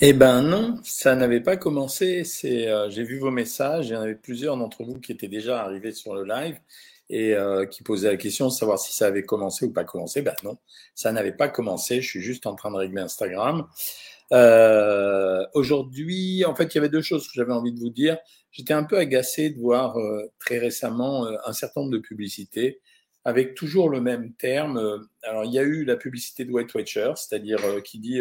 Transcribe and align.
Eh 0.00 0.12
ben 0.12 0.42
non, 0.42 0.76
ça 0.84 1.16
n'avait 1.16 1.40
pas 1.40 1.56
commencé. 1.56 2.22
C'est, 2.22 2.68
euh, 2.68 2.88
j'ai 2.88 3.02
vu 3.02 3.18
vos 3.18 3.32
messages. 3.32 3.88
Il 3.88 3.94
y 3.94 3.96
en 3.96 4.00
avait 4.02 4.14
plusieurs 4.14 4.56
d'entre 4.56 4.84
vous 4.84 5.00
qui 5.00 5.10
étaient 5.10 5.26
déjà 5.26 5.60
arrivés 5.64 5.90
sur 5.92 6.14
le 6.14 6.24
live 6.24 6.56
et 7.10 7.34
euh, 7.34 7.66
qui 7.66 7.82
posaient 7.82 8.10
la 8.10 8.16
question 8.16 8.46
de 8.46 8.52
savoir 8.52 8.78
si 8.78 8.92
ça 8.94 9.06
avait 9.06 9.24
commencé 9.24 9.64
ou 9.66 9.72
pas 9.72 9.82
commencé. 9.82 10.22
Ben 10.22 10.36
non, 10.44 10.56
ça 10.94 11.10
n'avait 11.10 11.32
pas 11.32 11.48
commencé. 11.48 12.00
Je 12.00 12.08
suis 12.08 12.20
juste 12.20 12.46
en 12.46 12.54
train 12.54 12.70
de 12.70 12.76
régler 12.76 13.00
Instagram. 13.02 13.66
Euh, 14.32 15.44
aujourd'hui, 15.54 16.44
en 16.44 16.54
fait, 16.54 16.72
il 16.74 16.76
y 16.76 16.78
avait 16.78 16.88
deux 16.90 17.02
choses 17.02 17.26
que 17.26 17.32
j'avais 17.34 17.52
envie 17.52 17.72
de 17.72 17.80
vous 17.80 17.90
dire. 17.90 18.18
J'étais 18.52 18.74
un 18.74 18.84
peu 18.84 18.98
agacé 18.98 19.50
de 19.50 19.58
voir 19.58 19.96
très 20.38 20.58
récemment 20.58 21.26
un 21.44 21.52
certain 21.52 21.80
nombre 21.80 21.92
de 21.92 21.98
publicités 21.98 22.80
avec 23.24 23.54
toujours 23.54 23.90
le 23.90 24.00
même 24.00 24.32
terme. 24.34 25.06
Alors, 25.22 25.44
il 25.44 25.52
y 25.52 25.58
a 25.58 25.62
eu 25.62 25.84
la 25.84 25.96
publicité 25.96 26.44
de 26.44 26.52
White 26.52 26.72
Watcher, 26.74 27.12
c'est-à-dire 27.16 27.82
qui 27.82 27.98
dit 27.98 28.20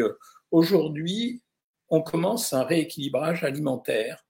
aujourd'hui, 0.51 1.41
on 1.89 2.01
commence 2.01 2.53
un 2.53 2.63
rééquilibrage 2.63 3.43
alimentaire 3.43 4.25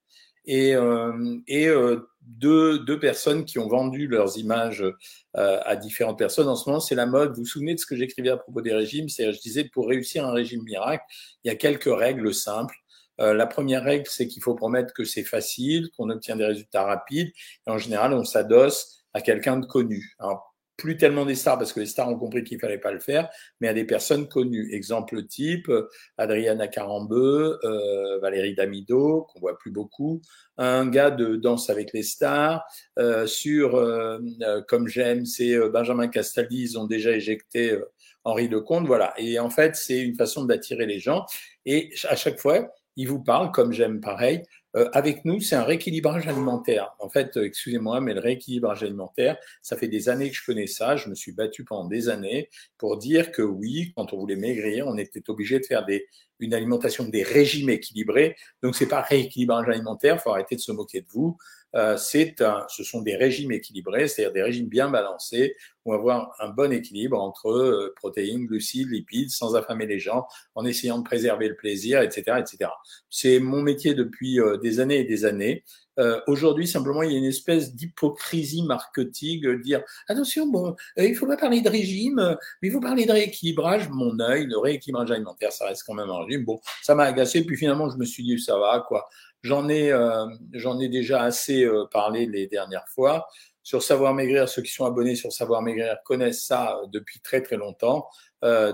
et, 0.45 0.75
euh, 0.75 1.37
et 1.47 1.67
euh, 1.67 2.09
deux, 2.21 2.79
deux, 2.79 2.99
personnes 2.99 3.45
qui 3.45 3.59
ont 3.59 3.67
vendu 3.67 4.07
leurs 4.07 4.37
images 4.37 4.81
euh, 4.81 5.59
à 5.65 5.75
différentes 5.75 6.17
personnes. 6.17 6.47
En 6.47 6.55
ce 6.55 6.69
moment, 6.69 6.79
c'est 6.79 6.95
la 6.95 7.05
mode. 7.05 7.31
Vous 7.31 7.41
vous 7.41 7.45
souvenez 7.45 7.75
de 7.75 7.79
ce 7.79 7.85
que 7.85 7.95
j'écrivais 7.95 8.29
à 8.29 8.37
propos 8.37 8.61
des 8.61 8.73
régimes? 8.73 9.09
C'est, 9.09 9.31
je 9.31 9.39
disais, 9.39 9.65
pour 9.65 9.87
réussir 9.87 10.25
un 10.25 10.31
régime 10.31 10.63
miracle, 10.63 11.03
il 11.43 11.49
y 11.49 11.51
a 11.51 11.55
quelques 11.55 11.93
règles 11.93 12.33
simples. 12.33 12.75
Euh, 13.19 13.33
la 13.33 13.47
première 13.47 13.83
règle, 13.83 14.05
c'est 14.09 14.27
qu'il 14.27 14.41
faut 14.41 14.55
promettre 14.55 14.93
que 14.93 15.03
c'est 15.03 15.23
facile, 15.23 15.89
qu'on 15.97 16.09
obtient 16.09 16.35
des 16.35 16.45
résultats 16.45 16.83
rapides. 16.83 17.31
Et 17.65 17.69
en 17.69 17.77
général, 17.77 18.13
on 18.13 18.23
s'adosse 18.23 19.03
à 19.13 19.21
quelqu'un 19.21 19.57
de 19.57 19.65
connu. 19.65 20.15
Plus 20.77 20.95
tellement 20.95 21.25
des 21.25 21.35
stars 21.35 21.57
parce 21.57 21.73
que 21.73 21.79
les 21.79 21.87
stars 21.87 22.07
ont 22.07 22.17
compris 22.17 22.43
qu'il 22.43 22.59
fallait 22.59 22.77
pas 22.77 22.91
le 22.91 22.99
faire, 22.99 23.29
mais 23.59 23.67
à 23.67 23.73
des 23.73 23.83
personnes 23.83 24.27
connues. 24.27 24.73
Exemple 24.73 25.25
type 25.25 25.71
Adriana 26.17 26.67
Carambeu, 26.67 27.59
euh, 27.63 28.19
Valérie 28.19 28.53
Damido, 28.53 29.23
qu'on 29.23 29.39
voit 29.39 29.57
plus 29.57 29.71
beaucoup, 29.71 30.21
un 30.57 30.87
gars 30.87 31.11
de 31.11 31.35
Danse 31.35 31.69
avec 31.69 31.93
les 31.93 32.03
stars, 32.03 32.63
euh, 32.99 33.25
sur 33.27 33.75
euh, 33.75 34.19
euh 34.41 34.61
comme 34.67 34.87
j'aime, 34.87 35.25
c'est 35.25 35.55
euh, 35.55 35.69
Benjamin 35.69 36.07
Castaldi, 36.07 36.61
ils 36.61 36.79
ont 36.79 36.85
déjà 36.85 37.11
éjecté 37.11 37.71
euh, 37.71 37.85
Henri 38.23 38.47
Lecomte, 38.47 38.85
voilà. 38.85 39.13
Et 39.17 39.39
en 39.39 39.49
fait, 39.49 39.75
c'est 39.75 39.99
une 39.99 40.15
façon 40.15 40.45
d'attirer 40.45 40.85
les 40.85 40.99
gens. 40.99 41.25
Et 41.65 41.91
à 42.09 42.15
chaque 42.15 42.39
fois, 42.39 42.69
ils 42.95 43.07
vous 43.07 43.23
parlent, 43.23 43.51
comme 43.51 43.71
j'aime 43.71 44.01
pareil, 44.01 44.43
euh, 44.77 44.89
avec 44.93 45.25
nous, 45.25 45.41
c'est 45.41 45.55
un 45.55 45.63
rééquilibrage 45.63 46.27
alimentaire. 46.27 46.95
En 46.99 47.09
fait, 47.09 47.35
euh, 47.35 47.45
excusez-moi, 47.45 47.99
mais 47.99 48.13
le 48.13 48.19
rééquilibrage 48.19 48.83
alimentaire, 48.83 49.37
ça 49.63 49.75
fait 49.75 49.87
des 49.87 50.07
années 50.07 50.29
que 50.29 50.35
je 50.35 50.45
connais 50.45 50.67
ça. 50.67 50.95
Je 50.95 51.09
me 51.09 51.15
suis 51.15 51.31
battu 51.31 51.63
pendant 51.63 51.87
des 51.87 52.09
années 52.09 52.49
pour 52.77 52.97
dire 52.97 53.31
que 53.31 53.41
oui, 53.41 53.91
quand 53.95 54.13
on 54.13 54.19
voulait 54.19 54.35
maigrir, 54.35 54.85
on 54.87 54.97
était 54.97 55.27
obligé 55.29 55.59
de 55.59 55.65
faire 55.65 55.83
une 56.39 56.53
alimentation 56.53 57.05
des 57.05 57.23
régimes 57.23 57.71
équilibrés. 57.71 58.35
Donc, 58.61 58.75
c'est 58.75 58.87
pas 58.87 59.01
rééquilibrage 59.01 59.67
alimentaire. 59.67 60.21
Faut 60.21 60.29
arrêter 60.29 60.55
de 60.55 60.61
se 60.61 60.71
moquer 60.71 61.01
de 61.01 61.07
vous. 61.09 61.37
Euh, 61.77 61.95
c'est 61.95 62.41
un, 62.41 62.65
ce 62.69 62.83
sont 62.83 63.01
des 63.01 63.15
régimes 63.15 63.51
équilibrés, 63.51 64.07
c'est-à-dire 64.07 64.33
des 64.33 64.41
régimes 64.41 64.67
bien 64.67 64.89
balancés, 64.89 65.55
où 65.85 65.93
avoir 65.93 66.33
un 66.39 66.49
bon 66.49 66.71
équilibre 66.73 67.21
entre 67.21 67.49
euh, 67.49 67.93
protéines, 67.95 68.47
glucides, 68.47 68.89
lipides, 68.89 69.29
sans 69.29 69.55
affamer 69.55 69.85
les 69.85 69.99
gens, 69.99 70.27
en 70.55 70.65
essayant 70.65 70.97
de 70.97 71.03
préserver 71.03 71.47
le 71.47 71.55
plaisir, 71.55 72.01
etc., 72.01 72.39
etc. 72.39 72.71
C'est 73.09 73.39
mon 73.39 73.61
métier 73.61 73.93
depuis 73.93 74.39
euh, 74.39 74.57
des 74.57 74.79
années 74.79 74.99
et 74.99 75.03
des 75.03 75.25
années. 75.25 75.63
Euh, 75.99 76.21
Aujourd'hui, 76.27 76.67
simplement, 76.67 77.03
il 77.03 77.11
y 77.11 77.15
a 77.15 77.17
une 77.17 77.25
espèce 77.25 77.73
d'hypocrisie 77.73 78.63
marketing, 78.63 79.41
de 79.41 79.55
dire 79.55 79.81
attention, 80.07 80.47
bon, 80.47 80.75
il 80.97 81.15
faut 81.15 81.27
pas 81.27 81.37
parler 81.37 81.61
de 81.61 81.69
régime, 81.69 82.37
mais 82.61 82.67
il 82.67 82.71
faut 82.71 82.79
parler 82.79 83.05
de 83.05 83.11
rééquilibrage. 83.11 83.89
Mon 83.89 84.19
œil, 84.19 84.45
le 84.45 84.57
rééquilibrage 84.57 85.11
alimentaire, 85.11 85.51
ça 85.51 85.65
reste 85.65 85.83
quand 85.85 85.93
même 85.93 86.09
un 86.09 86.23
régime. 86.23 86.45
Bon, 86.45 86.59
ça 86.81 86.95
m'a 86.95 87.03
agacé. 87.03 87.43
Puis 87.43 87.57
finalement, 87.57 87.89
je 87.89 87.97
me 87.97 88.05
suis 88.05 88.23
dit 88.23 88.39
ça 88.39 88.57
va, 88.57 88.83
quoi. 88.87 89.07
J'en 89.43 89.69
ai, 89.69 89.91
euh, 89.91 90.25
j'en 90.53 90.79
ai 90.79 90.89
déjà 90.89 91.21
assez 91.21 91.63
euh, 91.63 91.85
parlé 91.91 92.25
les 92.25 92.47
dernières 92.47 92.87
fois. 92.89 93.27
Sur 93.63 93.83
Savoir 93.83 94.13
Maigrir, 94.13 94.47
ceux 94.49 94.61
qui 94.61 94.71
sont 94.71 94.85
abonnés 94.85 95.15
sur 95.15 95.31
Savoir 95.31 95.61
Maigrir 95.61 95.97
connaissent 96.05 96.45
ça 96.45 96.77
euh, 96.77 96.87
depuis 96.91 97.19
très 97.19 97.41
très 97.41 97.57
longtemps. 97.57 98.07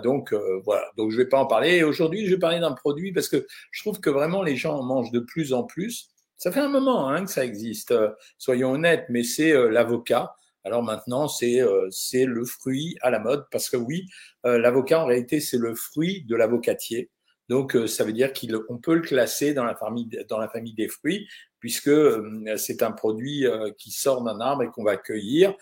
donc 0.03 0.33
voilà, 0.65 0.85
donc 0.97 1.11
je 1.11 1.17
vais 1.17 1.27
pas 1.27 1.39
en 1.39 1.45
parler. 1.45 1.83
Aujourd'hui, 1.83 2.25
je 2.25 2.31
vais 2.31 2.39
parler 2.39 2.59
d'un 2.59 2.73
produit 2.73 3.11
parce 3.13 3.29
que 3.29 3.47
je 3.71 3.81
trouve 3.81 3.99
que 3.99 4.09
vraiment 4.09 4.43
les 4.43 4.55
gens 4.55 4.77
en 4.77 4.83
mangent 4.83 5.11
de 5.11 5.19
plus 5.19 5.53
en 5.53 5.63
plus. 5.63 6.12
Ça 6.37 6.51
fait 6.51 6.59
un 6.59 6.69
moment 6.69 7.09
hein, 7.09 7.25
que 7.25 7.31
ça 7.31 7.45
existe, 7.45 7.93
soyons 8.37 8.71
honnêtes, 8.71 9.05
mais 9.09 9.23
c'est 9.23 9.53
l'avocat. 9.69 10.35
Alors 10.65 10.83
maintenant, 10.83 11.27
c'est 11.27 11.61
c'est 11.89 12.25
le 12.25 12.45
fruit 12.45 12.97
à 13.01 13.09
la 13.11 13.19
mode 13.19 13.45
parce 13.51 13.69
que 13.69 13.77
oui, 13.77 14.07
l'avocat 14.43 15.01
en 15.01 15.05
réalité 15.05 15.39
c'est 15.39 15.57
le 15.57 15.75
fruit 15.75 16.23
de 16.23 16.35
l'avocatier. 16.35 17.09
Donc, 17.49 17.75
euh, 17.75 17.87
ça 17.87 18.03
veut 18.03 18.13
dire 18.13 18.31
qu'on 18.33 18.77
peut 18.77 18.95
le 18.95 19.01
classer 19.01 19.53
dans 19.53 19.65
la 19.65 19.75
famille, 19.75 20.09
dans 20.29 20.37
la 20.37 20.47
famille 20.47 20.73
des 20.73 20.87
fruits, 20.87 21.27
puisque 21.59 21.89
euh, 21.89 22.55
c'est 22.57 22.81
un 22.81 22.91
produit 22.91 23.45
euh, 23.45 23.71
qui 23.77 23.91
sort 23.91 24.23
d'un 24.23 24.39
arbre 24.39 24.63
et 24.63 24.67
qu'on 24.67 24.83
va 24.83 24.97
cueillir. 24.97 25.53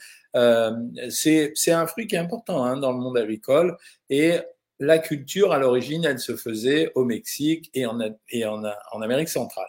c'est 1.09 1.71
un 1.71 1.87
fruit 1.87 2.07
qui 2.07 2.15
est 2.15 2.19
important 2.19 2.63
hein, 2.63 2.77
dans 2.77 2.91
le 2.91 2.99
monde 2.99 3.17
agricole 3.17 3.77
et 4.09 4.39
la 4.79 4.97
culture, 4.97 5.51
à 5.51 5.59
l'origine, 5.59 6.05
elle 6.05 6.17
se 6.17 6.35
faisait 6.35 6.91
au 6.95 7.05
Mexique 7.05 7.69
et 7.75 7.85
en, 7.85 7.99
et 8.29 8.45
en, 8.45 8.63
en 8.91 9.01
Amérique 9.01 9.29
centrale. 9.29 9.67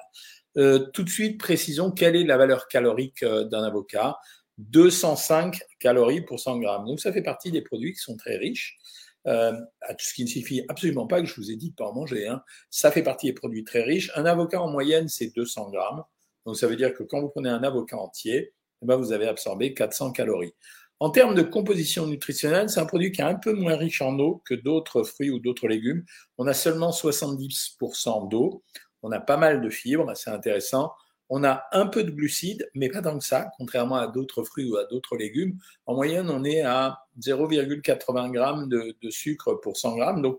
Tout 0.54 1.02
de 1.02 1.08
suite, 1.08 1.38
précisons 1.38 1.90
quelle 1.90 2.16
est 2.16 2.24
la 2.24 2.36
valeur 2.36 2.68
calorique 2.68 3.24
d'un 3.24 3.62
avocat. 3.62 4.18
205 4.58 5.60
calories 5.80 6.20
pour 6.20 6.38
100 6.38 6.58
grammes. 6.58 6.86
Donc, 6.86 7.00
ça 7.00 7.12
fait 7.12 7.22
partie 7.22 7.50
des 7.50 7.62
produits 7.62 7.94
qui 7.94 8.00
sont 8.00 8.16
très 8.16 8.36
riches 8.36 8.78
euh, 9.26 9.52
ce 9.98 10.14
qui 10.14 10.24
ne 10.24 10.28
signifie 10.28 10.64
absolument 10.68 11.06
pas 11.06 11.20
que 11.20 11.28
je 11.28 11.34
vous 11.36 11.50
ai 11.50 11.56
dit 11.56 11.70
de 11.70 11.74
pas 11.74 11.86
en 11.86 11.94
manger. 11.94 12.26
Hein. 12.26 12.42
Ça 12.70 12.90
fait 12.90 13.02
partie 13.02 13.26
des 13.26 13.32
produits 13.32 13.64
très 13.64 13.82
riches. 13.82 14.10
Un 14.16 14.24
avocat 14.24 14.60
en 14.60 14.70
moyenne, 14.70 15.08
c'est 15.08 15.34
200 15.34 15.70
grammes. 15.70 16.02
Donc 16.44 16.56
ça 16.56 16.66
veut 16.66 16.76
dire 16.76 16.92
que 16.94 17.04
quand 17.04 17.20
vous 17.20 17.28
prenez 17.28 17.48
un 17.48 17.62
avocat 17.62 17.96
entier, 17.96 18.52
eh 18.82 18.86
ben, 18.86 18.96
vous 18.96 19.12
avez 19.12 19.28
absorbé 19.28 19.74
400 19.74 20.12
calories. 20.12 20.54
En 20.98 21.10
termes 21.10 21.34
de 21.34 21.42
composition 21.42 22.06
nutritionnelle, 22.06 22.69
c'est 22.69 22.80
un 22.80 22.86
produit 22.86 23.10
qui 23.10 23.20
est 23.20 23.24
un 23.24 23.34
peu 23.34 23.52
moins 23.52 23.76
riche 23.76 24.02
en 24.02 24.19
eau 24.19 24.42
que 24.44 24.54
d'autres 24.54 25.02
fruits 25.02 25.30
ou 25.30 25.38
d'autres 25.38 25.69
légumes. 25.69 26.04
On 26.38 26.46
a 26.46 26.54
seulement 26.54 26.90
70% 26.90 28.28
d'eau. 28.28 28.62
On 29.02 29.12
a 29.12 29.20
pas 29.20 29.36
mal 29.36 29.60
de 29.60 29.70
fibres, 29.70 30.12
c'est 30.14 30.30
intéressant. 30.30 30.92
On 31.28 31.44
a 31.44 31.64
un 31.72 31.86
peu 31.86 32.04
de 32.04 32.10
glucides, 32.10 32.68
mais 32.74 32.88
pas 32.88 33.00
tant 33.00 33.18
que 33.18 33.24
ça, 33.24 33.50
contrairement 33.56 33.96
à 33.96 34.06
d'autres 34.06 34.42
fruits 34.42 34.70
ou 34.70 34.76
à 34.76 34.84
d'autres 34.84 35.16
légumes. 35.16 35.58
En 35.86 35.94
moyenne, 35.94 36.28
on 36.28 36.44
est 36.44 36.60
à 36.60 36.98
0,80 37.20 38.32
g 38.32 38.66
de, 38.68 38.96
de, 39.00 39.10
sucre 39.10 39.54
pour 39.54 39.76
100 39.76 39.96
grammes. 39.96 40.22
Donc, 40.22 40.38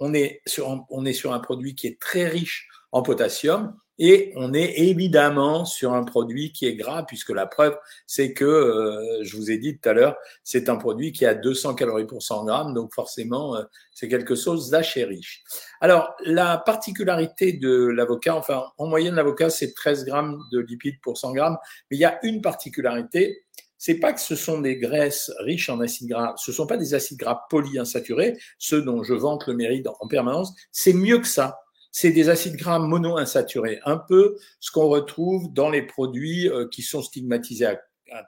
on 0.00 0.12
est 0.12 0.42
sur 0.46 1.32
un 1.32 1.38
produit 1.38 1.74
qui 1.74 1.86
est 1.86 2.00
très 2.00 2.28
riche 2.28 2.68
en 2.92 3.02
potassium 3.02 3.74
et 3.98 4.32
on 4.36 4.52
est 4.52 4.78
évidemment 4.80 5.64
sur 5.64 5.92
un 5.92 6.04
produit 6.04 6.52
qui 6.52 6.66
est 6.66 6.74
gras, 6.74 7.04
puisque 7.04 7.30
la 7.30 7.46
preuve, 7.46 7.76
c'est 8.06 8.32
que, 8.32 8.44
euh, 8.44 9.22
je 9.22 9.36
vous 9.36 9.50
ai 9.50 9.58
dit 9.58 9.78
tout 9.78 9.88
à 9.88 9.92
l'heure, 9.92 10.16
c'est 10.42 10.68
un 10.68 10.76
produit 10.76 11.12
qui 11.12 11.24
a 11.26 11.34
200 11.34 11.74
calories 11.74 12.06
pour 12.06 12.22
100 12.22 12.44
grammes, 12.44 12.74
donc 12.74 12.92
forcément, 12.92 13.56
euh, 13.56 13.62
c'est 13.92 14.08
quelque 14.08 14.34
chose 14.34 14.70
d'assez 14.70 15.04
riche. 15.04 15.42
Alors, 15.80 16.14
la 16.24 16.58
particularité 16.58 17.52
de 17.52 17.86
l'avocat, 17.86 18.36
enfin, 18.36 18.64
en 18.78 18.86
moyenne, 18.86 19.14
l'avocat, 19.14 19.50
c'est 19.50 19.72
13 19.74 20.04
grammes 20.04 20.40
de 20.52 20.58
lipides 20.58 21.00
pour 21.00 21.16
100 21.16 21.32
grammes, 21.32 21.58
mais 21.90 21.96
il 21.96 22.00
y 22.00 22.04
a 22.04 22.18
une 22.24 22.40
particularité, 22.40 23.44
c'est 23.78 24.00
pas 24.00 24.12
que 24.12 24.20
ce 24.20 24.34
sont 24.34 24.60
des 24.60 24.76
graisses 24.76 25.30
riches 25.40 25.68
en 25.68 25.78
acides 25.80 26.08
gras, 26.08 26.34
ce 26.36 26.52
sont 26.52 26.66
pas 26.66 26.78
des 26.78 26.94
acides 26.94 27.18
gras 27.18 27.42
polyinsaturés, 27.50 28.36
ceux 28.58 28.82
dont 28.82 29.02
je 29.04 29.14
vante 29.14 29.46
le 29.46 29.54
mérite 29.54 29.86
en 30.00 30.08
permanence, 30.08 30.52
c'est 30.72 30.94
mieux 30.94 31.18
que 31.18 31.28
ça 31.28 31.63
c'est 31.94 32.10
des 32.10 32.28
acides 32.28 32.56
gras 32.56 32.80
monoinsaturés, 32.80 33.78
un 33.84 33.98
peu 33.98 34.36
ce 34.58 34.72
qu'on 34.72 34.88
retrouve 34.88 35.52
dans 35.52 35.70
les 35.70 35.82
produits 35.82 36.48
euh, 36.48 36.66
qui 36.68 36.82
sont 36.82 37.02
stigmatisés 37.02 37.66
à, 37.66 37.78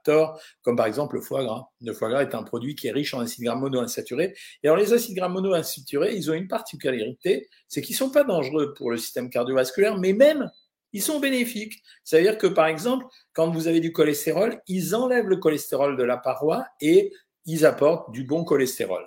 tort, 0.04 0.40
comme 0.62 0.76
par 0.76 0.86
exemple 0.86 1.16
le 1.16 1.20
foie 1.20 1.42
gras. 1.42 1.66
Le 1.80 1.92
foie 1.92 2.08
gras 2.08 2.22
est 2.22 2.36
un 2.36 2.44
produit 2.44 2.76
qui 2.76 2.86
est 2.86 2.92
riche 2.92 3.12
en 3.12 3.20
acides 3.20 3.44
gras 3.44 3.56
monoinsaturés. 3.56 4.34
Et 4.62 4.68
alors 4.68 4.78
les 4.78 4.92
acides 4.92 5.16
gras 5.16 5.28
monoinsaturés, 5.28 6.14
ils 6.14 6.30
ont 6.30 6.34
une 6.34 6.46
particularité, 6.46 7.48
c'est 7.66 7.82
qu'ils 7.82 7.96
sont 7.96 8.10
pas 8.10 8.22
dangereux 8.22 8.72
pour 8.72 8.92
le 8.92 8.98
système 8.98 9.30
cardiovasculaire, 9.30 9.98
mais 9.98 10.12
même 10.12 10.48
ils 10.92 11.02
sont 11.02 11.18
bénéfiques. 11.18 11.82
C'est-à-dire 12.04 12.38
que 12.38 12.46
par 12.46 12.66
exemple, 12.66 13.04
quand 13.32 13.50
vous 13.50 13.66
avez 13.66 13.80
du 13.80 13.90
cholestérol, 13.92 14.60
ils 14.68 14.94
enlèvent 14.94 15.28
le 15.28 15.38
cholestérol 15.38 15.96
de 15.96 16.04
la 16.04 16.16
paroi 16.16 16.64
et 16.80 17.12
ils 17.46 17.66
apportent 17.66 18.12
du 18.12 18.22
bon 18.22 18.44
cholestérol. 18.44 19.04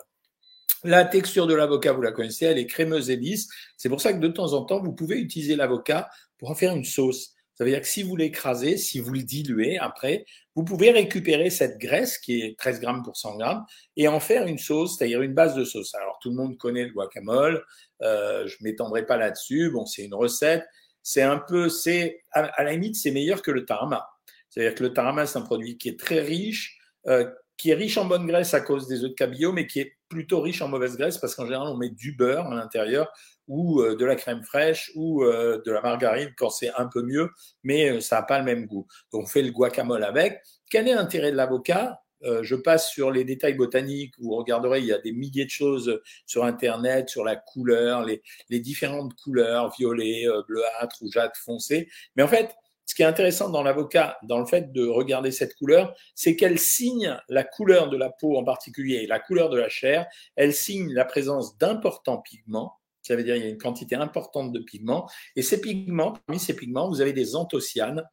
La 0.84 1.04
texture 1.06 1.46
de 1.46 1.54
l'avocat, 1.54 1.92
vous 1.92 2.02
la 2.02 2.12
connaissez, 2.12 2.46
elle 2.46 2.58
est 2.58 2.68
crémeuse 2.68 3.10
et 3.10 3.18
lisse. 3.18 3.50
C'est 3.78 3.90
pour 3.90 4.02
ça 4.02 4.14
que 4.14 4.20
de 4.20 4.28
temps 4.30 4.54
en 4.54 4.64
temps, 4.64 4.82
vous 4.82 4.94
pouvez 4.94 5.18
utiliser 5.18 5.56
l'avocat 5.56 6.10
pour 6.38 6.50
en 6.50 6.56
faire 6.56 6.74
une 6.74 6.86
sauce. 6.86 7.34
Ça 7.60 7.66
veut 7.66 7.72
dire 7.72 7.82
que 7.82 7.88
si 7.88 8.04
vous 8.04 8.16
l'écrasez, 8.16 8.78
si 8.78 9.02
vous 9.02 9.12
le 9.12 9.22
diluez 9.22 9.78
après, 9.78 10.26
vous 10.56 10.64
pouvez 10.64 10.92
récupérer 10.92 11.50
cette 11.50 11.78
graisse 11.78 12.18
qui 12.18 12.42
est 12.42 12.58
13 12.58 12.80
grammes 12.80 13.04
pour 13.04 13.18
100 13.18 13.36
grammes 13.36 13.66
et 13.98 14.08
en 14.08 14.22
faire 14.22 14.48
une 14.48 14.58
sauce, 14.58 14.98
c'est-à-dire 14.98 15.22
une 15.22 15.34
base 15.34 15.56
de 15.56 15.66
sauce. 15.66 15.94
Alors 15.96 16.20
tout 16.22 16.30
le 16.30 16.38
monde 16.38 16.58
connaît 16.58 16.86
le 16.86 16.92
guacamole, 16.92 17.66
euh, 18.02 18.48
je 18.48 18.56
m'étendrai 18.62 19.06
pas 19.06 19.18
là-dessus. 19.18 19.72
Bon, 19.72 19.86
c'est 19.86 20.06
une 20.06 20.14
recette. 20.14 20.66
C'est 21.04 21.22
un 21.22 21.38
peu, 21.38 21.68
c'est 21.68 22.24
à, 22.32 22.64
la 22.64 22.72
limite, 22.72 22.96
c'est 22.96 23.12
meilleur 23.12 23.42
que 23.42 23.52
le 23.52 23.66
tarama. 23.66 24.08
C'est-à-dire 24.50 24.76
que 24.76 24.84
le 24.84 24.94
tarama, 24.94 25.26
c'est 25.26 25.38
un 25.38 25.42
produit 25.42 25.78
qui 25.78 25.90
est 25.90 26.00
très 26.00 26.22
riche, 26.22 26.78
euh, 27.08 27.30
qui 27.60 27.72
est 27.72 27.76
riche 27.76 27.98
en 27.98 28.06
bonne 28.06 28.26
graisse 28.26 28.54
à 28.54 28.62
cause 28.62 28.88
des 28.88 29.04
œufs 29.04 29.10
de 29.10 29.16
cabillaud, 29.16 29.52
mais 29.52 29.68
qui 29.68 29.82
est 29.82 29.98
plutôt 30.08 30.40
riche 30.40 30.62
en 30.62 30.70
mauvaise 30.70 30.96
graisse 30.96 31.18
parce 31.18 31.36
qu'en 31.36 31.46
général, 31.46 31.68
on 31.68 31.76
met 31.76 31.90
du 31.90 32.14
beurre 32.14 32.48
à 32.48 32.56
l'intérieur 32.56 33.12
ou 33.50 33.82
euh, 33.82 33.98
de 33.98 34.06
la 34.06 34.16
crème 34.16 34.44
fraîche 34.44 34.92
ou 34.96 35.24
euh, 35.24 35.62
de 35.66 35.72
la 35.72 35.82
margarine 35.82 36.32
quand 36.38 36.50
c'est 36.50 36.72
un 36.78 36.88
peu 36.88 37.04
mieux, 37.04 37.30
mais 37.64 37.92
euh, 37.92 38.00
ça 38.00 38.16
n'a 38.16 38.24
pas 38.24 38.40
le 38.40 38.46
même 38.46 38.66
goût. 38.66 38.88
Donc, 39.12 39.24
on 39.24 39.28
fait 39.28 39.42
le 39.42 39.52
guacamole 39.52 40.06
avec. 40.06 40.42
Quel 40.72 40.88
est 40.88 40.96
l'intérêt 40.96 41.32
de 41.32 41.38
l'avocat? 41.38 42.00
Je 42.42 42.56
passe 42.56 42.90
sur 42.90 43.12
les 43.12 43.24
détails 43.24 43.54
botaniques, 43.54 44.14
vous 44.20 44.36
regarderez, 44.36 44.80
il 44.80 44.86
y 44.88 44.92
a 44.92 44.98
des 44.98 45.14
milliers 45.14 45.46
de 45.46 45.50
choses 45.50 46.02
sur 46.26 46.44
Internet, 46.44 47.08
sur 47.08 47.24
la 47.24 47.38
couleur, 47.38 48.04
les, 48.04 48.22
les 48.50 48.60
différentes 48.60 49.14
couleurs, 49.24 49.74
violet, 49.80 50.26
bleuâtre, 50.50 50.98
rougeâtre, 51.00 51.40
foncé. 51.40 51.88
Mais 52.18 52.24
en 52.24 52.28
fait, 52.28 52.54
ce 52.90 52.96
qui 52.96 53.04
est 53.04 53.06
intéressant 53.06 53.50
dans 53.50 53.62
l'avocat, 53.62 54.18
dans 54.24 54.40
le 54.40 54.48
fait 54.48 54.72
de 54.72 54.88
regarder 54.88 55.30
cette 55.30 55.54
couleur, 55.54 55.96
c'est 56.16 56.36
qu'elle 56.36 56.58
signe 56.58 57.16
la 57.30 57.44
couleur 57.44 57.88
de 57.88 57.96
la 57.96 58.10
peau 58.10 58.36
en 58.36 58.44
particulier 58.44 58.96
et 58.96 59.06
la 59.06 59.20
couleur 59.20 59.52
de 59.52 59.60
la 59.60 59.70
chair. 59.70 60.08
Elle 60.36 60.56
signe 60.56 60.92
la 60.92 61.06
présence 61.06 61.56
d'importants 61.60 62.18
pigments. 62.18 62.80
Ça 63.04 63.16
veut 63.16 63.24
dire 63.24 63.36
qu'il 63.36 63.44
y 63.44 63.48
a 63.48 63.52
une 63.52 63.60
quantité 63.60 63.96
importante 63.96 64.52
de 64.52 64.60
pigments. 64.60 65.08
Et 65.36 65.44
ces 65.44 65.62
pigments, 65.62 66.14
parmi 66.26 66.40
ces 66.40 66.56
pigments, 66.56 66.90
vous 66.90 67.00
avez 67.00 67.14
des 67.14 67.36
anthocyanes 67.36 68.04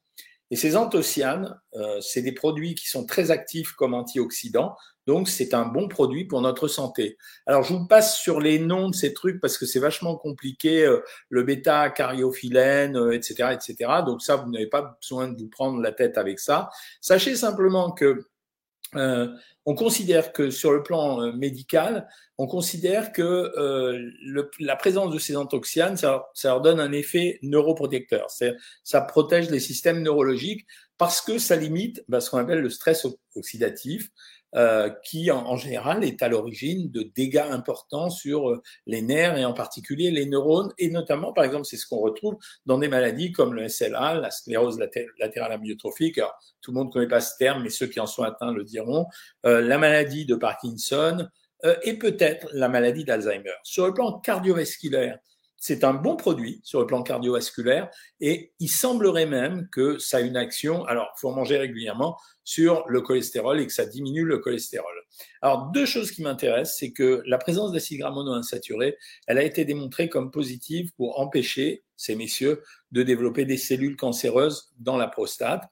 et 0.50 0.56
ces 0.56 0.76
anthocyanes, 0.76 1.58
euh, 1.74 2.00
c'est 2.00 2.22
des 2.22 2.32
produits 2.32 2.74
qui 2.74 2.86
sont 2.86 3.04
très 3.04 3.30
actifs 3.30 3.72
comme 3.72 3.94
antioxydants, 3.94 4.76
donc 5.06 5.28
c'est 5.28 5.54
un 5.54 5.64
bon 5.64 5.88
produit 5.88 6.24
pour 6.24 6.40
notre 6.40 6.68
santé. 6.68 7.16
Alors 7.46 7.62
je 7.62 7.74
vous 7.74 7.86
passe 7.86 8.18
sur 8.18 8.40
les 8.40 8.58
noms 8.58 8.90
de 8.90 8.94
ces 8.94 9.12
trucs 9.12 9.40
parce 9.40 9.58
que 9.58 9.66
c'est 9.66 9.80
vachement 9.80 10.16
compliqué, 10.16 10.84
euh, 10.84 11.00
le 11.28 11.42
bêta-cariophyllène, 11.42 12.96
euh, 12.96 13.12
etc., 13.12 13.50
etc. 13.52 14.02
Donc 14.04 14.22
ça, 14.22 14.36
vous 14.36 14.50
n'avez 14.50 14.66
pas 14.66 14.96
besoin 15.00 15.28
de 15.28 15.38
vous 15.38 15.48
prendre 15.48 15.80
la 15.80 15.92
tête 15.92 16.18
avec 16.18 16.40
ça. 16.40 16.70
Sachez 17.00 17.36
simplement 17.36 17.92
que 17.92 18.26
euh, 18.94 19.28
on 19.64 19.74
considère 19.74 20.32
que 20.32 20.50
sur 20.50 20.72
le 20.72 20.82
plan 20.82 21.20
euh, 21.20 21.32
médical, 21.32 22.08
on 22.38 22.46
considère 22.46 23.12
que 23.12 23.22
euh, 23.22 23.98
le, 24.22 24.50
la 24.60 24.76
présence 24.76 25.12
de 25.12 25.18
ces 25.18 25.36
anthocyanes, 25.36 25.96
ça, 25.96 26.28
ça, 26.34 26.48
leur 26.50 26.60
donne 26.60 26.78
un 26.78 26.92
effet 26.92 27.38
neuroprotecteur. 27.42 28.28
Ça 28.84 29.00
protège 29.00 29.50
les 29.50 29.58
systèmes 29.58 30.02
neurologiques 30.02 30.66
parce 30.98 31.20
que 31.20 31.38
ça 31.38 31.56
limite 31.56 32.04
bah, 32.08 32.20
ce 32.20 32.30
qu'on 32.30 32.38
appelle 32.38 32.60
le 32.60 32.70
stress 32.70 33.06
oxydatif. 33.34 34.10
Euh, 34.54 34.90
qui 35.04 35.30
en, 35.30 35.56
général 35.56 36.04
est 36.04 36.22
à 36.22 36.28
l'origine 36.28 36.88
de 36.90 37.02
dégâts 37.02 37.44
importants 37.50 38.10
sur 38.10 38.48
euh, 38.48 38.62
les 38.86 39.02
nerfs 39.02 39.36
et 39.36 39.44
en 39.44 39.52
particulier 39.52 40.12
les 40.12 40.24
neurones 40.24 40.72
et 40.78 40.88
notamment 40.88 41.32
par 41.32 41.44
exemple 41.44 41.64
c'est 41.64 41.76
ce 41.76 41.86
qu'on 41.86 41.98
retrouve 41.98 42.36
dans 42.64 42.78
des 42.78 42.88
maladies 42.88 43.32
comme 43.32 43.54
le 43.54 43.68
SLA, 43.68 44.14
la 44.14 44.30
sclérose 44.30 44.78
latérale 45.18 45.52
amyotrophique. 45.52 46.16
Alors, 46.18 46.38
tout 46.62 46.70
le 46.70 46.76
monde 46.76 46.86
ne 46.86 46.92
connaît 46.92 47.08
pas 47.08 47.20
ce 47.20 47.36
terme 47.36 47.64
mais 47.64 47.70
ceux 47.70 47.86
qui 47.86 47.98
en 47.98 48.06
sont 48.06 48.22
atteints 48.22 48.52
le 48.52 48.62
diront. 48.62 49.06
Euh, 49.44 49.60
la 49.60 49.78
maladie 49.78 50.26
de 50.26 50.36
Parkinson 50.36 51.28
et 51.82 51.94
peut-être 51.94 52.48
la 52.52 52.68
maladie 52.68 53.04
d'Alzheimer. 53.04 53.54
Sur 53.64 53.86
le 53.86 53.94
plan 53.94 54.20
cardiovasculaire, 54.20 55.18
c'est 55.66 55.82
un 55.82 55.94
bon 55.94 56.14
produit 56.14 56.60
sur 56.62 56.78
le 56.78 56.86
plan 56.86 57.02
cardiovasculaire 57.02 57.90
et 58.20 58.52
il 58.60 58.68
semblerait 58.68 59.26
même 59.26 59.68
que 59.72 59.98
ça 59.98 60.18
a 60.18 60.20
une 60.20 60.36
action, 60.36 60.84
alors 60.84 61.12
il 61.16 61.20
faut 61.20 61.32
manger 61.32 61.58
régulièrement, 61.58 62.16
sur 62.44 62.84
le 62.86 63.00
cholestérol 63.00 63.58
et 63.58 63.66
que 63.66 63.72
ça 63.72 63.84
diminue 63.84 64.24
le 64.24 64.38
cholestérol. 64.38 64.94
Alors 65.42 65.72
deux 65.72 65.84
choses 65.84 66.12
qui 66.12 66.22
m'intéressent, 66.22 66.76
c'est 66.78 66.92
que 66.92 67.20
la 67.26 67.38
présence 67.38 67.72
d'acides 67.72 67.98
gras 67.98 68.12
monoinsaturés, 68.12 68.96
elle 69.26 69.38
a 69.38 69.42
été 69.42 69.64
démontrée 69.64 70.08
comme 70.08 70.30
positive 70.30 70.92
pour 70.96 71.18
empêcher 71.18 71.82
ces 71.96 72.14
messieurs 72.14 72.62
de 72.92 73.02
développer 73.02 73.44
des 73.44 73.56
cellules 73.56 73.96
cancéreuses 73.96 74.72
dans 74.78 74.96
la 74.96 75.08
prostate 75.08 75.64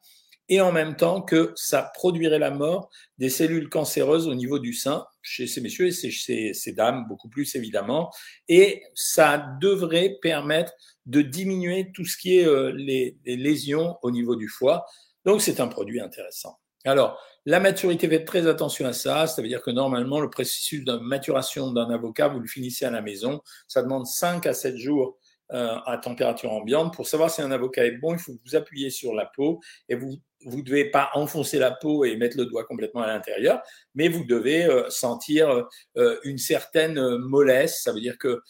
et 0.48 0.60
en 0.60 0.72
même 0.72 0.96
temps 0.96 1.22
que 1.22 1.52
ça 1.56 1.90
produirait 1.94 2.38
la 2.38 2.50
mort 2.50 2.90
des 3.18 3.30
cellules 3.30 3.68
cancéreuses 3.68 4.28
au 4.28 4.34
niveau 4.34 4.58
du 4.58 4.72
sein 4.72 5.06
chez 5.22 5.46
ces 5.46 5.60
messieurs 5.60 5.86
et 5.86 6.10
chez 6.10 6.52
ces 6.52 6.72
dames, 6.72 7.06
beaucoup 7.08 7.28
plus 7.28 7.54
évidemment. 7.54 8.10
Et 8.48 8.82
ça 8.94 9.46
devrait 9.60 10.18
permettre 10.20 10.72
de 11.06 11.22
diminuer 11.22 11.90
tout 11.94 12.04
ce 12.04 12.16
qui 12.16 12.38
est 12.38 12.46
euh, 12.46 12.72
les, 12.72 13.16
lésions 13.24 13.96
au 14.02 14.10
niveau 14.10 14.36
du 14.36 14.48
foie. 14.48 14.84
Donc 15.24 15.40
c'est 15.40 15.60
un 15.60 15.68
produit 15.68 16.00
intéressant. 16.00 16.58
Alors, 16.84 17.18
la 17.46 17.60
maturité, 17.60 18.08
faites 18.08 18.26
très 18.26 18.46
attention 18.46 18.86
à 18.86 18.92
ça. 18.92 19.26
Ça 19.26 19.40
veut 19.40 19.48
dire 19.48 19.62
que 19.62 19.70
normalement, 19.70 20.20
le 20.20 20.28
processus 20.28 20.84
de 20.84 20.96
maturation 20.96 21.72
d'un 21.72 21.88
avocat, 21.90 22.28
vous 22.28 22.40
le 22.40 22.46
finissez 22.46 22.84
à 22.84 22.90
la 22.90 23.00
maison. 23.00 23.40
Ça 23.68 23.82
demande 23.82 24.06
5 24.06 24.46
à 24.46 24.52
7 24.52 24.76
jours 24.76 25.18
euh, 25.52 25.76
à 25.84 25.98
température 25.98 26.52
ambiante. 26.52 26.94
Pour 26.94 27.06
savoir 27.06 27.30
si 27.30 27.42
un 27.42 27.50
avocat 27.50 27.84
est 27.84 27.98
bon, 27.98 28.14
il 28.14 28.18
faut 28.18 28.32
vous 28.44 28.56
appuyer 28.56 28.88
sur 28.88 29.14
la 29.14 29.26
peau 29.26 29.60
et 29.90 29.94
vous 29.94 30.16
vous 30.44 30.62
devez 30.62 30.84
pas 30.86 31.10
enfoncer 31.14 31.58
la 31.58 31.70
peau 31.70 32.04
et 32.04 32.16
mettre 32.16 32.36
le 32.36 32.46
doigt 32.46 32.64
complètement 32.64 33.02
à 33.02 33.06
l'intérieur, 33.06 33.62
mais 33.94 34.08
vous 34.08 34.24
devez 34.24 34.64
euh, 34.64 34.88
sentir 34.90 35.66
euh, 35.96 36.18
une 36.24 36.38
certaine 36.38 37.16
mollesse. 37.18 37.82
Ça 37.82 37.92
veut 37.92 38.00
dire 38.00 38.18
que 38.18 38.40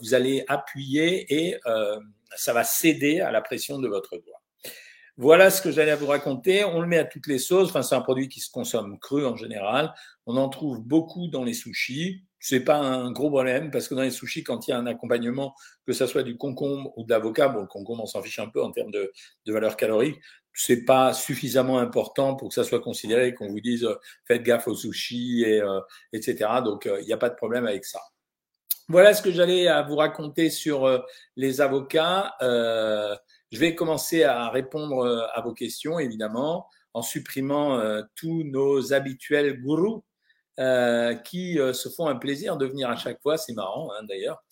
vous 0.00 0.14
allez 0.14 0.44
appuyer 0.48 1.26
et 1.32 1.56
ça 2.36 2.52
va 2.52 2.64
céder 2.64 3.20
à 3.20 3.30
la 3.30 3.40
pression 3.40 3.78
de 3.78 3.88
votre 3.88 4.18
doigt. 4.18 4.42
Voilà 5.16 5.50
ce 5.50 5.62
que 5.62 5.70
j'allais 5.70 5.94
vous 5.94 6.06
raconter. 6.06 6.64
On 6.64 6.80
le 6.80 6.86
met 6.86 6.98
à 6.98 7.04
toutes 7.04 7.26
les 7.26 7.38
sauces. 7.38 7.70
Enfin, 7.70 7.82
c'est 7.82 7.94
un 7.94 8.00
produit 8.00 8.28
qui 8.28 8.40
se 8.40 8.50
consomme 8.50 8.98
cru 8.98 9.24
en 9.24 9.36
général. 9.36 9.94
On 10.26 10.36
en 10.36 10.48
trouve 10.48 10.80
beaucoup 10.80 11.28
dans 11.28 11.44
les 11.44 11.54
sushis 11.54 12.24
c'est 12.40 12.60
pas 12.60 12.78
un 12.78 13.12
gros 13.12 13.30
problème 13.30 13.70
parce 13.70 13.86
que 13.86 13.94
dans 13.94 14.02
les 14.02 14.10
sushis, 14.10 14.42
quand 14.42 14.66
il 14.66 14.70
y 14.70 14.74
a 14.74 14.78
un 14.78 14.86
accompagnement, 14.86 15.54
que 15.86 15.92
ça 15.92 16.06
soit 16.06 16.22
du 16.22 16.38
concombre 16.38 16.92
ou 16.96 17.04
de 17.04 17.10
l'avocat, 17.10 17.48
bon, 17.48 17.60
le 17.60 17.66
concombre, 17.66 18.02
on 18.02 18.06
s'en 18.06 18.22
fiche 18.22 18.38
un 18.38 18.48
peu 18.48 18.62
en 18.62 18.70
termes 18.72 18.90
de, 18.90 19.12
de 19.44 19.52
valeur 19.52 19.76
calorique, 19.76 20.18
c'est 20.52 20.84
pas 20.84 21.12
suffisamment 21.12 21.78
important 21.78 22.34
pour 22.34 22.48
que 22.48 22.54
ça 22.54 22.64
soit 22.64 22.80
considéré 22.80 23.34
qu'on 23.34 23.48
vous 23.48 23.60
dise 23.60 23.84
euh, 23.84 23.94
faites 24.26 24.42
gaffe 24.42 24.68
aux 24.68 24.74
sushis 24.74 25.44
et 25.44 25.60
euh, 25.60 25.80
etc. 26.12 26.48
Donc 26.64 26.86
euh, 26.86 27.00
il 27.00 27.06
n'y 27.06 27.12
a 27.12 27.16
pas 27.16 27.30
de 27.30 27.36
problème 27.36 27.66
avec 27.66 27.84
ça. 27.84 28.00
Voilà 28.88 29.14
ce 29.14 29.22
que 29.22 29.30
j'allais 29.30 29.68
à 29.68 29.82
vous 29.82 29.96
raconter 29.96 30.50
sur 30.50 31.04
les 31.36 31.60
avocats. 31.60 32.34
je 32.40 33.58
vais 33.58 33.76
commencer 33.76 34.24
à 34.24 34.48
répondre 34.50 35.28
à 35.32 35.40
vos 35.42 35.52
questions 35.52 36.00
évidemment 36.00 36.66
en 36.92 37.02
supprimant 37.02 37.80
tous 38.16 38.42
nos 38.42 38.92
habituels 38.92 39.62
gourous 39.62 40.02
euh, 40.60 41.14
qui 41.14 41.58
euh, 41.58 41.72
se 41.72 41.88
font 41.88 42.06
un 42.08 42.16
plaisir 42.16 42.58
de 42.58 42.66
venir 42.66 42.90
à 42.90 42.96
chaque 42.96 43.22
fois. 43.22 43.38
C'est 43.38 43.54
marrant 43.54 43.90
hein, 43.92 44.02
d'ailleurs. 44.04 44.42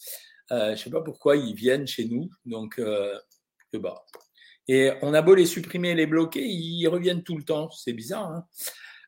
Euh, 0.53 0.75
je 0.75 0.83
sais 0.83 0.91
pas 0.91 1.03
pourquoi 1.03 1.37
ils 1.37 1.55
viennent 1.55 1.87
chez 1.87 2.07
nous. 2.07 2.31
Donc, 2.47 2.79
euh, 2.79 3.19
bah. 3.75 4.07
Et 4.69 4.91
on 5.03 5.15
a 5.15 5.23
beau 5.23 5.35
les 5.35 5.47
supprimer 5.47 5.95
les 5.95 6.07
bloquer, 6.07 6.45
ils 6.45 6.87
reviennent 6.87 7.23
tout 7.23 7.37
le 7.37 7.45
temps. 7.45 7.71
C'est 7.71 7.93
bizarre. 7.93 8.31
Hein 8.31 8.45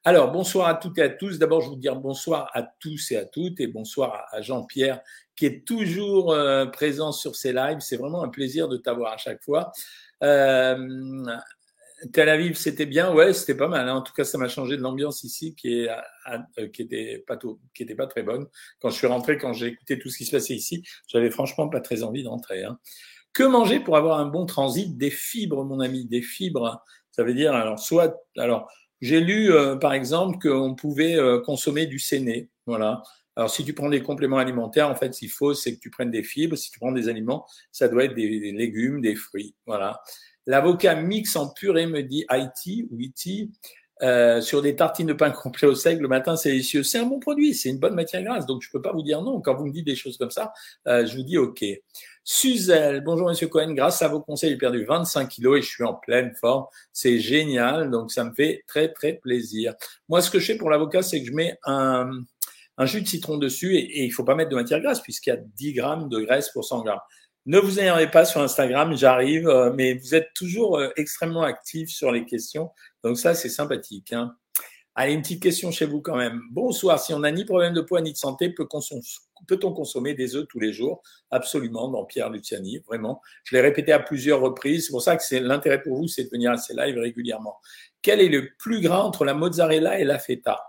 alors, 0.03 0.33
bonsoir 0.33 0.67
à 0.67 0.75
toutes 0.75 0.97
et 0.97 1.03
à 1.03 1.11
tous. 1.11 1.39
D'abord, 1.39 1.61
je 1.61 1.69
vous 1.69 1.77
dire 1.77 1.95
bonsoir 1.95 2.51
à 2.55 2.63
tous 2.63 3.13
et 3.13 3.17
à 3.17 3.27
toutes 3.27 3.61
et 3.61 3.67
bonsoir 3.67 4.25
à 4.33 4.41
Jean-Pierre 4.41 5.03
qui 5.37 5.47
est 5.47 5.67
toujours 5.67 6.35
présent 6.73 7.13
sur 7.13 7.37
ces 7.37 7.53
lives. 7.53 7.81
C'est 7.81 7.97
vraiment 7.97 8.23
un 8.23 8.29
plaisir 8.29 8.69
de 8.69 8.77
t'avoir 8.79 9.13
à 9.13 9.17
chaque 9.17 9.43
fois. 9.43 9.73
Euh, 10.23 11.25
Tel 12.13 12.29
Aviv, 12.31 12.57
c'était 12.57 12.87
bien, 12.87 13.13
ouais, 13.13 13.33
c'était 13.35 13.55
pas 13.55 13.69
mal. 13.69 13.89
Hein. 13.89 13.97
En 13.97 14.03
tout 14.03 14.13
cas, 14.15 14.25
ça 14.25 14.39
m'a 14.39 14.49
changé 14.49 14.77
de 14.77 14.83
l'ambiance 14.83 15.23
ici, 15.23 15.55
qui 15.55 15.81
est, 15.81 15.89
euh, 15.89 16.39
était 16.79 17.23
pas 17.27 17.37
tout, 17.37 17.61
qui 17.75 17.83
était 17.83 17.95
pas 17.95 18.07
très 18.07 18.23
bonne. 18.23 18.47
Quand 18.81 18.91
je 18.91 18.97
suis 18.97 19.07
rentré, 19.07 19.37
quand 19.37 19.53
j'ai 19.53 19.67
écouté 19.67 19.99
tout 19.99 20.09
ce 20.09 20.19
qui 20.19 20.25
se 20.25 20.31
passait 20.31 20.55
ici, 20.55 20.83
j'avais 21.09 21.31
franchement 21.31 21.69
pas 21.69 21.81
très 21.81 22.03
envie 22.03 22.23
d'entrer. 22.23 22.65
Hein. 22.65 22.79
Que 23.33 23.45
manger 23.45 23.81
pour 23.81 23.97
avoir 23.97 24.19
un 24.19 24.27
bon 24.27 24.47
transit 24.47 24.97
Des 24.97 25.11
fibres, 25.11 25.65
mon 25.65 25.81
ami, 25.81 26.07
des 26.07 26.23
fibres. 26.23 26.83
Ça 27.11 27.23
veut 27.23 27.35
dire, 27.35 27.55
alors, 27.55 27.79
soit, 27.79 28.17
alors, 28.37 28.71
j'ai 29.01 29.21
lu, 29.21 29.53
euh, 29.53 29.77
par 29.77 29.93
exemple, 29.93 30.39
qu'on 30.39 30.75
pouvait 30.75 31.17
euh, 31.17 31.41
consommer 31.41 31.87
du 31.87 31.99
séné. 31.99 32.51
Voilà. 32.67 33.03
Alors, 33.37 33.51
si 33.51 33.65
tu 33.65 33.73
prends 33.73 33.89
des 33.89 34.03
compléments 34.03 34.39
alimentaires, 34.39 34.89
en 34.89 34.95
fait, 34.95 35.11
qu'il 35.11 35.31
faut, 35.31 35.55
c'est 35.55 35.75
que 35.75 35.81
tu 35.81 35.91
prennes 35.91 36.11
des 36.11 36.23
fibres. 36.23 36.57
Si 36.57 36.71
tu 36.71 36.79
prends 36.79 36.93
des 36.93 37.09
aliments, 37.09 37.47
ça 37.73 37.89
doit 37.89 38.05
être 38.05 38.15
des 38.15 38.53
légumes, 38.53 39.01
des 39.01 39.15
fruits. 39.15 39.55
Voilà. 39.67 40.03
L'avocat 40.47 40.97
mixe 40.97 41.37
en 41.37 41.49
purée, 41.49 41.87
me 41.87 42.03
dit 42.03 42.25
Haïti 42.29 42.89
ou 42.91 43.01
Iti, 43.01 43.53
euh, 44.03 44.41
sur 44.41 44.63
des 44.63 44.75
tartines 44.77 45.09
de 45.09 45.13
pain 45.13 45.31
complet 45.31 45.69
au 45.69 45.75
seigle 45.75 46.03
le 46.03 46.09
matin, 46.09 46.35
c'est 46.35 46.51
délicieux. 46.51 46.83
C'est 46.83 46.99
un 46.99 47.05
bon 47.05 47.21
produit, 47.21 47.55
c'est 47.55 47.69
une 47.69 47.79
bonne 47.79 47.95
matière 47.95 48.23
grasse, 48.23 48.47
donc 48.47 48.63
je 48.63 48.71
peux 48.71 48.81
pas 48.81 48.93
vous 48.93 49.03
dire 49.03 49.21
non. 49.21 49.41
Quand 49.43 49.55
vous 49.55 49.67
me 49.67 49.73
dites 49.73 49.87
des 49.87 49.95
choses 49.95 50.17
comme 50.17 50.31
ça, 50.31 50.53
euh, 50.89 51.05
je 51.05 51.17
vous 51.17 51.23
dis 51.23 51.37
OK. 51.37 51.63
Suzel, 52.33 53.01
bonjour 53.01 53.29
Monsieur 53.29 53.49
Cohen, 53.49 53.73
grâce 53.73 54.03
à 54.03 54.09
vos 54.09 54.21
conseils, 54.21 54.51
j'ai 54.51 54.57
perdu 54.57 54.85
25 54.85 55.27
kilos 55.27 55.59
et 55.59 55.63
je 55.63 55.67
suis 55.67 55.83
en 55.83 55.95
pleine 55.95 56.33
forme. 56.37 56.67
C'est 56.93 57.19
génial, 57.19 57.91
donc 57.91 58.13
ça 58.13 58.23
me 58.23 58.33
fait 58.33 58.63
très 58.69 58.93
très 58.93 59.15
plaisir. 59.15 59.75
Moi, 60.09 60.23
ce 60.23 60.31
que 60.31 60.39
je 60.39 60.47
fais 60.47 60.57
pour 60.57 60.71
l'avocat, 60.71 61.03
c'est 61.03 61.21
que 61.21 61.27
je 61.27 61.33
mets 61.33 61.59
un, 61.65 62.09
jus 62.83 63.03
de 63.03 63.09
citron 63.09 63.37
dessus 63.37 63.75
et, 63.75 63.81
et 63.81 64.05
il 64.05 64.13
faut 64.13 64.23
pas 64.23 64.37
mettre 64.37 64.51
de 64.51 64.55
matière 64.55 64.79
grasse 64.81 65.01
puisqu'il 65.01 65.31
y 65.31 65.33
a 65.33 65.39
10 65.39 65.73
grammes 65.73 66.09
de 66.09 66.21
graisse 66.21 66.51
pour 66.51 66.65
100 66.65 66.85
grammes. 66.85 67.01
Ne 67.47 67.59
vous 67.59 67.81
énervez 67.81 68.07
pas 68.07 68.25
sur 68.25 68.41
Instagram, 68.41 68.97
j'arrive, 68.97 69.49
euh, 69.49 69.73
mais 69.75 69.95
vous 69.95 70.15
êtes 70.15 70.29
toujours 70.33 70.79
euh, 70.79 70.91
extrêmement 70.97 71.43
actif 71.43 71.91
sur 71.91 72.13
les 72.13 72.27
questions. 72.27 72.71
Donc 73.03 73.19
ça, 73.19 73.35
c'est 73.35 73.49
sympathique. 73.49 74.13
Hein. 74.13 74.37
Allez, 74.95 75.15
une 75.15 75.23
petite 75.23 75.43
question 75.43 75.73
chez 75.73 75.87
vous 75.87 76.01
quand 76.01 76.17
même. 76.17 76.41
Bonsoir, 76.53 77.01
si 77.01 77.13
on 77.13 77.19
n'a 77.19 77.33
ni 77.33 77.45
problème 77.45 77.75
de 77.75 77.81
poids 77.81 78.01
ni 78.01 78.13
de 78.13 78.19
santé, 78.19 78.51
peut-on 78.51 78.81
consommer 79.75 80.15
des 80.15 80.37
œufs 80.37 80.47
tous 80.49 80.61
les 80.61 80.73
jours? 80.73 81.03
Absolument, 81.31 81.89
dans 81.89 82.05
Pierre 82.05 82.31
Luciani, 82.31 82.79
vraiment. 82.87 83.21
Je 83.45 83.55
l'ai 83.55 83.63
répété 83.63 83.93
à 83.93 83.99
plusieurs 83.99 84.41
reprises. 84.41 84.87
C'est 84.87 84.93
pour 84.93 85.03
ça 85.03 85.17
que 85.17 85.23
c'est 85.23 85.41
l'intérêt 85.41 85.83
pour 85.83 85.97
vous, 85.97 86.09
c'est 86.09 86.25
de 86.25 86.31
venir 86.31 86.53
à 86.53 86.57
ces 86.57 86.75
lives 86.75 86.99
régulièrement. 86.99 87.57
Quel 88.03 88.21
est 88.21 88.29
le 88.29 88.51
plus 88.59 88.81
grand 88.81 89.05
entre 89.05 89.25
la 89.25 89.35
mozzarella 89.35 89.99
et 89.99 90.05
la 90.05 90.19
feta? 90.19 90.61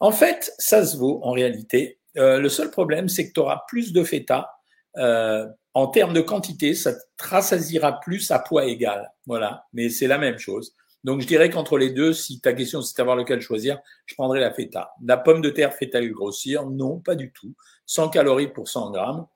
En 0.00 0.12
fait, 0.12 0.52
ça 0.58 0.84
se 0.84 0.96
vaut 0.96 1.20
en 1.22 1.32
réalité. 1.32 1.98
Euh, 2.16 2.38
le 2.38 2.48
seul 2.48 2.70
problème, 2.70 3.08
c'est 3.08 3.28
que 3.28 3.32
tu 3.32 3.40
auras 3.40 3.62
plus 3.68 3.92
de 3.92 4.04
feta. 4.04 4.50
Euh, 4.96 5.46
en 5.74 5.86
termes 5.88 6.12
de 6.12 6.20
quantité, 6.20 6.74
ça 6.74 6.92
te 6.92 7.00
rassasiera 7.20 8.00
plus 8.00 8.30
à 8.30 8.38
poids 8.38 8.64
égal. 8.64 9.12
Voilà, 9.26 9.64
mais 9.72 9.90
c'est 9.90 10.06
la 10.06 10.18
même 10.18 10.38
chose. 10.38 10.74
Donc 11.04 11.20
je 11.20 11.26
dirais 11.26 11.50
qu'entre 11.50 11.78
les 11.78 11.90
deux, 11.90 12.12
si 12.12 12.40
ta 12.40 12.52
question 12.52 12.82
c'est 12.82 12.96
d'avoir 12.96 13.16
lequel 13.16 13.40
choisir, 13.40 13.78
je 14.06 14.14
prendrais 14.14 14.40
la 14.40 14.52
feta. 14.52 14.92
La 15.04 15.16
pomme 15.16 15.40
de 15.40 15.50
terre 15.50 15.72
fait-elle 15.74 16.10
grossir 16.10 16.66
Non, 16.66 16.98
pas 16.98 17.14
du 17.14 17.32
tout. 17.32 17.54
100 17.86 18.10
calories 18.10 18.48
pour 18.48 18.68
100 18.68 18.90
grammes. 18.90 19.26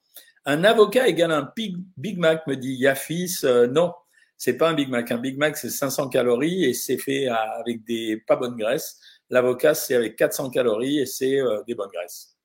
Un 0.44 0.64
avocat 0.64 1.06
égale 1.06 1.30
un 1.30 1.52
Big, 1.56 2.18
Mac, 2.18 2.46
me 2.46 2.56
dit 2.56 2.74
Yafis. 2.74 3.40
Euh, 3.44 3.68
non, 3.68 3.94
c'est 4.36 4.56
pas 4.56 4.70
un 4.70 4.74
Big 4.74 4.88
Mac. 4.88 5.12
Un 5.12 5.18
Big 5.18 5.38
Mac, 5.38 5.56
c'est 5.56 5.70
500 5.70 6.08
calories 6.08 6.64
et 6.64 6.74
c'est 6.74 6.98
fait 6.98 7.28
avec 7.28 7.84
des 7.84 8.16
pas 8.26 8.34
bonnes 8.34 8.56
graisses. 8.56 8.98
L'avocat, 9.30 9.74
c'est 9.74 9.94
avec 9.94 10.16
400 10.16 10.50
calories 10.50 10.98
et 10.98 11.06
c'est 11.06 11.40
euh, 11.40 11.62
des 11.66 11.74
bonnes 11.76 11.90
graisses. 11.92 12.36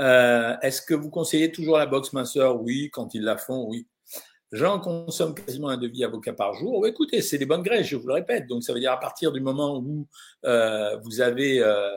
Euh, 0.00 0.56
Est-ce 0.62 0.82
que 0.82 0.94
vous 0.94 1.10
conseillez 1.10 1.52
toujours 1.52 1.78
la 1.78 1.86
boxe 1.86 2.12
minceur? 2.12 2.60
Oui, 2.60 2.90
quand 2.92 3.14
ils 3.14 3.22
la 3.22 3.36
font, 3.36 3.66
oui. 3.68 3.86
J'en 4.52 4.80
consomme 4.80 5.34
quasiment 5.34 5.68
un 5.68 5.76
demi 5.76 6.02
avocat 6.02 6.32
par 6.32 6.54
jour. 6.54 6.86
écoutez, 6.86 7.22
c'est 7.22 7.38
des 7.38 7.46
bonnes 7.46 7.62
graisses, 7.62 7.86
je 7.86 7.96
vous 7.96 8.08
le 8.08 8.14
répète. 8.14 8.48
Donc, 8.48 8.64
ça 8.64 8.72
veut 8.72 8.80
dire 8.80 8.92
à 8.92 8.98
partir 8.98 9.30
du 9.30 9.40
moment 9.40 9.78
où 9.78 10.08
euh, 10.44 10.96
vous 11.04 11.20
avez, 11.20 11.60
euh, 11.60 11.88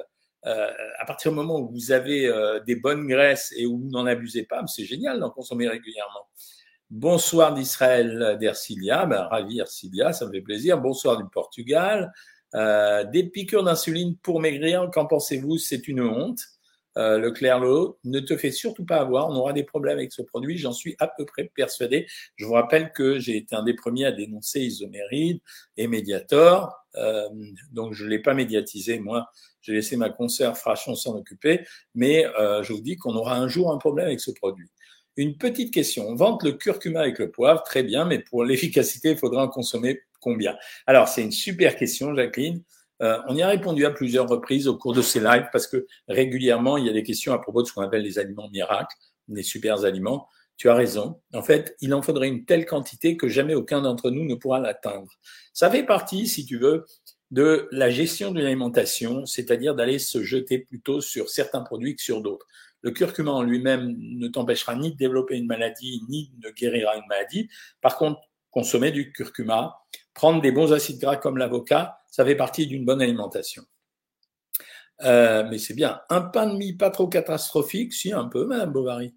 euh, 0.46 0.72
à 1.00 1.06
partir 1.06 1.32
du 1.32 1.38
moment 1.38 1.60
où 1.60 1.72
vous 1.72 1.92
avez 1.92 2.28
euh, 2.28 2.60
des 2.60 2.76
bonnes 2.76 3.08
graisses 3.08 3.52
et 3.58 3.66
où 3.66 3.80
vous 3.80 3.90
n'en 3.90 4.06
abusez 4.06 4.44
pas, 4.44 4.64
c'est 4.68 4.86
génial 4.86 5.20
d'en 5.20 5.32
consommer 5.32 5.68
régulièrement. 5.68 6.28
Bonsoir 6.92 7.56
d'Israël, 7.56 8.38
d'Ercilia. 8.40 9.08
Ben, 9.08 9.24
ravi 9.24 9.60
Ercilia, 9.60 10.14
ça 10.14 10.28
me 10.28 10.32
fait 10.32 10.42
plaisir. 10.42 10.80
Bonsoir 10.80 11.18
du 11.18 11.24
Portugal. 11.32 12.14
Euh, 12.56 13.04
des 13.06 13.24
piqûres 13.24 13.64
d'insuline 13.64 14.16
pour 14.18 14.40
maigrir, 14.40 14.88
qu'en 14.94 15.08
pensez-vous? 15.08 15.58
C'est 15.58 15.88
une 15.88 16.02
honte. 16.02 16.40
Euh, 16.98 17.18
le 17.18 17.32
Clairlot, 17.32 17.98
ne 18.04 18.20
te 18.20 18.38
fais 18.38 18.52
surtout 18.52 18.86
pas 18.86 18.98
avoir, 18.98 19.30
on 19.30 19.36
aura 19.36 19.54
des 19.54 19.64
problèmes 19.64 19.98
avec 19.98 20.12
ce 20.12 20.22
produit, 20.22 20.58
j'en 20.58 20.74
suis 20.74 20.96
à 21.00 21.08
peu 21.08 21.26
près 21.26 21.52
persuadé. 21.56 22.08
Je 22.36 22.46
vous 22.46 22.54
rappelle 22.54 22.92
que 22.92 23.20
j'ai 23.20 23.38
été 23.38 23.56
un 23.56 23.64
des 23.64 23.74
premiers 23.74 24.06
à 24.06 24.12
dénoncer 24.12 24.62
Isoméride 24.62 25.40
et 25.78 25.88
Mediator, 25.88 26.74
euh, 26.96 27.28
donc 27.72 27.94
je 27.94 28.06
ne 28.06 28.10
l'ai 28.10 28.20
pas 28.20 28.34
médiatisé, 28.34 29.00
moi, 29.00 29.30
j'ai 29.62 29.74
laissé 29.74 29.98
ma 29.98 30.10
conserve 30.10 30.56
Frachon 30.56 30.96
s'en 30.96 31.18
occuper, 31.18 31.66
mais 31.96 32.26
euh, 32.40 32.62
je 32.64 32.74
vous 32.74 32.82
dis 32.82 32.98
qu'on 32.98 33.16
aura 33.16 33.38
un 33.38 33.48
jour 33.48 33.72
un 33.72 33.78
problème 33.78 34.08
avec 34.08 34.20
ce 34.20 34.32
produit. 34.32 34.70
Une 35.16 35.38
petite 35.38 35.74
question, 35.74 36.08
on 36.08 36.16
vante 36.16 36.44
le 36.44 36.54
curcuma 36.54 37.02
avec 37.02 37.20
le 37.20 37.32
poivre, 37.32 37.64
très 37.64 37.84
bien, 37.84 38.06
mais 38.06 38.20
pour 38.20 38.44
l'efficacité, 38.46 39.12
il 39.12 39.18
faudra 39.18 39.44
en 39.44 39.48
consommer 39.48 40.02
combien? 40.20 40.56
Alors, 40.88 41.08
c'est 41.08 41.22
une 41.24 41.32
super 41.32 41.76
question, 41.76 42.16
Jacqueline. 42.16 42.64
Euh, 43.04 43.20
on 43.28 43.36
y 43.36 43.42
a 43.42 43.48
répondu 43.48 43.86
à 43.86 43.92
plusieurs 43.92 44.28
reprises 44.28 44.68
au 44.68 44.78
cours 44.78 44.94
de 44.94 45.02
ces 45.02 45.20
lives 45.20 45.48
parce 45.52 45.68
que 45.68 45.86
régulièrement, 46.08 46.78
il 46.78 46.86
y 46.86 46.90
a 46.90 46.94
des 46.94 47.04
questions 47.04 47.34
à 47.34 47.40
propos 47.40 47.62
de 47.62 47.68
ce 47.68 47.74
qu'on 47.74 47.82
appelle 47.82 48.02
les 48.02 48.18
aliments 48.18 48.50
miracles, 48.50 48.96
les 49.28 49.44
super 49.44 49.84
aliments. 49.84 50.28
Tu 50.56 50.70
as 50.70 50.76
raison. 50.76 51.20
En 51.34 51.42
fait, 51.42 51.76
il 51.82 51.94
en 51.94 52.02
faudrait 52.02 52.30
une 52.30 52.46
telle 52.46 52.66
quantité 52.66 53.18
que 53.18 53.28
jamais 53.28 53.56
aucun 53.56 53.82
d'entre 53.82 54.10
nous 54.12 54.24
ne 54.24 54.36
pourra 54.36 54.60
l'atteindre. 54.60 55.12
Ça 55.52 55.70
fait 55.70 55.84
partie, 55.84 56.28
si 56.28 56.46
tu 56.46 56.58
veux, 56.58 56.86
de 57.32 57.68
la 57.72 57.90
gestion 57.90 58.32
d'une 58.32 58.46
alimentation, 58.46 59.26
c'est-à-dire 59.26 59.74
d'aller 59.74 59.98
se 59.98 60.24
jeter 60.24 60.60
plutôt 60.60 61.02
sur 61.02 61.30
certains 61.30 61.62
produits 61.62 61.96
que 61.96 62.02
sur 62.04 62.22
d'autres. 62.22 62.46
Le 62.82 62.92
curcuma 62.92 63.32
en 63.32 63.42
lui-même 63.42 63.96
ne 63.98 64.28
t'empêchera 64.28 64.76
ni 64.76 64.92
de 64.92 64.98
développer 64.98 65.36
une 65.36 65.48
maladie, 65.48 66.02
ni 66.10 66.32
de 66.38 66.52
guérira 66.52 66.96
une 66.96 67.08
maladie. 67.08 67.50
Par 67.82 67.98
contre, 67.98 68.20
consommer 68.54 68.92
du 68.92 69.12
curcuma, 69.12 69.76
prendre 70.14 70.42
des 70.42 70.52
bons 70.52 70.72
acides 70.72 71.02
gras 71.02 71.18
comme 71.18 71.38
l'avocat, 71.38 71.98
ça 72.10 72.24
fait 72.24 72.36
partie 72.36 72.68
d'une 72.68 72.86
bonne 72.86 73.02
alimentation. 73.02 73.64
Euh, 75.02 75.44
mais 75.50 75.58
c'est 75.58 75.74
bien. 75.74 76.02
Un 76.10 76.22
pain 76.22 76.48
de 76.48 76.56
mie 76.56 76.74
pas 76.74 76.92
trop 76.92 77.08
catastrophique, 77.08 77.94
si 77.94 78.14
un 78.14 78.26
peu, 78.26 78.46
Madame 78.46 78.72
Bovary. 78.72 79.16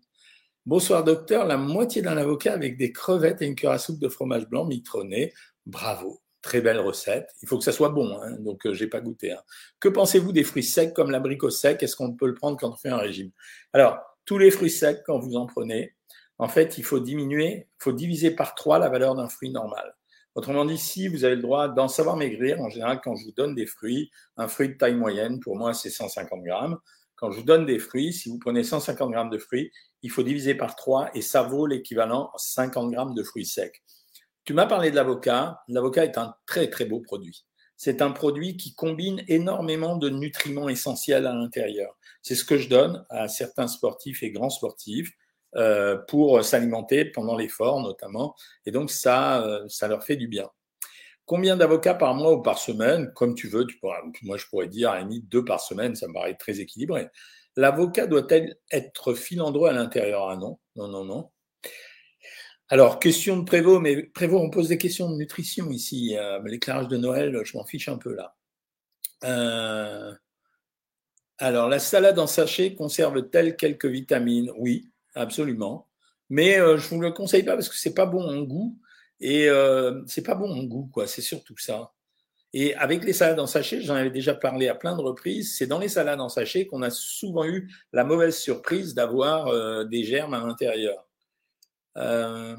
Bonsoir 0.64 1.04
docteur, 1.04 1.44
la 1.46 1.58
moitié 1.58 2.02
d'un 2.02 2.16
avocat 2.16 2.54
avec 2.54 2.76
des 2.76 2.92
crevettes 2.92 3.42
et 3.42 3.46
une 3.46 3.54
cuillère 3.54 3.72
à 3.72 3.78
soupe 3.78 4.00
de 4.00 4.08
fromage 4.08 4.48
blanc 4.48 4.64
mitronné. 4.64 5.32
Bravo, 5.66 6.22
très 6.40 6.62
belle 6.62 6.80
recette. 6.80 7.30
Il 7.42 7.48
faut 7.48 7.58
que 7.58 7.64
ça 7.64 7.72
soit 7.72 7.90
bon, 7.90 8.18
hein, 8.20 8.32
donc 8.40 8.66
euh, 8.66 8.72
j'ai 8.72 8.86
pas 8.86 9.00
goûté. 9.00 9.32
Hein. 9.32 9.42
Que 9.80 9.88
pensez-vous 9.88 10.32
des 10.32 10.44
fruits 10.44 10.64
secs 10.64 10.94
comme 10.94 11.10
l'abricot 11.10 11.50
sec? 11.50 11.82
Est-ce 11.82 11.94
qu'on 11.94 12.14
peut 12.14 12.26
le 12.26 12.34
prendre 12.34 12.56
quand 12.58 12.70
on 12.70 12.76
fait 12.76 12.88
un 12.88 12.96
régime? 12.96 13.30
Alors, 13.74 13.98
tous 14.24 14.38
les 14.38 14.50
fruits 14.50 14.70
secs, 14.70 15.02
quand 15.04 15.18
vous 15.18 15.36
en 15.36 15.46
prenez, 15.46 15.95
en 16.38 16.48
fait, 16.48 16.78
il 16.78 16.84
faut 16.84 17.00
diminuer, 17.00 17.68
faut 17.78 17.92
diviser 17.92 18.30
par 18.30 18.54
trois 18.54 18.78
la 18.78 18.88
valeur 18.88 19.14
d'un 19.14 19.28
fruit 19.28 19.50
normal. 19.50 19.96
Autrement 20.34 20.66
dit, 20.66 20.76
si 20.76 21.08
vous 21.08 21.24
avez 21.24 21.36
le 21.36 21.42
droit 21.42 21.68
d'en 21.68 21.88
savoir 21.88 22.16
maigrir, 22.16 22.60
en 22.60 22.68
général, 22.68 23.00
quand 23.02 23.16
je 23.16 23.24
vous 23.24 23.32
donne 23.32 23.54
des 23.54 23.64
fruits, 23.64 24.10
un 24.36 24.48
fruit 24.48 24.68
de 24.68 24.74
taille 24.74 24.94
moyenne, 24.94 25.40
pour 25.40 25.56
moi, 25.56 25.72
c'est 25.72 25.88
150 25.88 26.42
grammes. 26.42 26.76
Quand 27.14 27.30
je 27.30 27.38
vous 27.38 27.46
donne 27.46 27.64
des 27.64 27.78
fruits, 27.78 28.12
si 28.12 28.28
vous 28.28 28.38
prenez 28.38 28.62
150 28.62 29.10
grammes 29.10 29.30
de 29.30 29.38
fruits, 29.38 29.72
il 30.02 30.10
faut 30.10 30.22
diviser 30.22 30.54
par 30.54 30.76
3 30.76 31.10
et 31.14 31.22
ça 31.22 31.42
vaut 31.42 31.66
l'équivalent 31.66 32.30
50 32.36 32.90
grammes 32.90 33.14
de 33.14 33.22
fruits 33.22 33.46
secs. 33.46 33.82
Tu 34.44 34.52
m'as 34.52 34.66
parlé 34.66 34.90
de 34.90 34.96
l'avocat. 34.96 35.62
L'avocat 35.68 36.04
est 36.04 36.18
un 36.18 36.34
très, 36.46 36.68
très 36.68 36.84
beau 36.84 37.00
produit. 37.00 37.46
C'est 37.78 38.02
un 38.02 38.10
produit 38.10 38.58
qui 38.58 38.74
combine 38.74 39.22
énormément 39.28 39.96
de 39.96 40.10
nutriments 40.10 40.68
essentiels 40.68 41.26
à 41.26 41.34
l'intérieur. 41.34 41.98
C'est 42.20 42.34
ce 42.34 42.44
que 42.44 42.58
je 42.58 42.68
donne 42.68 43.06
à 43.08 43.28
certains 43.28 43.68
sportifs 43.68 44.22
et 44.22 44.30
grands 44.30 44.50
sportifs. 44.50 45.10
Euh, 45.56 45.96
pour 45.96 46.44
s'alimenter 46.44 47.06
pendant 47.06 47.34
l'effort 47.34 47.80
notamment. 47.80 48.34
Et 48.66 48.70
donc 48.70 48.90
ça, 48.90 49.42
euh, 49.42 49.66
ça 49.68 49.88
leur 49.88 50.04
fait 50.04 50.16
du 50.16 50.28
bien. 50.28 50.50
Combien 51.24 51.56
d'avocats 51.56 51.94
par 51.94 52.14
mois 52.14 52.34
ou 52.34 52.42
par 52.42 52.58
semaine? 52.58 53.10
Comme 53.14 53.34
tu 53.34 53.48
veux, 53.48 53.66
moi 54.22 54.36
je 54.36 54.44
pourrais 54.46 54.68
dire 54.68 54.90
à 54.90 55.00
limite 55.00 55.30
deux 55.30 55.44
par 55.46 55.60
semaine, 55.62 55.96
ça 55.96 56.08
me 56.08 56.12
paraît 56.12 56.34
très 56.34 56.60
équilibré. 56.60 57.08
L'avocat 57.56 58.06
doit-elle 58.06 58.56
être 58.70 59.14
filandreux 59.14 59.70
à 59.70 59.72
l'intérieur? 59.72 60.28
Ah 60.28 60.36
non, 60.36 60.58
non, 60.76 60.88
non, 60.88 61.04
non. 61.06 61.30
Alors, 62.68 62.98
question 62.98 63.38
de 63.38 63.44
Prévost, 63.44 63.80
mais 63.80 64.02
Prévost, 64.02 64.44
on 64.44 64.50
pose 64.50 64.68
des 64.68 64.76
questions 64.76 65.10
de 65.10 65.16
nutrition 65.16 65.70
ici. 65.70 66.16
Euh, 66.18 66.38
l'éclairage 66.44 66.88
de 66.88 66.98
Noël, 66.98 67.40
je 67.44 67.56
m'en 67.56 67.64
fiche 67.64 67.88
un 67.88 67.96
peu 67.96 68.14
là. 68.14 68.36
alors, 71.38 71.68
la 71.70 71.78
salade 71.78 72.18
en 72.18 72.26
sachet 72.26 72.74
conserve-t-elle 72.74 73.56
quelques 73.56 73.86
vitamines? 73.86 74.52
Oui, 74.58 74.90
absolument. 75.16 75.88
Mais 76.30 76.58
euh, 76.58 76.76
je 76.76 76.88
vous 76.88 77.00
le 77.00 77.12
conseille 77.12 77.42
pas 77.42 77.54
parce 77.54 77.68
que 77.68 77.76
c'est 77.76 77.94
pas 77.94 78.06
bon 78.06 78.22
en 78.22 78.42
goût 78.42 78.78
et 79.20 79.48
euh, 79.48 80.02
c'est 80.06 80.22
pas 80.22 80.34
bon 80.34 80.50
en 80.50 80.62
goût 80.64 80.88
quoi. 80.92 81.06
C'est 81.06 81.22
surtout 81.22 81.56
ça. 81.58 81.92
Et 82.52 82.74
avec 82.76 83.04
les 83.04 83.12
salades 83.12 83.40
en 83.40 83.46
sachet, 83.46 83.82
j'en 83.82 83.94
avais 83.94 84.10
déjà 84.10 84.34
parlé 84.34 84.68
à 84.68 84.74
plein 84.74 84.96
de 84.96 85.02
reprises. 85.02 85.56
C'est 85.56 85.66
dans 85.66 85.78
les 85.78 85.88
salades 85.88 86.20
en 86.20 86.28
sachet 86.28 86.66
qu'on 86.66 86.82
a 86.82 86.90
souvent 86.90 87.44
eu 87.44 87.70
la 87.92 88.04
mauvaise 88.04 88.36
surprise 88.36 88.94
d'avoir 88.94 89.48
euh, 89.48 89.84
des 89.84 90.04
germes 90.04 90.34
à 90.34 90.40
l'intérieur. 90.40 91.05
Euh, 91.96 92.56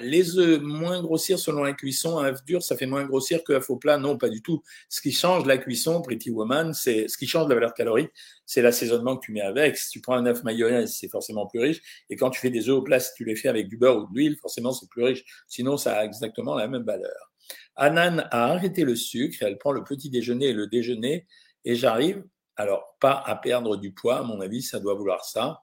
les 0.00 0.38
œufs 0.38 0.60
moins 0.60 1.02
grossir 1.02 1.38
selon 1.38 1.62
la 1.62 1.72
cuisson, 1.72 2.18
un 2.18 2.26
œuf 2.26 2.44
dur, 2.44 2.62
ça 2.62 2.76
fait 2.76 2.86
moins 2.86 3.04
grossir 3.04 3.42
qu'un 3.44 3.60
faux 3.60 3.76
plat. 3.76 3.98
Non, 3.98 4.16
pas 4.16 4.28
du 4.28 4.42
tout. 4.42 4.62
Ce 4.88 5.00
qui 5.00 5.12
change 5.12 5.46
la 5.46 5.58
cuisson, 5.58 6.02
Pretty 6.02 6.30
Woman, 6.30 6.72
c'est 6.72 7.08
ce 7.08 7.16
qui 7.16 7.26
change 7.26 7.48
la 7.48 7.54
valeur 7.54 7.74
calorique, 7.74 8.10
c'est 8.46 8.62
l'assaisonnement 8.62 9.16
que 9.16 9.26
tu 9.26 9.32
mets 9.32 9.40
avec. 9.40 9.76
Si 9.76 9.90
tu 9.90 10.00
prends 10.00 10.14
un 10.14 10.26
œuf 10.26 10.44
mayonnaise, 10.44 10.96
c'est 10.98 11.08
forcément 11.08 11.46
plus 11.46 11.60
riche. 11.60 11.80
Et 12.10 12.16
quand 12.16 12.30
tu 12.30 12.40
fais 12.40 12.50
des 12.50 12.68
œufs 12.68 12.76
au 12.76 12.82
plat, 12.82 13.00
si 13.00 13.12
tu 13.16 13.24
les 13.24 13.36
fais 13.36 13.48
avec 13.48 13.68
du 13.68 13.76
beurre 13.76 13.98
ou 13.98 14.06
de 14.06 14.14
l'huile, 14.14 14.36
forcément 14.36 14.72
c'est 14.72 14.88
plus 14.88 15.04
riche. 15.04 15.24
Sinon, 15.48 15.76
ça 15.76 15.98
a 15.98 16.04
exactement 16.04 16.54
la 16.54 16.68
même 16.68 16.84
valeur. 16.84 17.32
Anan 17.76 18.26
a 18.30 18.44
arrêté 18.52 18.84
le 18.84 18.94
sucre, 18.94 19.38
elle 19.40 19.58
prend 19.58 19.72
le 19.72 19.82
petit 19.82 20.10
déjeuner 20.10 20.46
et 20.46 20.52
le 20.52 20.66
déjeuner, 20.66 21.26
et 21.64 21.74
j'arrive, 21.74 22.24
alors 22.56 22.96
pas 23.00 23.22
à 23.24 23.36
perdre 23.36 23.76
du 23.76 23.92
poids, 23.92 24.18
à 24.18 24.22
mon 24.22 24.40
avis, 24.40 24.62
ça 24.62 24.80
doit 24.80 24.94
vouloir 24.94 25.24
ça 25.24 25.62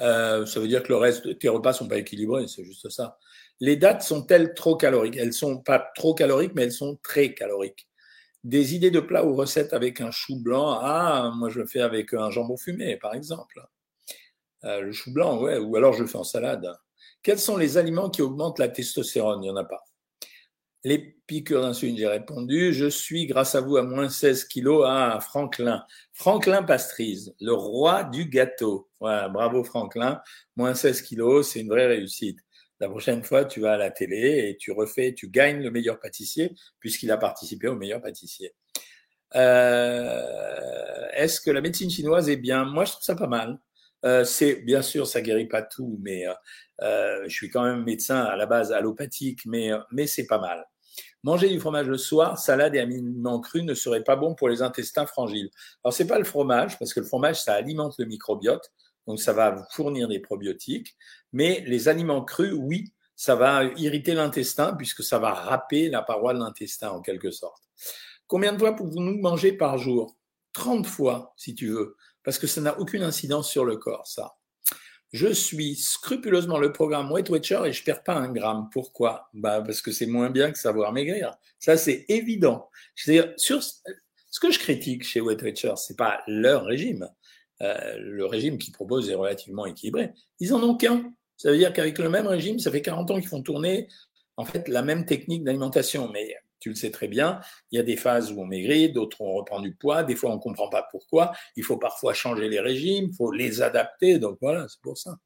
euh, 0.00 0.46
ça 0.46 0.60
veut 0.60 0.68
dire 0.68 0.82
que 0.82 0.88
le 0.88 0.96
reste 0.96 1.38
tes 1.38 1.48
repas 1.48 1.72
sont 1.72 1.88
pas 1.88 1.98
équilibrés, 1.98 2.46
c'est 2.48 2.64
juste 2.64 2.88
ça. 2.90 3.18
Les 3.60 3.76
dates 3.76 4.02
sont-elles 4.02 4.54
trop 4.54 4.76
caloriques? 4.76 5.16
Elles 5.16 5.34
sont 5.34 5.58
pas 5.58 5.90
trop 5.94 6.14
caloriques, 6.14 6.52
mais 6.54 6.62
elles 6.64 6.72
sont 6.72 6.98
très 7.02 7.34
caloriques. 7.34 7.88
Des 8.44 8.74
idées 8.74 8.90
de 8.90 9.00
plats 9.00 9.24
ou 9.26 9.34
recettes 9.34 9.74
avec 9.74 10.00
un 10.00 10.10
chou 10.10 10.40
blanc? 10.40 10.78
Ah, 10.80 11.32
moi 11.36 11.50
je 11.50 11.60
le 11.60 11.66
fais 11.66 11.80
avec 11.82 12.14
un 12.14 12.30
jambon 12.30 12.56
fumé, 12.56 12.96
par 12.96 13.14
exemple. 13.14 13.60
Euh, 14.64 14.80
le 14.82 14.92
chou 14.92 15.12
blanc, 15.12 15.40
ouais, 15.42 15.58
ou 15.58 15.76
alors 15.76 15.92
je 15.92 16.02
le 16.02 16.08
fais 16.08 16.18
en 16.18 16.24
salade. 16.24 16.72
Quels 17.22 17.38
sont 17.38 17.56
les 17.56 17.76
aliments 17.76 18.10
qui 18.10 18.22
augmentent 18.22 18.58
la 18.58 18.68
testostérone? 18.68 19.42
Il 19.42 19.46
n'y 19.46 19.50
en 19.50 19.56
a 19.56 19.64
pas. 19.64 19.84
Les 20.82 20.98
piqûres 21.26 21.60
d'insuline, 21.60 21.96
j'ai 21.96 22.06
répondu. 22.06 22.72
Je 22.72 22.86
suis, 22.88 23.26
grâce 23.26 23.54
à 23.54 23.60
vous, 23.60 23.76
à 23.76 23.82
moins 23.82 24.08
16 24.08 24.44
kilos 24.44 24.84
à 24.86 25.20
Franklin. 25.20 25.84
Franklin 26.12 26.62
Pastrise, 26.62 27.34
le 27.40 27.52
roi 27.52 28.04
du 28.04 28.24
gâteau. 28.24 28.88
Voilà, 28.98 29.28
bravo 29.28 29.62
Franklin. 29.62 30.22
Moins 30.56 30.74
16 30.74 31.02
kilos, 31.02 31.48
c'est 31.48 31.60
une 31.60 31.68
vraie 31.68 31.86
réussite. 31.86 32.38
La 32.80 32.88
prochaine 32.88 33.22
fois, 33.22 33.44
tu 33.44 33.60
vas 33.60 33.74
à 33.74 33.76
la 33.76 33.90
télé 33.90 34.48
et 34.48 34.56
tu 34.56 34.72
refais, 34.72 35.12
tu 35.12 35.28
gagnes 35.28 35.62
le 35.62 35.70
meilleur 35.70 36.00
pâtissier 36.00 36.54
puisqu'il 36.78 37.10
a 37.10 37.18
participé 37.18 37.68
au 37.68 37.74
meilleur 37.74 38.00
pâtissier. 38.00 38.54
Euh, 39.34 41.06
Est-ce 41.12 41.42
que 41.42 41.50
la 41.50 41.60
médecine 41.60 41.90
chinoise 41.90 42.30
est 42.30 42.36
bien? 42.36 42.64
Moi, 42.64 42.86
je 42.86 42.92
trouve 42.92 43.04
ça 43.04 43.14
pas 43.14 43.26
mal. 43.26 43.60
Euh, 44.04 44.24
c'est 44.24 44.56
bien 44.56 44.82
sûr, 44.82 45.06
ça 45.06 45.20
guérit 45.20 45.48
pas 45.48 45.62
tout, 45.62 45.98
mais 46.02 46.26
euh, 46.26 46.32
euh, 46.82 47.24
je 47.28 47.34
suis 47.34 47.50
quand 47.50 47.64
même 47.64 47.84
médecin 47.84 48.22
à 48.22 48.36
la 48.36 48.46
base 48.46 48.72
allopathique, 48.72 49.40
mais 49.46 49.70
mais 49.92 50.06
c'est 50.06 50.26
pas 50.26 50.38
mal. 50.38 50.66
Manger 51.22 51.50
du 51.50 51.60
fromage 51.60 51.86
le 51.86 51.98
soir, 51.98 52.38
salade 52.38 52.74
et 52.74 52.80
aliments 52.80 53.40
crus 53.40 53.62
ne 53.62 53.74
serait 53.74 54.02
pas 54.02 54.16
bon 54.16 54.34
pour 54.34 54.48
les 54.48 54.62
intestins 54.62 55.04
frangiles. 55.04 55.50
Alors, 55.84 55.92
c'est 55.92 56.06
pas 56.06 56.18
le 56.18 56.24
fromage, 56.24 56.78
parce 56.78 56.94
que 56.94 57.00
le 57.00 57.06
fromage, 57.06 57.42
ça 57.42 57.54
alimente 57.54 57.94
le 57.98 58.06
microbiote, 58.06 58.72
donc 59.06 59.20
ça 59.20 59.34
va 59.34 59.50
vous 59.50 59.64
fournir 59.70 60.08
des 60.08 60.18
probiotiques. 60.18 60.96
Mais 61.32 61.62
les 61.66 61.88
aliments 61.88 62.24
crus, 62.24 62.54
oui, 62.54 62.92
ça 63.16 63.34
va 63.34 63.64
irriter 63.76 64.14
l'intestin, 64.14 64.72
puisque 64.74 65.02
ça 65.02 65.18
va 65.18 65.34
râper 65.34 65.90
la 65.90 66.00
paroi 66.00 66.32
de 66.32 66.38
l'intestin, 66.38 66.90
en 66.90 67.02
quelque 67.02 67.30
sorte. 67.30 67.62
Combien 68.26 68.54
de 68.54 68.58
fois 68.58 68.74
pouvons-nous 68.74 69.20
manger 69.20 69.52
par 69.52 69.76
jour? 69.76 70.16
30 70.54 70.86
fois, 70.86 71.34
si 71.36 71.54
tu 71.54 71.68
veux, 71.68 71.96
parce 72.24 72.38
que 72.38 72.46
ça 72.46 72.60
n'a 72.60 72.78
aucune 72.78 73.02
incidence 73.02 73.50
sur 73.50 73.64
le 73.64 73.76
corps, 73.76 74.06
ça. 74.06 74.36
Je 75.12 75.26
suis 75.32 75.74
scrupuleusement 75.74 76.58
le 76.58 76.72
programme 76.72 77.10
Weight 77.10 77.28
Watcher 77.30 77.62
et 77.66 77.72
je 77.72 77.82
perds 77.82 78.04
pas 78.04 78.14
un 78.14 78.30
gramme. 78.30 78.68
Pourquoi? 78.72 79.28
Bah 79.34 79.60
Parce 79.60 79.82
que 79.82 79.90
c'est 79.90 80.06
moins 80.06 80.30
bien 80.30 80.52
que 80.52 80.58
savoir 80.58 80.92
maigrir. 80.92 81.34
Ça, 81.58 81.76
c'est 81.76 82.04
évident. 82.08 82.68
C'est-à-dire, 82.94 83.32
sur 83.36 83.60
ce 83.62 84.40
que 84.40 84.52
je 84.52 84.58
critique 84.60 85.02
chez 85.02 85.20
Weight 85.20 85.42
Watcher, 85.42 85.72
c'est 85.76 85.96
pas 85.96 86.22
leur 86.28 86.64
régime. 86.64 87.08
Euh, 87.62 87.96
le 87.98 88.24
régime 88.24 88.56
qu'ils 88.56 88.72
proposent 88.72 89.10
est 89.10 89.16
relativement 89.16 89.66
équilibré. 89.66 90.12
Ils 90.38 90.54
en 90.54 90.62
ont 90.62 90.76
qu'un. 90.76 91.12
Ça 91.36 91.50
veut 91.50 91.58
dire 91.58 91.72
qu'avec 91.72 91.98
le 91.98 92.08
même 92.08 92.28
régime, 92.28 92.60
ça 92.60 92.70
fait 92.70 92.82
40 92.82 93.10
ans 93.10 93.18
qu'ils 93.18 93.28
font 93.28 93.42
tourner 93.42 93.88
en 94.36 94.44
fait 94.44 94.68
la 94.68 94.82
même 94.82 95.06
technique 95.06 95.42
d'alimentation. 95.42 96.08
Mais 96.12 96.36
tu 96.60 96.68
le 96.68 96.74
sais 96.74 96.90
très 96.90 97.08
bien, 97.08 97.40
il 97.70 97.76
y 97.76 97.80
a 97.80 97.82
des 97.82 97.96
phases 97.96 98.32
où 98.32 98.40
on 98.40 98.44
maigrit, 98.46 98.92
d'autres 98.92 99.20
où 99.20 99.26
on 99.26 99.32
reprend 99.32 99.60
du 99.60 99.74
poids, 99.74 100.02
des 100.04 100.14
fois 100.14 100.30
on 100.30 100.36
ne 100.36 100.40
comprend 100.40 100.68
pas 100.68 100.86
pourquoi, 100.90 101.32
il 101.56 101.64
faut 101.64 101.78
parfois 101.78 102.14
changer 102.14 102.48
les 102.48 102.60
régimes, 102.60 103.08
il 103.10 103.16
faut 103.16 103.32
les 103.32 103.62
adapter, 103.62 104.18
donc 104.18 104.38
voilà, 104.40 104.66
c'est 104.68 104.80
pour 104.80 104.98
ça. 104.98 105.16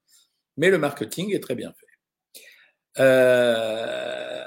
Mais 0.57 0.71
le 0.71 0.79
marketing 0.79 1.35
est 1.35 1.41
très 1.41 1.55
bien 1.55 1.73
fait. 1.73 3.03
Euh, 3.03 4.45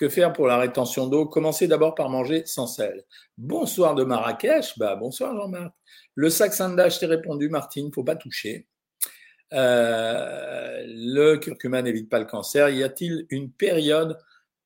que 0.00 0.08
faire 0.08 0.32
pour 0.32 0.46
la 0.46 0.56
rétention 0.56 1.06
d'eau? 1.06 1.26
Commencez 1.26 1.68
d'abord 1.68 1.94
par 1.94 2.08
manger 2.08 2.42
sans 2.46 2.66
sel. 2.66 3.04
Bonsoir 3.36 3.94
de 3.94 4.02
Marrakech, 4.02 4.78
bah 4.78 4.96
bonsoir 4.96 5.36
Jean-Marc. 5.36 5.74
Le 6.14 6.30
sac 6.30 6.52
je 6.54 6.98
t'ai 6.98 7.06
répondu, 7.06 7.50
Martine, 7.50 7.92
faut 7.92 8.02
pas 8.02 8.16
toucher. 8.16 8.66
Euh, 9.52 10.82
le 10.86 11.36
curcuma 11.36 11.82
n'évite 11.82 12.08
pas 12.08 12.18
le 12.18 12.24
cancer. 12.24 12.70
Y 12.70 12.82
a-t-il 12.82 13.26
une 13.28 13.52
période 13.52 14.18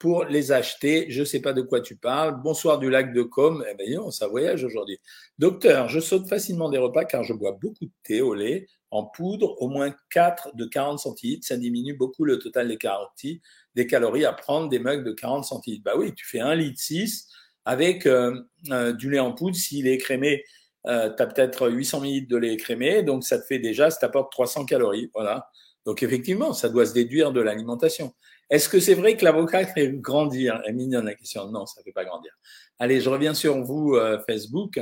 pour 0.05 0.27
les 0.27 0.53
acheter. 0.53 1.07
Je 1.09 1.21
ne 1.21 1.25
sais 1.25 1.41
pas 1.41 1.55
de 1.55 1.63
quoi 1.63 1.81
tu 1.81 1.97
parles. 1.97 2.39
Bonsoir 2.43 2.79
du 2.79 2.91
lac 2.91 3.15
de 3.15 3.23
Com. 3.23 3.65
Eh 3.67 3.75
bien, 3.75 4.11
ça 4.11 4.29
voyage 4.29 4.63
aujourd'hui. 4.63 4.99
Docteur, 5.39 5.89
je 5.89 5.99
saute 5.99 6.29
facilement 6.29 6.69
des 6.69 6.77
repas 6.77 7.07
car 7.07 7.25
je 7.25 7.33
bois 7.33 7.53
beaucoup 7.53 7.87
de 7.87 7.91
thé 8.03 8.21
au 8.21 8.35
lait 8.35 8.67
en 8.91 9.07
poudre, 9.07 9.57
au 9.63 9.69
moins 9.69 9.95
4 10.11 10.57
de 10.57 10.67
40 10.67 10.99
centilitres. 10.99 11.47
Ça 11.47 11.57
diminue 11.57 11.95
beaucoup 11.95 12.27
le 12.27 12.39
total 12.39 12.69
des 12.69 12.77
calories, 12.77 13.41
des 13.77 13.87
calories 13.87 14.27
à 14.27 14.35
prendre 14.35 14.69
des 14.69 14.79
mugs 14.79 15.05
de 15.05 15.13
40 15.13 15.47
centilitres. 15.47 15.85
Bah 15.85 15.95
oui, 15.97 16.13
tu 16.15 16.27
fais 16.27 16.41
1 16.41 16.55
litre 16.55 16.83
6 16.83 17.27
avec 17.65 18.05
euh, 18.05 18.39
euh, 18.73 18.93
du 18.93 19.09
lait 19.09 19.21
en 19.21 19.33
poudre. 19.33 19.57
S'il 19.57 19.87
est 19.87 19.95
écrémé, 19.95 20.45
euh, 20.87 21.09
tu 21.17 21.23
as 21.23 21.27
peut-être 21.27 21.71
800 21.71 22.05
ml 22.05 22.29
de 22.29 22.37
lait 22.37 22.53
écrémé. 22.53 23.03
Donc, 23.05 23.25
ça 23.25 23.39
te 23.39 23.47
fait 23.47 23.59
déjà, 23.59 23.89
ça 23.91 24.01
t'apporte 24.01 24.31
300 24.33 24.67
calories. 24.67 25.11
Voilà. 25.15 25.49
Donc, 25.87 26.03
effectivement, 26.03 26.53
ça 26.53 26.69
doit 26.69 26.85
se 26.85 26.93
déduire 26.93 27.33
de 27.33 27.41
l'alimentation. 27.41 28.13
Est-ce 28.51 28.69
que 28.69 28.81
c'est 28.81 28.95
vrai 28.95 29.17
que 29.17 29.25
l'avocat 29.25 29.67
fait 29.75 29.91
grandir? 29.93 30.61
Elle 30.65 30.71
est 30.71 30.75
mignonne 30.75 31.07
la 31.07 31.15
question. 31.15 31.51
Non, 31.51 31.67
ça 31.67 31.81
ne 31.81 31.85
fait 31.85 31.93
pas 31.93 32.05
grandir. 32.05 32.33
Allez, 32.79 33.01
je 33.01 33.09
reviens 33.09 33.35
sur 33.35 33.63
vous, 33.63 33.95
euh, 33.95 34.19
Facebook. 34.27 34.81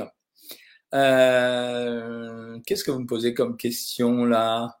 Euh, 0.93 2.59
qu'est-ce 2.65 2.83
que 2.83 2.91
vous 2.91 2.99
me 2.99 3.07
posez 3.07 3.33
comme 3.33 3.57
question 3.57 4.25
là? 4.25 4.77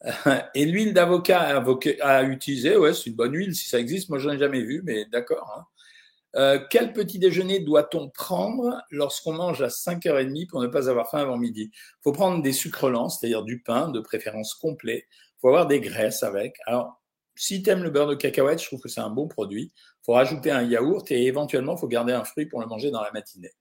Et 0.54 0.66
l'huile 0.66 0.92
d'avocat 0.92 1.60
à, 2.02 2.22
utiliser, 2.24 2.76
ouais, 2.76 2.92
c'est 2.92 3.10
une 3.10 3.16
bonne 3.16 3.34
huile 3.34 3.54
si 3.54 3.68
ça 3.68 3.78
existe. 3.78 4.08
Moi, 4.10 4.18
je 4.18 4.28
n'en 4.28 4.34
ai 4.34 4.38
jamais 4.38 4.62
vu, 4.62 4.82
mais 4.84 5.06
d'accord. 5.06 5.50
Hein. 5.56 5.64
Euh, 6.36 6.58
quel 6.68 6.92
petit 6.92 7.20
déjeuner 7.20 7.60
doit-on 7.60 8.10
prendre 8.10 8.82
lorsqu'on 8.90 9.34
mange 9.34 9.62
à 9.62 9.68
5h30 9.68 10.48
pour 10.48 10.60
ne 10.60 10.66
pas 10.66 10.90
avoir 10.90 11.08
faim 11.08 11.18
avant 11.18 11.38
midi? 11.38 11.70
Il 11.72 12.02
faut 12.02 12.12
prendre 12.12 12.42
des 12.42 12.52
sucres 12.52 12.88
lents, 12.88 13.08
c'est-à-dire 13.08 13.44
du 13.44 13.62
pain, 13.62 13.88
de 13.88 14.00
préférence 14.00 14.54
complet. 14.54 15.06
Il 15.12 15.40
faut 15.40 15.48
avoir 15.48 15.66
des 15.66 15.80
graisses 15.80 16.24
avec. 16.24 16.56
Alors, 16.66 17.00
si 17.36 17.62
tu 17.62 17.70
aimes 17.70 17.82
le 17.82 17.90
beurre 17.90 18.08
de 18.08 18.14
cacahuète, 18.14 18.60
je 18.60 18.66
trouve 18.66 18.80
que 18.80 18.88
c'est 18.88 19.00
un 19.00 19.10
bon 19.10 19.28
produit. 19.28 19.72
Il 19.74 20.04
faut 20.04 20.12
rajouter 20.12 20.50
un 20.50 20.62
yaourt 20.62 21.10
et 21.10 21.26
éventuellement, 21.26 21.76
il 21.76 21.80
faut 21.80 21.88
garder 21.88 22.12
un 22.12 22.24
fruit 22.24 22.46
pour 22.46 22.60
le 22.60 22.66
manger 22.66 22.90
dans 22.90 23.02
la 23.02 23.10
matinée. 23.12 23.52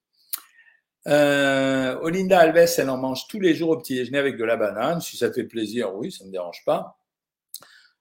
Euh, 1.07 1.99
Olinda 2.01 2.39
Alves, 2.39 2.69
elle 2.77 2.89
en 2.89 2.97
mange 2.97 3.27
tous 3.27 3.39
les 3.39 3.55
jours 3.55 3.69
au 3.69 3.77
petit 3.77 3.95
déjeuner 3.95 4.19
avec 4.19 4.37
de 4.37 4.43
la 4.43 4.55
banane. 4.55 5.01
Si 5.01 5.17
ça 5.17 5.31
fait 5.31 5.43
plaisir, 5.43 5.93
oui, 5.95 6.11
ça 6.11 6.23
ne 6.23 6.29
me 6.29 6.31
dérange 6.31 6.63
pas. 6.65 6.97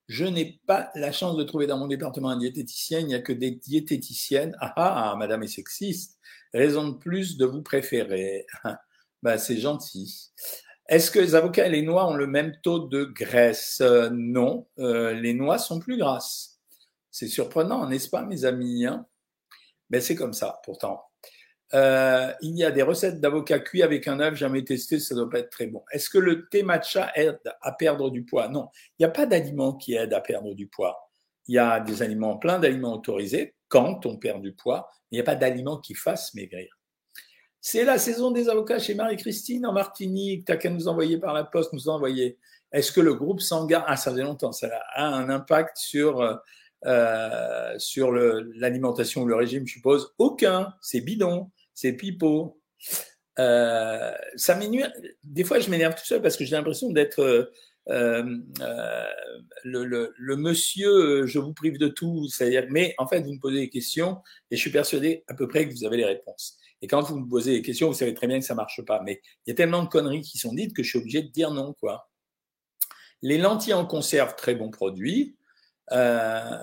Je 0.08 0.24
n'ai 0.24 0.61
pas 0.66 0.90
la 0.94 1.12
chance 1.12 1.37
de 1.37 1.42
trouver 1.42 1.66
dans 1.66 1.78
mon 1.78 1.87
département 1.87 2.30
un 2.30 2.38
diététicien. 2.38 3.00
Il 3.00 3.06
n'y 3.06 3.14
a 3.14 3.20
que 3.20 3.32
des 3.32 3.52
diététiciennes. 3.52 4.56
Ah, 4.61 4.72
ah, 4.76 5.12
ah 5.12 5.16
madame 5.16 5.42
est 5.42 5.48
sexiste. 5.48 6.18
Raison 6.52 6.88
de 6.88 6.98
plus 6.98 7.37
de 7.37 7.46
vous 7.46 7.62
préférer. 7.62 8.46
bah, 9.22 9.38
c'est 9.38 9.56
gentil. 9.56 10.32
Est-ce 10.88 11.11
que 11.11 11.21
les 11.21 11.35
avocats 11.35 11.66
et 11.66 11.71
les 11.71 11.83
noix 11.83 12.07
ont 12.09 12.14
le 12.14 12.27
même 12.27 12.57
taux 12.62 12.81
de 12.81 13.05
graisse? 13.05 13.81
Euh, 13.81 14.11
Non, 14.12 14.66
euh, 14.79 15.12
les 15.12 15.35
noix 15.35 15.59
sont 15.59 15.79
plus 15.79 15.97
grasses. 15.97 16.61
C'est 17.11 17.29
surprenant, 17.29 17.87
n'est-ce 17.88 18.09
pas, 18.09 18.23
mes 18.23 18.45
amis 18.45 18.87
hein? 18.87 19.07
Mais 19.90 20.01
c'est 20.01 20.14
comme 20.16 20.33
ça, 20.33 20.61
pourtant. 20.64 21.05
Euh, 21.75 22.33
il 22.42 22.57
y 22.57 22.64
a 22.64 22.71
des 22.71 22.83
recettes 22.83 23.21
d'avocats 23.21 23.61
cuits 23.61 23.83
avec 23.83 24.09
un 24.09 24.21
œuf, 24.21 24.35
jamais 24.35 24.64
testé, 24.64 24.99
ça 24.99 25.14
doit 25.14 25.31
pas 25.31 25.38
être 25.38 25.51
très 25.51 25.66
bon. 25.66 25.83
Est-ce 25.92 26.11
que 26.11 26.18
le 26.18 26.49
thé 26.49 26.62
matcha 26.62 27.11
aide 27.14 27.40
à 27.62 27.73
perdre 27.73 28.11
du 28.11 28.25
poids? 28.25 28.49
Non, 28.49 28.68
il 28.99 29.03
n'y 29.03 29.07
a 29.07 29.11
pas 29.11 29.27
d'aliments 29.27 29.75
qui 29.75 29.95
aident 29.95 30.14
à 30.14 30.21
perdre 30.21 30.55
du 30.55 30.66
poids. 30.66 31.11
Il 31.49 31.55
y 31.55 31.59
a 31.59 31.81
des 31.81 32.03
aliments, 32.03 32.37
plein 32.38 32.59
d'aliments 32.59 32.95
autorisés 32.95 33.55
quand 33.68 34.05
on 34.07 34.18
perd 34.18 34.42
du 34.42 34.53
poids, 34.53 34.88
mais 35.11 35.16
il 35.16 35.21
n'y 35.21 35.23
a 35.23 35.25
pas 35.25 35.35
d'aliments 35.35 35.79
qui 35.79 35.95
fassent 35.95 36.35
maigrir. 36.35 36.68
C'est 37.64 37.85
la 37.85 37.96
saison 37.96 38.33
des 38.33 38.48
avocats 38.48 38.81
chez 38.81 38.96
Marie-Christine 38.96 39.64
en 39.66 39.72
Martinique. 39.72 40.44
T'as 40.44 40.57
qu'à 40.57 40.68
nous 40.68 40.88
envoyer 40.88 41.16
par 41.18 41.33
la 41.33 41.44
poste, 41.44 41.72
nous 41.72 41.88
envoyer. 41.88 42.37
Est-ce 42.72 42.90
que 42.90 43.01
le 43.01 43.14
groupe 43.14 43.40
sanguin, 43.40 43.85
ah 43.87 43.96
ça 43.96 44.11
faisait 44.11 44.25
longtemps, 44.25 44.51
ça 44.51 44.68
a 44.94 45.07
un 45.07 45.31
impact 45.31 45.77
sur 45.77 46.20
euh, 46.85 48.42
l'alimentation 48.57 49.22
ou 49.22 49.27
le 49.27 49.37
régime, 49.37 49.64
je 49.64 49.75
suppose? 49.75 50.12
Aucun. 50.18 50.75
C'est 50.81 51.03
bidon, 51.03 51.53
c'est 51.72 51.92
pipeau. 51.92 52.61
Euh, 53.38 54.12
ça 54.35 54.57
m'énerve. 54.57 54.90
Des 55.22 55.44
fois, 55.44 55.61
je 55.61 55.70
m'énerve 55.70 55.94
tout 55.94 56.05
seul 56.05 56.20
parce 56.20 56.37
que 56.37 56.44
j'ai 56.44 56.57
l'impression 56.57 56.90
d'être 56.90 57.48
euh, 57.88 58.25
le, 59.62 60.35
monsieur, 60.35 61.27
je 61.27 61.38
vous 61.38 61.55
prive 61.55 61.79
de 61.79 61.87
tout. 61.87 62.27
Mais 62.70 62.96
en 62.98 63.07
fait, 63.07 63.20
vous 63.20 63.35
me 63.35 63.38
posez 63.38 63.61
des 63.61 63.70
questions 63.70 64.18
et 64.51 64.57
je 64.57 64.61
suis 64.61 64.72
persuadé 64.72 65.22
à 65.29 65.35
peu 65.35 65.46
près 65.46 65.68
que 65.68 65.72
vous 65.72 65.85
avez 65.85 65.98
les 65.98 66.07
réponses. 66.07 66.59
Et 66.83 66.88
quand 66.88 67.01
vous 67.03 67.18
me 67.18 67.29
posez 67.29 67.53
des 67.53 67.62
questions, 67.62 67.87
vous 67.88 67.95
savez 67.95 68.12
très 68.12 68.27
bien 68.27 68.40
que 68.40 68.45
ça 68.45 68.55
marche 68.55 68.83
pas. 68.85 69.01
Mais 69.03 69.23
il 69.47 69.51
y 69.51 69.53
a 69.53 69.55
tellement 69.55 69.85
de 69.85 69.88
conneries 69.88 70.21
qui 70.21 70.37
sont 70.37 70.53
dites 70.53 70.75
que 70.75 70.83
je 70.83 70.90
suis 70.90 70.99
obligé 70.99 71.23
de 71.23 71.29
dire 71.29 71.53
non, 71.53 71.75
quoi. 71.75 72.11
Les 73.23 73.38
lentilles 73.38 73.75
en 73.75 73.87
conserve, 73.87 74.35
très 74.35 74.57
bon 74.57 74.71
produit. 74.71 75.37
Euh, 75.92 76.59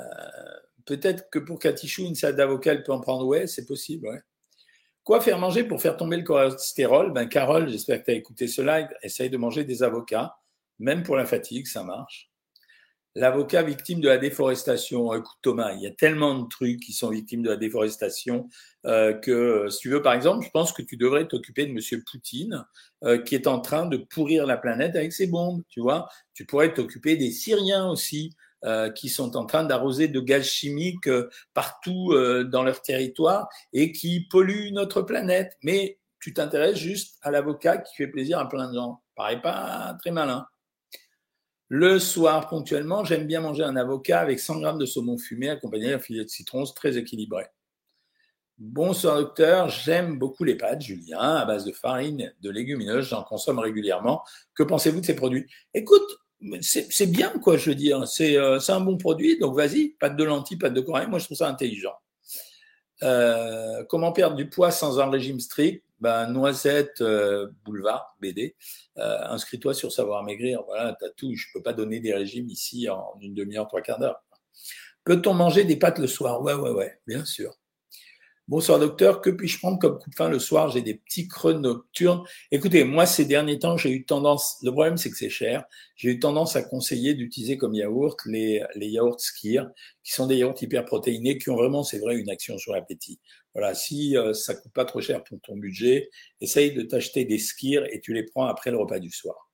peut-être 0.85 1.29
que 1.29 1.39
pour 1.39 1.57
Katichou, 1.57 2.03
une 2.03 2.15
salade 2.15 2.35
d'avocat, 2.35 2.73
elle 2.73 2.83
peut 2.83 2.91
en 2.91 2.99
prendre. 2.99 3.25
Ouais, 3.25 3.47
c'est 3.47 3.65
possible. 3.65 4.23
Quoi 5.05 5.21
faire 5.21 5.39
manger 5.39 5.63
pour 5.63 5.81
faire 5.81 5.95
tomber 5.95 6.17
le 6.17 6.23
cholestérol? 6.23 7.13
Ben, 7.13 7.27
Carole, 7.27 7.69
j'espère 7.69 8.01
que 8.01 8.05
tu 8.05 8.11
as 8.11 8.15
écouté 8.15 8.47
ce 8.47 8.61
live. 8.61 8.89
Essaye 9.01 9.29
de 9.29 9.37
manger 9.37 9.63
des 9.63 9.83
avocats. 9.83 10.35
Même 10.79 11.03
pour 11.03 11.15
la 11.15 11.25
fatigue, 11.25 11.65
ça 11.65 11.83
marche 11.83 12.29
l'avocat 13.19 13.63
victime 13.63 14.01
de 14.01 14.07
la 14.07 14.17
déforestation. 14.17 15.13
Écoute 15.13 15.37
Thomas, 15.41 15.73
il 15.73 15.81
y 15.81 15.87
a 15.87 15.91
tellement 15.91 16.39
de 16.39 16.47
trucs 16.47 16.79
qui 16.79 16.93
sont 16.93 17.09
victimes 17.09 17.43
de 17.43 17.49
la 17.49 17.57
déforestation 17.57 18.49
euh, 18.85 19.13
que, 19.13 19.67
si 19.69 19.79
tu 19.79 19.89
veux, 19.89 20.01
par 20.01 20.13
exemple, 20.13 20.45
je 20.45 20.51
pense 20.51 20.71
que 20.71 20.81
tu 20.81 20.97
devrais 20.97 21.27
t'occuper 21.27 21.65
de 21.65 21.73
Monsieur 21.73 22.03
Poutine, 22.09 22.65
euh, 23.03 23.17
qui 23.21 23.35
est 23.35 23.47
en 23.47 23.59
train 23.59 23.85
de 23.85 23.97
pourrir 23.97 24.45
la 24.45 24.57
planète 24.57 24.95
avec 24.95 25.13
ses 25.13 25.27
bombes. 25.27 25.61
Tu 25.69 25.81
vois, 25.81 26.07
tu 26.33 26.45
pourrais 26.45 26.73
t'occuper 26.73 27.17
des 27.17 27.31
Syriens 27.31 27.89
aussi. 27.89 28.35
Euh, 28.65 28.89
qui 28.89 29.07
sont 29.07 29.37
en 29.37 29.45
train 29.45 29.63
d'arroser 29.63 30.09
de 30.09 30.19
gaz 30.19 30.43
chimiques 30.43 31.07
euh, 31.07 31.29
partout 31.53 32.11
euh, 32.11 32.43
dans 32.43 32.61
leur 32.61 32.81
territoire 32.81 33.47
et 33.71 33.93
qui 33.93 34.27
polluent 34.29 34.73
notre 34.73 35.01
planète. 35.01 35.57
Mais 35.63 35.97
tu 36.19 36.33
t'intéresses 36.33 36.77
juste 36.77 37.19
à 37.21 37.31
l'avocat 37.31 37.77
qui 37.77 37.95
fait 37.95 38.07
plaisir 38.07 38.37
à 38.37 38.49
plein 38.49 38.67
de 38.67 38.75
gens. 38.75 39.01
Paraît 39.15 39.41
pas 39.41 39.95
très 40.01 40.11
malin. 40.11 40.45
Le 41.71 41.99
soir, 41.99 42.49
ponctuellement, 42.49 43.03
j'aime 43.03 43.27
bien 43.27 43.41
manger 43.41 43.63
un 43.63 43.75
avocat 43.75 44.21
avec 44.21 44.39
100 44.39 44.59
grammes 44.59 44.79
de 44.79 44.87
saumon 44.87 45.19
fumé 45.19 45.49
accompagné 45.49 45.91
d'un 45.91 45.99
filet 45.99 46.23
de 46.23 46.29
citron, 46.29 46.63
très 46.63 46.97
équilibré. 46.97 47.45
Bonsoir 48.57 49.17
docteur, 49.17 49.69
j'aime 49.69 50.17
beaucoup 50.17 50.43
les 50.43 50.55
pâtes, 50.55 50.81
Julien, 50.81 51.19
à 51.19 51.45
base 51.45 51.65
de 51.65 51.71
farine, 51.71 52.33
de 52.41 52.49
légumineuses, 52.49 53.09
j'en 53.09 53.23
consomme 53.23 53.59
régulièrement. 53.59 54.23
Que 54.55 54.63
pensez-vous 54.63 55.01
de 55.01 55.05
ces 55.05 55.15
produits? 55.15 55.45
Écoute, 55.75 56.17
c'est 56.61 57.05
bien, 57.05 57.29
quoi, 57.43 57.55
je 57.55 57.69
veux 57.69 57.75
dire. 57.75 58.01
Euh, 58.19 58.59
c'est 58.59 58.71
un 58.71 58.81
bon 58.81 58.97
produit, 58.97 59.37
donc 59.37 59.55
vas-y, 59.55 59.89
pâte 59.99 60.15
de 60.15 60.23
lentilles, 60.23 60.57
pâte 60.57 60.73
de 60.73 60.81
corail, 60.81 61.07
moi 61.07 61.19
je 61.19 61.25
trouve 61.25 61.37
ça 61.37 61.47
intelligent. 61.47 61.93
Euh, 63.03 63.83
comment 63.87 64.11
perdre 64.11 64.35
du 64.35 64.49
poids 64.49 64.71
sans 64.71 64.99
un 64.99 65.09
régime 65.11 65.39
strict? 65.39 65.83
Ben, 65.99 66.27
Noisette 66.27 67.01
euh, 67.01 67.49
Boulevard, 67.65 68.15
BD, 68.21 68.55
euh, 68.97 69.17
inscris-toi 69.29 69.73
sur 69.73 69.91
Savoir 69.91 70.23
Maigrir. 70.23 70.63
Voilà, 70.65 70.95
t'as 70.99 71.09
tout. 71.09 71.35
Je 71.35 71.45
peux 71.53 71.61
pas 71.61 71.73
donner 71.73 71.99
des 71.99 72.13
régimes 72.13 72.49
ici 72.49 72.89
en 72.89 73.17
une 73.21 73.33
demi-heure, 73.33 73.67
trois 73.67 73.81
quarts 73.81 73.99
d'heure. 73.99 74.23
Peut-on 75.03 75.33
manger 75.33 75.63
des 75.63 75.75
pâtes 75.77 75.99
le 75.99 76.07
soir? 76.07 76.41
Ouais, 76.41 76.53
ouais, 76.53 76.71
ouais, 76.71 76.99
bien 77.07 77.25
sûr. 77.25 77.58
Bonsoir 78.49 78.79
docteur, 78.79 79.21
que 79.21 79.29
puis-je 79.29 79.59
prendre 79.59 79.77
comme 79.77 79.99
coup 79.99 80.09
de 80.09 80.15
faim 80.15 80.27
le 80.27 80.39
soir? 80.39 80.71
J'ai 80.71 80.81
des 80.81 80.95
petits 80.95 81.27
creux 81.27 81.53
nocturnes. 81.53 82.23
Écoutez, 82.49 82.83
moi 82.83 83.05
ces 83.05 83.25
derniers 83.25 83.59
temps, 83.59 83.77
j'ai 83.77 83.91
eu 83.91 84.05
tendance, 84.05 84.57
le 84.63 84.71
problème 84.71 84.97
c'est 84.97 85.11
que 85.11 85.17
c'est 85.17 85.29
cher, 85.29 85.65
j'ai 85.95 86.09
eu 86.09 86.19
tendance 86.19 86.55
à 86.55 86.63
conseiller 86.63 87.13
d'utiliser 87.13 87.59
comme 87.59 87.75
yaourt 87.75 88.19
les, 88.25 88.63
les 88.73 88.87
yaourts 88.87 89.21
Skir, 89.21 89.69
qui 90.03 90.13
sont 90.13 90.25
des 90.25 90.37
yaourts 90.37 90.55
hyperprotéinés, 90.59 91.37
qui 91.37 91.51
ont 91.51 91.57
vraiment, 91.57 91.83
c'est 91.83 91.99
vrai, 91.99 92.15
une 92.15 92.31
action 92.31 92.57
sur 92.57 92.73
l'appétit. 92.73 93.19
Voilà, 93.53 93.75
si 93.75 94.17
euh, 94.17 94.33
ça 94.33 94.55
coûte 94.55 94.73
pas 94.73 94.85
trop 94.85 94.99
cher 94.99 95.23
pour 95.23 95.39
ton 95.41 95.55
budget, 95.55 96.09
essaye 96.41 96.73
de 96.73 96.81
t'acheter 96.81 97.25
des 97.25 97.37
Skir 97.37 97.85
et 97.91 98.01
tu 98.01 98.15
les 98.15 98.23
prends 98.23 98.45
après 98.45 98.71
le 98.71 98.77
repas 98.77 98.97
du 98.97 99.11
soir. 99.11 99.48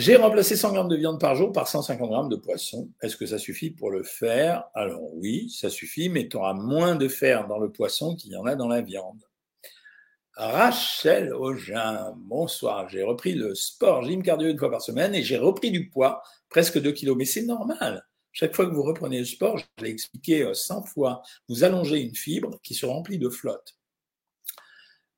J'ai 0.00 0.16
remplacé 0.16 0.56
100 0.56 0.72
grammes 0.72 0.88
de 0.88 0.96
viande 0.96 1.20
par 1.20 1.34
jour 1.34 1.52
par 1.52 1.68
150 1.68 2.08
grammes 2.08 2.30
de 2.30 2.36
poisson. 2.36 2.88
Est-ce 3.02 3.18
que 3.18 3.26
ça 3.26 3.36
suffit 3.36 3.70
pour 3.70 3.90
le 3.90 4.02
faire? 4.02 4.64
Alors 4.72 5.14
oui, 5.16 5.50
ça 5.50 5.68
suffit, 5.68 6.08
mais 6.08 6.26
tu 6.26 6.38
auras 6.38 6.54
moins 6.54 6.94
de 6.94 7.06
fer 7.06 7.46
dans 7.48 7.58
le 7.58 7.70
poisson 7.70 8.16
qu'il 8.16 8.32
y 8.32 8.36
en 8.36 8.46
a 8.46 8.56
dans 8.56 8.66
la 8.66 8.80
viande. 8.80 9.22
Rachel 10.36 11.34
Augin, 11.34 12.14
bonsoir. 12.16 12.88
J'ai 12.88 13.02
repris 13.02 13.34
le 13.34 13.54
sport 13.54 14.02
gym 14.02 14.22
cardio 14.22 14.48
une 14.48 14.58
fois 14.58 14.70
par 14.70 14.80
semaine 14.80 15.14
et 15.14 15.22
j'ai 15.22 15.36
repris 15.36 15.70
du 15.70 15.90
poids, 15.90 16.22
presque 16.48 16.80
2 16.80 16.92
kilos. 16.92 17.18
Mais 17.18 17.26
c'est 17.26 17.44
normal. 17.44 18.02
Chaque 18.32 18.56
fois 18.56 18.64
que 18.64 18.72
vous 18.72 18.82
reprenez 18.82 19.18
le 19.18 19.26
sport, 19.26 19.58
je 19.58 19.66
l'ai 19.84 19.90
expliqué 19.90 20.50
100 20.50 20.78
euh, 20.78 20.86
fois, 20.86 21.20
vous 21.50 21.62
allongez 21.62 22.00
une 22.00 22.14
fibre 22.14 22.58
qui 22.62 22.72
se 22.72 22.86
remplit 22.86 23.18
de 23.18 23.28
flotte. 23.28 23.76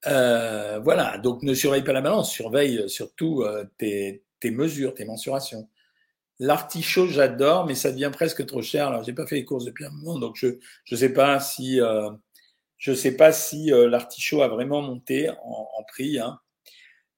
Euh, 0.08 0.80
voilà, 0.80 1.18
donc 1.18 1.44
ne 1.44 1.54
surveille 1.54 1.84
pas 1.84 1.92
la 1.92 2.00
balance, 2.00 2.32
surveille 2.32 2.90
surtout 2.90 3.42
euh, 3.42 3.64
tes, 3.78 4.24
tes 4.42 4.50
mesures, 4.50 4.92
tes 4.92 5.04
mensurations. 5.04 5.68
L'artichaut, 6.38 7.06
j'adore, 7.06 7.66
mais 7.66 7.76
ça 7.76 7.92
devient 7.92 8.10
presque 8.12 8.44
trop 8.44 8.62
cher. 8.62 8.88
Alors, 8.88 9.04
j'ai 9.04 9.12
pas 9.12 9.26
fait 9.26 9.36
les 9.36 9.44
courses 9.44 9.64
depuis 9.64 9.84
un 9.84 9.90
moment, 9.90 10.18
donc 10.18 10.34
je 10.36 10.58
je 10.84 10.96
sais 10.96 11.12
pas 11.12 11.38
si 11.38 11.80
euh, 11.80 12.10
je 12.76 12.92
sais 12.92 13.16
pas 13.16 13.32
si 13.32 13.72
euh, 13.72 13.88
l'artichaut 13.88 14.42
a 14.42 14.48
vraiment 14.48 14.82
monté 14.82 15.30
en, 15.30 15.68
en 15.78 15.82
prix. 15.84 16.18
Hein. 16.18 16.40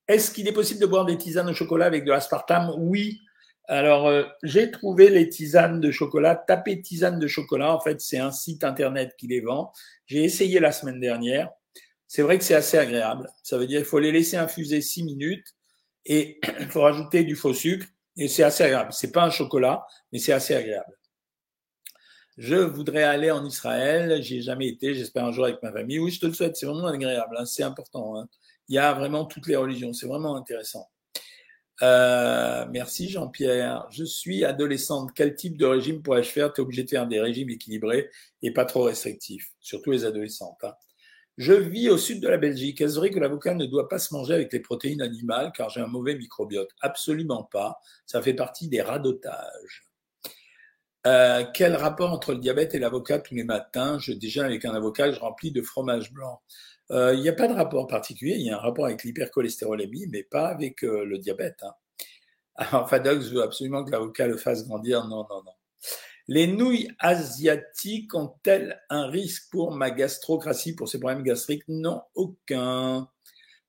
Est-ce 0.07 0.31
qu'il 0.31 0.47
est 0.47 0.53
possible 0.53 0.81
de 0.81 0.87
boire 0.87 1.07
des 1.07 1.17
tisanes 1.17 1.49
au 1.49 1.55
chocolat 1.55 1.87
avec 1.87 2.05
de 2.05 2.11
l'aspartame? 2.11 2.75
Oui. 2.77 3.21
Alors, 3.67 4.09
euh, 4.09 4.25
j'ai 4.43 4.71
trouvé 4.71 5.09
les 5.09 5.31
tisanes 5.31 5.81
de 5.81 5.91
chocolat. 5.91 6.37
Tapez 6.37 6.83
tisanes 6.83 7.19
de 7.19 7.27
chocolat. 7.27 7.73
En 7.73 7.81
fait, 7.81 8.03
c'est 8.03 8.19
un 8.19 8.31
site 8.31 8.63
internet 8.63 9.15
qui 9.17 9.27
les 9.27 9.41
vend. 9.41 9.73
J'ai 10.05 10.23
essayé 10.23 10.61
la 10.61 10.73
semaine 10.73 11.01
dernière. 11.01 11.49
C'est 12.07 12.21
vrai 12.21 12.37
que 12.37 12.45
c'est 12.45 12.55
assez 12.55 12.77
agréable. 12.77 13.31
Ça 13.43 13.57
veut 13.57 13.67
dire 13.67 13.79
qu'il 13.79 13.89
faut 13.89 13.99
les 13.99 14.13
laisser 14.13 14.37
infuser 14.37 14.83
six 14.83 15.03
minutes 15.03 15.54
et 16.07 16.41
il 16.61 16.67
faut 16.71 16.83
rajouter 16.83 17.25
du 17.25 17.37
faux 17.37 17.55
sucre 17.55 17.87
et 18.17 18.29
c'est 18.29 18.43
assez 18.43 18.65
agréable. 18.65 18.93
C'est 18.93 19.13
pas 19.13 19.25
un 19.25 19.31
chocolat, 19.31 19.87
mais 20.13 20.19
c'est 20.19 20.33
assez 20.33 20.55
agréable. 20.55 20.97
Je 22.37 22.57
voudrais 22.57 23.05
aller 23.05 23.31
en 23.31 23.45
Israël. 23.45 24.23
J'y 24.23 24.39
ai 24.39 24.43
jamais 24.43 24.69
été. 24.69 24.95
J'espère 24.95 25.25
un 25.25 25.33
jour 25.33 25.45
avec 25.45 25.63
ma 25.63 25.73
famille. 25.73 25.99
Oui, 25.99 26.11
je 26.11 26.21
te 26.21 26.27
le 26.27 26.33
souhaite. 26.33 26.57
C'est 26.57 26.67
vraiment 26.67 26.89
agréable. 26.89 27.37
Hein. 27.39 27.45
C'est 27.45 27.63
important. 27.63 28.19
Hein. 28.19 28.29
Il 28.69 28.75
y 28.75 28.79
a 28.79 28.93
vraiment 28.93 29.25
toutes 29.25 29.47
les 29.47 29.57
religions. 29.57 29.93
C'est 29.93 30.07
vraiment 30.07 30.37
intéressant. 30.37 30.89
Euh, 31.83 32.67
merci 32.71 33.09
Jean-Pierre. 33.09 33.87
Je 33.91 34.05
suis 34.05 34.45
adolescente. 34.45 35.11
Quel 35.15 35.35
type 35.35 35.57
de 35.57 35.67
régime 35.67 36.03
pourrais-je 36.03 36.31
faire? 36.31 36.53
Tu 36.53 36.61
es 36.61 36.65
obligé 36.65 36.85
de 36.85 36.91
faire 36.91 37.07
des 37.07 37.21
régimes 37.21 37.51
équilibrés 37.51 38.11
et 38.43 38.53
pas 38.53 38.65
trop 38.65 38.85
restrictifs, 38.85 39.53
surtout 39.61 39.91
les 39.91 40.05
adolescentes. 40.05 40.63
Hein. 40.63 40.75
Je 41.37 41.53
vis 41.53 41.91
au 41.91 41.99
sud 41.99 42.21
de 42.21 42.29
la 42.29 42.37
Belgique. 42.37 42.81
Est-ce 42.81 42.97
vrai 42.97 43.11
que 43.11 43.19
l'avocat 43.19 43.55
ne 43.55 43.67
doit 43.67 43.89
pas 43.89 43.99
se 43.99 44.15
manger 44.15 44.35
avec 44.35 44.53
les 44.53 44.61
protéines 44.61 45.03
animales? 45.03 45.51
Car 45.55 45.69
j'ai 45.69 45.81
un 45.81 45.89
mauvais 45.89 46.15
microbiote 46.15 46.71
Absolument 46.81 47.45
pas. 47.45 47.81
Ça 48.07 48.23
fait 48.23 48.35
partie 48.35 48.69
des 48.69 48.83
radotages. 48.83 49.85
Euh, 51.07 51.45
quel 51.53 51.75
rapport 51.77 52.13
entre 52.13 52.33
le 52.33 52.39
diabète 52.39 52.75
et 52.75 52.79
l'avocat 52.79 53.19
tous 53.19 53.35
les 53.35 53.45
matins? 53.45 53.99
Je 53.99 54.13
déjeune 54.13 54.47
avec 54.47 54.65
un 54.65 54.75
avocat 54.75 55.13
je 55.13 55.21
remplis 55.21 55.51
de 55.51 55.61
fromage 55.61 56.13
blanc. 56.13 56.41
Euh, 56.91 57.15
il 57.15 57.21
n'y 57.21 57.29
a 57.29 57.33
pas 57.33 57.49
de 57.49 57.55
rapport 57.55 57.87
particulier. 57.87 58.37
Il 58.37 58.47
y 58.47 58.51
a 58.51 58.57
un 58.57 58.61
rapport 58.61 58.87
avec 58.87 59.05
l'hypercholestérolémie, 59.05 60.07
mais 60.09 60.23
pas 60.23 60.49
avec 60.49 60.85
euh, 60.85 61.05
le 61.05 61.19
diabète. 61.19 61.59
Hein. 61.63 61.73
Alors, 62.57 62.89
Fadox 62.89 63.31
veut 63.31 63.43
absolument 63.43 63.85
que 63.85 63.91
l'avocat 63.91 64.27
le 64.29 64.37
fasse 64.37 64.67
grandir. 64.67 65.05
Non, 65.07 65.27
non, 65.29 65.43
non. 65.45 65.53
Les 66.27 66.47
nouilles 66.47 66.89
asiatiques 67.01 68.15
ont-elles 68.15 68.81
un 68.89 69.09
risque 69.09 69.51
pour 69.51 69.73
ma 69.73 69.91
gastrocratie, 69.91 70.75
pour 70.75 70.89
ces 70.89 70.99
problèmes 70.99 71.23
gastriques 71.23 71.65
Non, 71.69 72.03
aucun. 72.15 73.09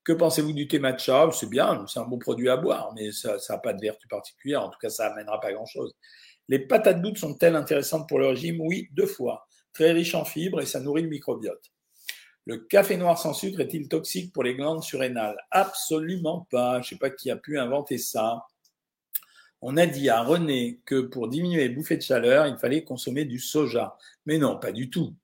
Que 0.04 0.12
pensez-vous 0.12 0.52
du 0.52 0.66
thé 0.66 0.78
matcha? 0.78 1.28
C'est 1.32 1.50
bien, 1.50 1.84
c'est 1.86 1.98
un 1.98 2.06
bon 2.06 2.18
produit 2.18 2.48
à 2.48 2.56
boire, 2.56 2.92
mais 2.94 3.12
ça 3.12 3.36
n'a 3.50 3.58
pas 3.58 3.74
de 3.74 3.80
vertu 3.80 4.08
particulière. 4.08 4.62
En 4.62 4.70
tout 4.70 4.78
cas, 4.78 4.88
ça 4.88 5.12
amènera 5.12 5.38
pas 5.40 5.52
grand-chose. 5.52 5.94
Les 6.48 6.60
patates 6.60 7.02
douces 7.02 7.18
sont-elles 7.18 7.56
intéressantes 7.56 8.08
pour 8.08 8.20
le 8.20 8.28
régime? 8.28 8.60
Oui, 8.60 8.88
deux 8.92 9.06
fois. 9.06 9.46
Très 9.74 9.92
riche 9.92 10.14
en 10.14 10.24
fibres 10.24 10.60
et 10.62 10.66
ça 10.66 10.80
nourrit 10.80 11.02
le 11.02 11.08
microbiote. 11.08 11.72
Le 12.46 12.58
café 12.58 12.96
noir 12.96 13.18
sans 13.18 13.34
sucre 13.34 13.60
est-il 13.60 13.88
toxique 13.88 14.32
pour 14.32 14.44
les 14.44 14.54
glandes 14.54 14.82
surrénales? 14.82 15.36
Absolument 15.50 16.46
pas. 16.50 16.80
Je 16.80 16.86
ne 16.86 16.90
sais 16.90 16.98
pas 16.98 17.10
qui 17.10 17.30
a 17.30 17.36
pu 17.36 17.58
inventer 17.58 17.98
ça 17.98 18.46
on 19.62 19.76
a 19.76 19.86
dit 19.86 20.08
à 20.08 20.22
René 20.22 20.80
que 20.84 21.00
pour 21.00 21.28
diminuer 21.28 21.68
les 21.68 21.74
bouffées 21.74 21.96
de 21.96 22.02
chaleur, 22.02 22.46
il 22.46 22.56
fallait 22.56 22.84
consommer 22.84 23.24
du 23.24 23.38
soja. 23.38 23.96
Mais 24.26 24.38
non, 24.38 24.58
pas 24.58 24.72
du 24.72 24.90
tout. 24.90 25.14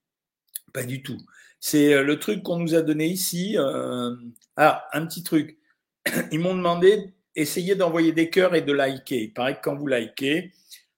Pas 0.73 0.85
du 0.85 1.03
tout. 1.03 1.19
C'est 1.61 1.95
euh, 1.95 2.03
le 2.03 2.19
truc 2.19 2.43
qu'on 2.43 2.59
nous 2.59 2.75
a 2.75 2.83
donné 2.83 3.07
ici. 3.07 3.57
Euh, 3.59 4.15
ah, 4.57 4.87
un 4.93 5.07
petit 5.07 5.23
truc. 5.23 5.59
Ils 6.33 6.41
m'ont 6.41 6.55
demandé 6.55 7.13
essayez 7.35 7.75
d'envoyer 7.75 8.13
des 8.13 8.31
cœurs 8.31 8.55
et 8.55 8.63
de 8.63 8.73
liker. 8.73 9.23
Il 9.23 9.33
paraît 9.33 9.57
que 9.57 9.63
quand 9.63 9.77
vous 9.77 9.87
likez, 9.87 10.53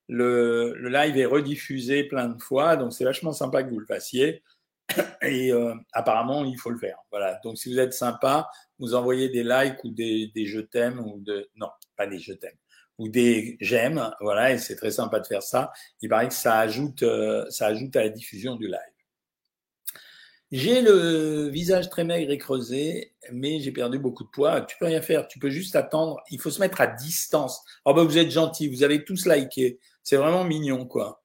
le, 0.08 0.74
live 0.88 1.16
est 1.16 1.26
rediffusé 1.26 2.04
plein 2.04 2.28
de 2.28 2.40
fois, 2.40 2.76
donc 2.76 2.92
c'est 2.92 3.04
vachement 3.04 3.32
sympa 3.32 3.62
que 3.62 3.70
vous 3.70 3.80
le 3.80 3.86
fassiez. 3.86 4.42
Et 5.22 5.50
euh, 5.50 5.74
apparemment, 5.92 6.44
il 6.44 6.58
faut 6.58 6.68
le 6.68 6.78
faire. 6.78 6.98
Voilà. 7.10 7.40
Donc, 7.42 7.56
si 7.56 7.72
vous 7.72 7.78
êtes 7.78 7.94
sympa, 7.94 8.50
vous 8.78 8.94
envoyez 8.94 9.30
des 9.30 9.42
likes 9.42 9.82
ou 9.82 9.90
des, 9.90 10.30
des 10.34 10.44
je 10.44 10.60
t'aime 10.60 11.00
ou 11.00 11.20
de 11.20 11.48
non, 11.56 11.70
pas 11.96 12.06
des 12.06 12.18
je 12.18 12.34
t'aime 12.34 12.56
ou 12.98 13.08
des 13.08 13.56
j'aime, 13.60 14.10
voilà, 14.20 14.52
et 14.52 14.58
c'est 14.58 14.76
très 14.76 14.90
sympa 14.90 15.20
de 15.20 15.26
faire 15.26 15.42
ça. 15.42 15.72
Il 16.00 16.08
paraît 16.08 16.28
que 16.28 16.34
ça 16.34 16.58
ajoute, 16.58 17.02
euh, 17.02 17.44
ça 17.50 17.66
ajoute 17.66 17.94
à 17.96 18.02
la 18.02 18.08
diffusion 18.08 18.56
du 18.56 18.66
live. 18.66 18.78
J'ai 20.52 20.82
le 20.82 21.48
visage 21.48 21.90
très 21.90 22.04
maigre 22.04 22.30
et 22.30 22.38
creusé, 22.38 23.12
mais 23.32 23.58
j'ai 23.58 23.72
perdu 23.72 23.98
beaucoup 23.98 24.22
de 24.22 24.28
poids. 24.28 24.60
Tu 24.60 24.76
peux 24.78 24.86
rien 24.86 25.02
faire, 25.02 25.26
tu 25.26 25.40
peux 25.40 25.50
juste 25.50 25.74
attendre. 25.74 26.22
Il 26.30 26.40
faut 26.40 26.50
se 26.50 26.60
mettre 26.60 26.80
à 26.80 26.86
distance. 26.86 27.60
Oh 27.84 27.92
ben 27.92 28.04
vous 28.04 28.18
êtes 28.18 28.30
gentil, 28.30 28.68
vous 28.68 28.84
avez 28.84 29.04
tous 29.04 29.26
liké. 29.26 29.80
C'est 30.04 30.16
vraiment 30.16 30.44
mignon, 30.44 30.86
quoi. 30.86 31.24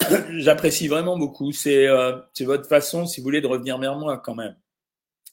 J'apprécie 0.30 0.86
vraiment 0.86 1.18
beaucoup. 1.18 1.50
C'est 1.52 1.88
euh, 1.88 2.18
votre 2.42 2.68
façon, 2.68 3.06
si 3.06 3.20
vous 3.20 3.24
voulez, 3.24 3.40
de 3.40 3.48
revenir 3.48 3.78
vers 3.78 3.96
moi 3.96 4.18
quand 4.18 4.36
même. 4.36 4.56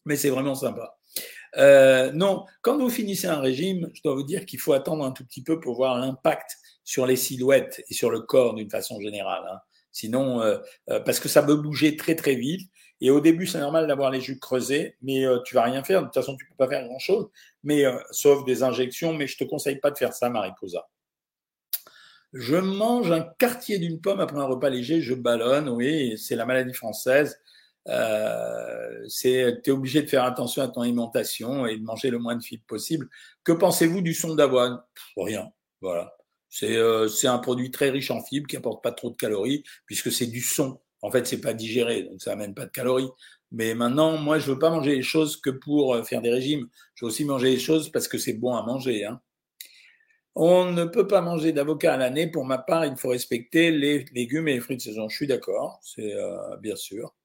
Mais 0.06 0.16
c'est 0.16 0.30
vraiment 0.30 0.56
sympa. 0.56 0.98
Euh, 1.56 2.12
non, 2.12 2.46
quand 2.62 2.78
vous 2.78 2.90
finissez 2.90 3.28
un 3.28 3.40
régime, 3.40 3.90
je 3.94 4.02
dois 4.04 4.16
vous 4.16 4.24
dire 4.24 4.46
qu'il 4.46 4.60
faut 4.60 4.74
attendre 4.74 5.06
un 5.06 5.12
tout 5.12 5.26
petit 5.26 5.44
peu 5.44 5.60
pour 5.60 5.76
voir 5.76 5.98
l'impact 5.98 6.58
sur 6.84 7.06
les 7.06 7.16
silhouettes 7.16 7.84
et 7.90 7.94
sur 7.94 8.10
le 8.10 8.22
corps 8.22 8.54
d'une 8.54 8.70
façon 8.70 9.00
générale. 9.00 9.44
Hein. 9.52 9.60
Sinon, 9.92 10.42
euh, 10.42 10.58
euh, 10.90 11.00
parce 11.00 11.20
que 11.20 11.30
ça 11.30 11.42
peut 11.44 11.56
bouger 11.56 11.96
très 11.96 12.16
très 12.16 12.36
vite. 12.36 12.70
Et 13.00 13.12
au 13.12 13.22
début, 13.22 13.46
c'est 13.46 13.60
normal 13.60 13.88
d'avoir 13.88 14.10
les 14.10 14.22
jus 14.22 14.40
creusés, 14.40 14.98
mais 15.04 15.24
tu 15.46 15.54
vas 15.54 15.62
rien 15.62 15.84
faire. 15.84 16.00
De 16.02 16.06
toute 16.06 16.16
façon, 16.16 16.36
tu 16.36 16.48
peux 16.48 16.56
pas 16.58 16.68
faire 16.68 16.84
grand 16.88 16.98
chose, 16.98 17.28
mais 17.62 17.84
sauf 18.10 18.44
des 18.44 18.64
injections. 18.64 19.14
Mais 19.14 19.28
je 19.28 19.38
te 19.38 19.44
conseille 19.44 19.76
pas 19.76 19.92
de 19.92 20.00
faire 20.00 20.14
ça, 20.14 20.32
Mariposa. 20.32 20.88
Je 22.34 22.56
mange 22.56 23.12
un 23.12 23.22
quartier 23.38 23.80
d'une 23.80 24.02
pomme 24.02 24.20
après 24.20 24.38
un 24.38 24.46
repas 24.46 24.70
léger, 24.70 25.02
je 25.02 25.14
ballonne. 25.14 25.70
Oui, 25.70 26.18
c'est 26.18 26.36
la 26.36 26.46
maladie 26.46 26.74
française. 26.74 27.40
Euh, 27.88 29.06
c'est 29.08 29.62
tu 29.64 29.70
es 29.70 29.74
obligé 29.74 30.02
de 30.02 30.10
faire 30.10 30.24
attention 30.24 30.62
à 30.62 30.68
ton 30.68 30.82
alimentation 30.82 31.66
et 31.66 31.78
de 31.78 31.84
manger 31.84 32.10
le 32.10 32.20
moins 32.20 32.36
de 32.36 32.44
fibres 32.44 32.66
possible. 32.68 33.08
Que 33.44 33.54
pensez-vous 33.54 34.02
du 34.02 34.14
son 34.14 34.36
d'avoine? 34.36 34.82
Rien. 35.16 35.50
Voilà. 35.82 36.14
C'est 36.50 36.76
euh, 36.78 37.08
un 37.24 37.40
produit 37.40 37.72
très 37.72 37.90
riche 37.90 38.12
en 38.12 38.24
fibres 38.24 38.48
qui 38.48 38.58
apporte 38.58 38.84
pas 38.84 38.92
trop 38.92 39.10
de 39.10 39.16
calories 39.16 39.64
puisque 39.86 40.12
c'est 40.12 40.28
du 40.28 40.42
son. 40.42 40.80
En 41.02 41.12
fait, 41.12 41.28
c'est 41.28 41.42
pas 41.42 41.54
digéré, 41.54 42.04
donc 42.04 42.22
ça 42.22 42.34
amène 42.34 42.56
pas 42.56 42.66
de 42.66 42.72
calories. 42.72 43.10
Mais 43.52 43.76
maintenant, 43.76 44.18
moi, 44.18 44.40
je 44.40 44.52
veux 44.52 44.60
pas 44.60 44.70
manger 44.70 44.96
les 44.96 45.04
choses 45.04 45.38
que 45.38 45.50
pour 45.50 45.94
euh, 45.94 46.04
faire 46.04 46.22
des 46.22 46.32
régimes. 46.32 46.68
Je 46.96 47.06
veux 47.06 47.10
aussi 47.10 47.26
manger 47.26 47.52
les 47.52 47.60
choses 47.60 47.90
parce 47.92 48.08
que 48.08 48.18
c'est 48.18 48.34
bon 48.34 48.56
à 48.56 48.64
manger. 48.64 49.06
Hein. 49.06 49.22
On 50.36 50.72
ne 50.72 50.86
peut 50.86 51.08
pas 51.08 51.22
manger 51.22 51.52
d'avocat 51.52 51.94
à 51.94 51.98
l'année. 51.98 52.30
Pour 52.30 52.46
ma 52.46 52.58
part, 52.58 52.86
il 52.86 52.96
faut 52.98 53.10
respecter 53.10 53.72
les 53.72 54.06
légumes 54.14 54.48
et 54.48 54.54
les 54.56 54.60
fruits 54.60 54.78
de 54.78 54.82
saison. 54.82 55.10
Je 55.10 55.16
suis 55.16 55.28
d'accord, 55.28 55.80
c'est 55.82 56.14
euh, 56.14 56.58
bien 56.58 56.76
sûr. 56.76 57.16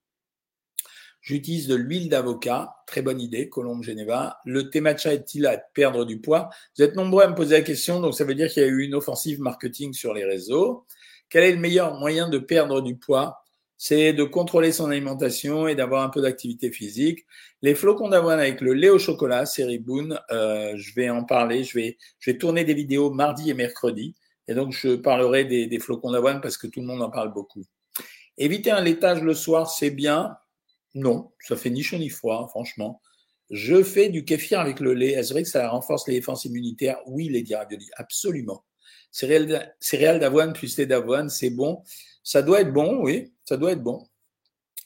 J'utilise 1.23 1.69
de 1.69 1.77
l'huile 1.77 2.09
d'avocat. 2.09 2.75
Très 2.87 3.01
bonne 3.01 3.21
idée, 3.21 3.49
Colombe 3.49 3.85
Geneva. 3.85 4.39
Le 4.45 4.71
thé 4.71 4.81
matcha 4.81 5.15
est-il 5.15 5.47
à 5.47 5.57
perdre 5.57 6.05
du 6.05 6.21
poids? 6.21 6.51
Vous 6.77 6.83
êtes 6.83 6.97
nombreux 6.97 7.23
à 7.23 7.29
me 7.29 7.37
poser 7.37 7.55
la 7.55 7.63
question, 7.63 8.01
donc 8.01 8.15
ça 8.15 8.25
veut 8.25 8.35
dire 8.35 8.51
qu'il 8.51 8.63
y 8.63 8.67
a 8.67 8.69
eu 8.69 8.83
une 8.83 8.95
offensive 8.95 9.41
marketing 9.41 9.93
sur 9.93 10.15
les 10.15 10.25
réseaux. 10.25 10.85
Quel 11.31 11.45
est 11.45 11.53
le 11.53 11.61
meilleur 11.61 11.95
moyen 11.95 12.29
de 12.29 12.39
perdre 12.39 12.81
du 12.81 12.97
poids? 12.97 13.39
C'est 13.79 14.13
de 14.13 14.25
contrôler 14.25 14.73
son 14.73 14.91
alimentation 14.91 15.69
et 15.69 15.75
d'avoir 15.75 16.03
un 16.03 16.09
peu 16.09 16.21
d'activité 16.23 16.71
physique. 16.71 17.25
Les 17.63 17.75
flocons 17.75 18.09
d'avoine 18.09 18.39
avec 18.39 18.61
le 18.61 18.75
lait 18.75 18.91
au 18.91 18.99
chocolat, 18.99 19.47
série 19.47 19.79
Boone, 19.79 20.21
euh, 20.31 20.73
je 20.77 20.95
vais 20.95 21.09
en 21.09 21.25
parler. 21.25 21.65
Je 21.65 21.79
vais, 21.79 21.99
je 22.19 22.31
vais 22.31 22.39
tourner 22.39 22.65
des 22.65 22.75
vidéos 22.75 23.11
mardi 23.11 23.49
et 23.49 23.55
mercredi. 23.55 24.15
Et 24.49 24.55
donc, 24.55 24.73
je 24.73 24.97
parlerai 24.97 25.45
des, 25.45 25.67
des 25.67 25.79
flocons 25.79 26.11
d'avoine 26.11 26.41
parce 26.41 26.57
que 26.57 26.67
tout 26.67 26.81
le 26.81 26.87
monde 26.87 27.01
en 27.01 27.11
parle 27.11 27.33
beaucoup. 27.33 27.65
Éviter 28.39 28.71
un 28.71 28.81
laitage 28.81 29.23
le 29.23 29.35
soir, 29.35 29.71
c'est 29.71 29.91
bien. 29.91 30.37
Non, 30.95 31.33
ça 31.41 31.57
fait 31.57 31.71
ni 31.71 31.83
chaud 31.83 31.99
ni 31.99 32.09
froid, 32.09 32.47
franchement. 32.49 33.01
Je 33.51 33.83
fais 33.83 34.09
du 34.09 34.25
kéfir 34.25 34.61
avec 34.61 34.81
le 34.81 34.95
lait. 34.95 35.13
Est-ce 35.13 35.33
vrai 35.33 35.43
que 35.43 35.49
ça 35.49 35.69
renforce 35.69 36.07
les 36.09 36.15
défenses 36.15 36.45
immunitaires 36.45 36.99
Oui, 37.07 37.29
les 37.29 37.45
Ravioli, 37.55 37.89
absolument. 37.97 38.65
Céréales 39.11 40.21
d'avoine 40.21 40.55
plus 40.55 40.79
lait 40.79 40.87
d'avoine, 40.87 41.29
c'est 41.29 41.51
bon. 41.51 41.83
Ça 42.23 42.43
doit 42.43 42.63
être 42.63 42.73
bon, 42.73 43.03
oui, 43.03 43.33
ça 43.45 43.57
doit 43.57 43.73
être 43.73 43.83
bon. 43.83 44.07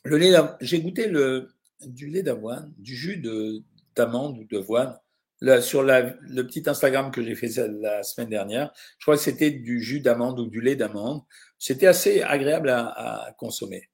Le 0.05 0.16
lait, 0.19 0.33
j'ai 0.61 0.81
goûté 0.81 1.07
le, 1.07 1.49
du 1.85 2.09
lait 2.09 2.23
d'avoine, 2.23 2.73
du 2.77 2.97
jus 2.97 3.23
d'amande 3.95 4.38
ou 4.38 4.45
d'avoine. 4.45 4.99
sur 5.61 5.83
le 5.83 6.42
petit 6.42 6.62
Instagram 6.66 7.12
que 7.12 7.23
j'ai 7.23 7.37
fait 7.37 7.49
la 7.69 8.03
semaine 8.03 8.31
dernière, 8.31 8.73
je 8.99 9.05
crois 9.05 9.16
que 9.16 9.23
c'était 9.23 9.51
du 9.51 9.81
jus 9.81 10.01
d'amande 10.01 10.40
ou 10.40 10.47
du 10.47 10.61
lait 10.61 10.77
d'amande. 10.77 11.23
C'était 11.59 11.87
assez 11.87 12.23
agréable 12.23 12.71
à 12.71 13.33
consommer. 13.38 13.88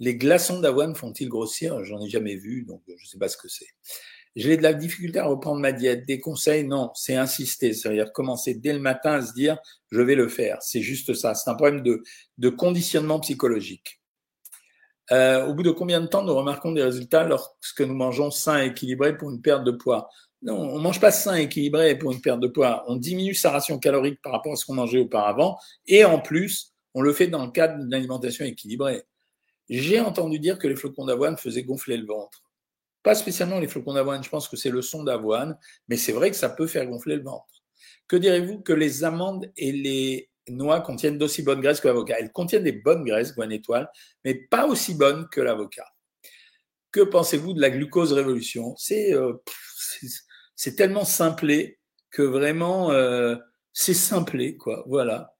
Les 0.00 0.16
glaçons 0.16 0.60
d'avoine 0.60 0.94
font-ils 0.94 1.28
grossir? 1.28 1.84
J'en 1.84 2.00
ai 2.00 2.08
jamais 2.08 2.34
vu, 2.34 2.62
donc 2.62 2.82
je 2.88 2.92
ne 2.92 3.06
sais 3.06 3.18
pas 3.18 3.28
ce 3.28 3.36
que 3.36 3.48
c'est. 3.48 3.68
J'ai 4.34 4.56
de 4.56 4.62
la 4.62 4.72
difficulté 4.72 5.18
à 5.18 5.26
reprendre 5.26 5.60
ma 5.60 5.72
diète. 5.72 6.06
Des 6.06 6.20
conseils? 6.20 6.64
Non, 6.64 6.90
c'est 6.94 7.16
insister. 7.16 7.74
C'est-à-dire 7.74 8.12
commencer 8.12 8.54
dès 8.54 8.72
le 8.72 8.78
matin 8.78 9.12
à 9.12 9.22
se 9.22 9.34
dire 9.34 9.58
je 9.90 10.00
vais 10.00 10.14
le 10.14 10.28
faire. 10.28 10.58
C'est 10.62 10.80
juste 10.80 11.12
ça. 11.14 11.34
C'est 11.34 11.50
un 11.50 11.54
problème 11.54 11.82
de, 11.82 12.48
conditionnement 12.48 13.20
psychologique. 13.20 14.00
Euh, 15.10 15.46
au 15.46 15.54
bout 15.54 15.64
de 15.64 15.72
combien 15.72 16.00
de 16.00 16.06
temps 16.06 16.22
nous 16.22 16.34
remarquons 16.34 16.72
des 16.72 16.82
résultats 16.82 17.24
lorsque 17.24 17.80
nous 17.80 17.94
mangeons 17.94 18.30
sain 18.30 18.62
et 18.62 18.66
équilibré 18.68 19.16
pour 19.16 19.30
une 19.30 19.42
perte 19.42 19.64
de 19.64 19.72
poids? 19.72 20.08
Non, 20.42 20.56
on 20.56 20.78
ne 20.78 20.82
mange 20.82 21.00
pas 21.00 21.10
sain 21.10 21.36
et 21.36 21.42
équilibré 21.42 21.98
pour 21.98 22.12
une 22.12 22.20
perte 22.22 22.40
de 22.40 22.46
poids. 22.46 22.84
On 22.86 22.96
diminue 22.96 23.34
sa 23.34 23.50
ration 23.50 23.78
calorique 23.78 24.22
par 24.22 24.32
rapport 24.32 24.52
à 24.52 24.56
ce 24.56 24.64
qu'on 24.64 24.74
mangeait 24.74 25.00
auparavant. 25.00 25.58
Et 25.86 26.04
en 26.04 26.20
plus, 26.20 26.72
on 26.94 27.02
le 27.02 27.12
fait 27.12 27.26
dans 27.26 27.44
le 27.44 27.50
cadre 27.50 27.78
d'une 27.78 27.92
alimentation 27.92 28.46
équilibrée. 28.46 29.02
J'ai 29.70 30.00
entendu 30.00 30.40
dire 30.40 30.58
que 30.58 30.66
les 30.66 30.74
flocons 30.74 31.06
d'avoine 31.06 31.36
faisaient 31.36 31.62
gonfler 31.62 31.96
le 31.96 32.04
ventre. 32.04 32.42
Pas 33.04 33.14
spécialement 33.14 33.60
les 33.60 33.68
flocons 33.68 33.94
d'avoine, 33.94 34.22
je 34.22 34.28
pense 34.28 34.48
que 34.48 34.56
c'est 34.56 34.68
le 34.68 34.82
son 34.82 35.04
d'avoine, 35.04 35.56
mais 35.88 35.96
c'est 35.96 36.12
vrai 36.12 36.30
que 36.30 36.36
ça 36.36 36.50
peut 36.50 36.66
faire 36.66 36.84
gonfler 36.86 37.14
le 37.14 37.22
ventre. 37.22 37.62
Que 38.08 38.16
direz-vous 38.16 38.60
que 38.60 38.72
les 38.72 39.04
amandes 39.04 39.50
et 39.56 39.70
les 39.70 40.28
noix 40.48 40.80
contiennent 40.80 41.18
d'aussi 41.18 41.44
bonnes 41.44 41.60
graisses 41.60 41.80
que 41.80 41.86
l'avocat? 41.86 42.16
Elles 42.18 42.32
contiennent 42.32 42.64
des 42.64 42.72
bonnes 42.72 43.04
graisses, 43.04 43.32
Gwen 43.32 43.52
Étoile, 43.52 43.88
mais 44.24 44.34
pas 44.34 44.66
aussi 44.66 44.94
bonnes 44.94 45.28
que 45.28 45.40
l'avocat. 45.40 45.86
Que 46.90 47.02
pensez-vous 47.02 47.52
de 47.54 47.60
la 47.60 47.70
glucose 47.70 48.12
révolution? 48.12 48.74
Euh, 48.90 49.34
C'est 50.56 50.74
tellement 50.74 51.04
simplé 51.04 51.78
que 52.10 52.22
vraiment 52.22 52.90
euh, 52.90 53.36
c'est 53.72 53.94
simplé, 53.94 54.56
quoi. 54.56 54.82
Voilà 54.88 55.36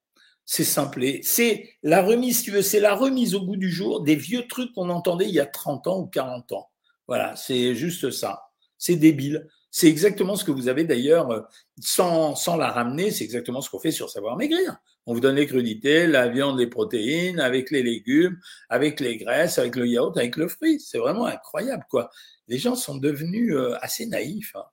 c'est 0.52 0.64
simplé. 0.64 1.20
C'est 1.22 1.76
la 1.84 2.02
remise, 2.02 2.42
tu 2.42 2.50
veux, 2.50 2.60
c'est 2.60 2.80
la 2.80 2.96
remise 2.96 3.36
au 3.36 3.46
goût 3.46 3.56
du 3.56 3.70
jour 3.70 4.02
des 4.02 4.16
vieux 4.16 4.48
trucs 4.48 4.72
qu'on 4.72 4.88
entendait 4.88 5.28
il 5.28 5.34
y 5.34 5.38
a 5.38 5.46
30 5.46 5.86
ans 5.86 6.00
ou 6.00 6.06
40 6.06 6.50
ans. 6.50 6.68
Voilà, 7.06 7.36
c'est 7.36 7.76
juste 7.76 8.10
ça. 8.10 8.42
C'est 8.76 8.96
débile. 8.96 9.46
C'est 9.70 9.86
exactement 9.86 10.34
ce 10.34 10.44
que 10.44 10.50
vous 10.50 10.66
avez 10.66 10.82
d'ailleurs, 10.82 11.30
euh, 11.30 11.42
sans, 11.80 12.34
sans 12.34 12.56
la 12.56 12.72
ramener, 12.72 13.12
c'est 13.12 13.22
exactement 13.22 13.60
ce 13.60 13.70
qu'on 13.70 13.78
fait 13.78 13.92
sur 13.92 14.10
Savoir 14.10 14.36
Maigrir. 14.36 14.76
On 15.06 15.14
vous 15.14 15.20
donne 15.20 15.36
les 15.36 15.46
crudités, 15.46 16.08
la 16.08 16.26
viande, 16.26 16.58
les 16.58 16.66
protéines, 16.66 17.38
avec 17.38 17.70
les 17.70 17.84
légumes, 17.84 18.36
avec 18.68 18.98
les 18.98 19.18
graisses, 19.18 19.56
avec 19.56 19.76
le 19.76 19.86
yaourt, 19.86 20.18
avec 20.18 20.34
le 20.34 20.48
fruit. 20.48 20.80
C'est 20.80 20.98
vraiment 20.98 21.26
incroyable, 21.26 21.86
quoi. 21.88 22.10
Les 22.48 22.58
gens 22.58 22.74
sont 22.74 22.96
devenus 22.96 23.54
euh, 23.54 23.76
assez 23.82 24.04
naïfs. 24.04 24.56
Hein. 24.56 24.64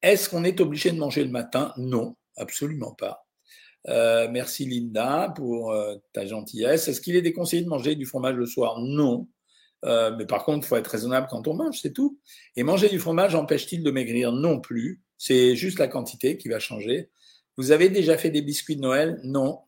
Est-ce 0.00 0.30
qu'on 0.30 0.44
est 0.44 0.58
obligé 0.62 0.90
de 0.90 0.98
manger 0.98 1.22
le 1.22 1.30
matin? 1.30 1.74
Non, 1.76 2.16
absolument 2.38 2.94
pas. 2.94 3.25
Euh, 3.88 4.28
merci 4.30 4.64
Linda 4.66 5.32
pour 5.36 5.70
euh, 5.70 5.96
ta 6.12 6.26
gentillesse. 6.26 6.88
Est-ce 6.88 7.00
qu'il 7.00 7.16
est 7.16 7.22
déconseillé 7.22 7.62
de 7.62 7.68
manger 7.68 7.94
du 7.94 8.06
fromage 8.06 8.36
le 8.36 8.46
soir? 8.46 8.80
Non. 8.80 9.28
Euh, 9.84 10.14
mais 10.16 10.26
par 10.26 10.44
contre, 10.44 10.66
il 10.66 10.68
faut 10.68 10.76
être 10.76 10.88
raisonnable 10.88 11.28
quand 11.30 11.46
on 11.46 11.54
mange, 11.54 11.80
c'est 11.80 11.92
tout. 11.92 12.18
Et 12.56 12.62
manger 12.62 12.88
du 12.88 12.98
fromage 12.98 13.34
empêche-t-il 13.34 13.82
de 13.82 13.90
maigrir? 13.90 14.32
Non 14.32 14.60
plus. 14.60 15.02
C'est 15.18 15.54
juste 15.54 15.78
la 15.78 15.88
quantité 15.88 16.36
qui 16.36 16.48
va 16.48 16.58
changer. 16.58 17.10
Vous 17.56 17.70
avez 17.70 17.88
déjà 17.88 18.18
fait 18.18 18.30
des 18.30 18.42
biscuits 18.42 18.76
de 18.76 18.82
Noël? 18.82 19.20
Non. 19.22 19.60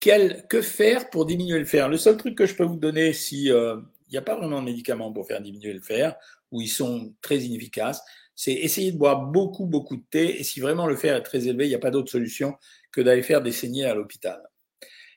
Quel, 0.00 0.46
que 0.48 0.62
faire 0.62 1.10
pour 1.10 1.26
diminuer 1.26 1.58
le 1.58 1.64
fer? 1.64 1.88
Le 1.88 1.96
seul 1.96 2.16
truc 2.16 2.36
que 2.36 2.46
je 2.46 2.54
peux 2.54 2.64
vous 2.64 2.76
donner, 2.76 3.12
si 3.12 3.44
il 3.44 3.82
n'y 4.10 4.18
a 4.18 4.22
pas 4.22 4.36
vraiment 4.36 4.60
de 4.60 4.66
médicaments 4.66 5.12
pour 5.12 5.26
faire 5.26 5.40
diminuer 5.40 5.72
le 5.72 5.80
fer, 5.80 6.16
ou 6.50 6.60
ils 6.60 6.68
sont 6.68 7.14
très 7.20 7.38
inefficaces, 7.38 8.02
c'est 8.34 8.52
essayer 8.52 8.92
de 8.92 8.98
boire 8.98 9.26
beaucoup, 9.26 9.66
beaucoup 9.66 9.96
de 9.96 10.04
thé. 10.10 10.40
Et 10.40 10.44
si 10.44 10.60
vraiment 10.60 10.86
le 10.86 10.96
fer 10.96 11.16
est 11.16 11.22
très 11.22 11.46
élevé, 11.46 11.66
il 11.66 11.68
n'y 11.68 11.74
a 11.74 11.80
pas 11.80 11.90
d'autre 11.90 12.10
solution 12.10 12.54
que 12.92 13.00
d'aller 13.00 13.22
faire 13.22 13.42
des 13.42 13.52
saignées 13.52 13.84
à 13.84 13.94
l'hôpital. 13.94 14.42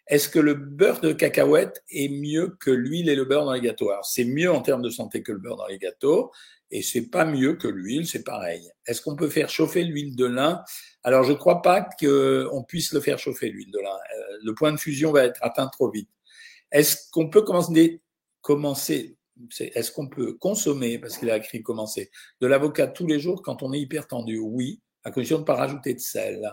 Est-ce 0.08 0.30
que 0.30 0.40
le 0.40 0.54
beurre 0.54 1.02
de 1.02 1.12
cacahuète 1.12 1.84
est 1.90 2.08
mieux 2.08 2.56
que 2.62 2.72
l'huile 2.72 3.10
et 3.10 3.16
le 3.16 3.26
beurre 3.26 3.46
dans 3.46 3.54
les 3.54 3.62
gâteaux? 3.62 3.92
C'est 4.04 4.24
mieux 4.24 4.50
en 4.50 4.62
termes 4.62 4.82
de 4.82 4.90
santé 4.90 5.22
que 5.22 5.34
le 5.34 5.40
beurre 5.40 5.58
dans 5.58 5.68
les 5.68 5.80
gâteaux, 5.80 6.32
et 6.72 6.82
c'est 6.82 7.10
pas 7.10 7.26
mieux 7.26 7.54
que 7.54 7.68
l'huile, 7.68 8.08
c'est 8.08 8.24
pareil. 8.24 8.70
Est-ce 8.86 9.02
qu'on 9.02 9.16
peut 9.16 9.30
faire 9.30 9.50
chauffer 9.50 9.84
l'huile 9.84 10.16
de 10.16 10.26
lin? 10.26 10.64
Alors, 11.04 11.24
je 11.24 11.32
ne 11.32 11.38
crois 11.38 11.62
pas 11.62 11.88
qu'on 12.00 12.64
puisse 12.64 12.94
le 12.94 13.00
faire 13.00 13.20
chauffer 13.20 13.50
l'huile 13.50 13.72
de 13.72 13.80
lin. 13.80 13.90
Euh, 13.96 14.38
le 14.44 14.54
point 14.54 14.72
de 14.72 14.78
fusion 14.78 15.12
va 15.12 15.24
être 15.26 15.40
atteint 15.42 15.68
trop 15.68 15.90
vite. 15.90 16.10
Est-ce 16.72 17.10
qu'on 17.12 17.30
peut 17.30 17.44
commencer 18.42 19.17
est-ce 19.60 19.92
qu'on 19.92 20.08
peut 20.08 20.34
consommer, 20.34 21.00
parce 21.00 21.18
qu'il 21.18 21.30
a 21.30 21.38
écrit 21.38 21.64
commencer, 21.64 22.10
de 22.42 22.48
l'avocat 22.48 22.88
tous 22.88 23.08
les 23.08 23.20
jours 23.20 23.42
quand 23.42 23.64
on 23.64 23.74
est 23.74 23.80
hyper 23.80 24.08
tendu? 24.08 24.40
Oui, 24.40 24.82
à 25.04 25.12
condition 25.12 25.38
de 25.38 25.42
ne 25.42 25.46
pas 25.46 25.56
rajouter 25.56 25.94
de 25.94 26.00
sel. 26.00 26.52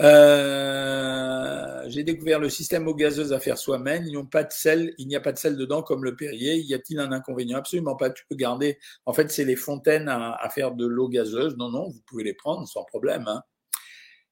Euh, 0.00 1.82
j'ai 1.88 2.04
découvert 2.04 2.38
le 2.38 2.48
système 2.48 2.86
eau 2.86 2.94
gazeuse 2.94 3.32
à 3.32 3.40
faire 3.40 3.58
soi-même. 3.58 4.04
Il 4.06 4.12
n'y 4.12 5.16
a 5.16 5.20
pas 5.20 5.32
de 5.32 5.38
sel 5.38 5.56
dedans 5.56 5.82
comme 5.82 6.04
le 6.04 6.14
Perrier. 6.14 6.56
Y 6.56 6.74
a-t-il 6.74 7.00
un 7.00 7.12
inconvénient? 7.12 7.58
Absolument 7.58 7.96
pas. 7.96 8.10
Tu 8.10 8.24
peux 8.28 8.36
garder. 8.36 8.78
En 9.06 9.12
fait, 9.12 9.30
c'est 9.30 9.44
les 9.44 9.56
fontaines 9.56 10.08
à, 10.08 10.48
faire 10.54 10.72
de 10.72 10.86
l'eau 10.86 11.08
gazeuse. 11.08 11.56
Non, 11.56 11.70
non, 11.70 11.88
vous 11.88 12.00
pouvez 12.06 12.24
les 12.24 12.34
prendre 12.34 12.66
sans 12.68 12.84
problème. 12.84 13.24
Hein. 13.26 13.42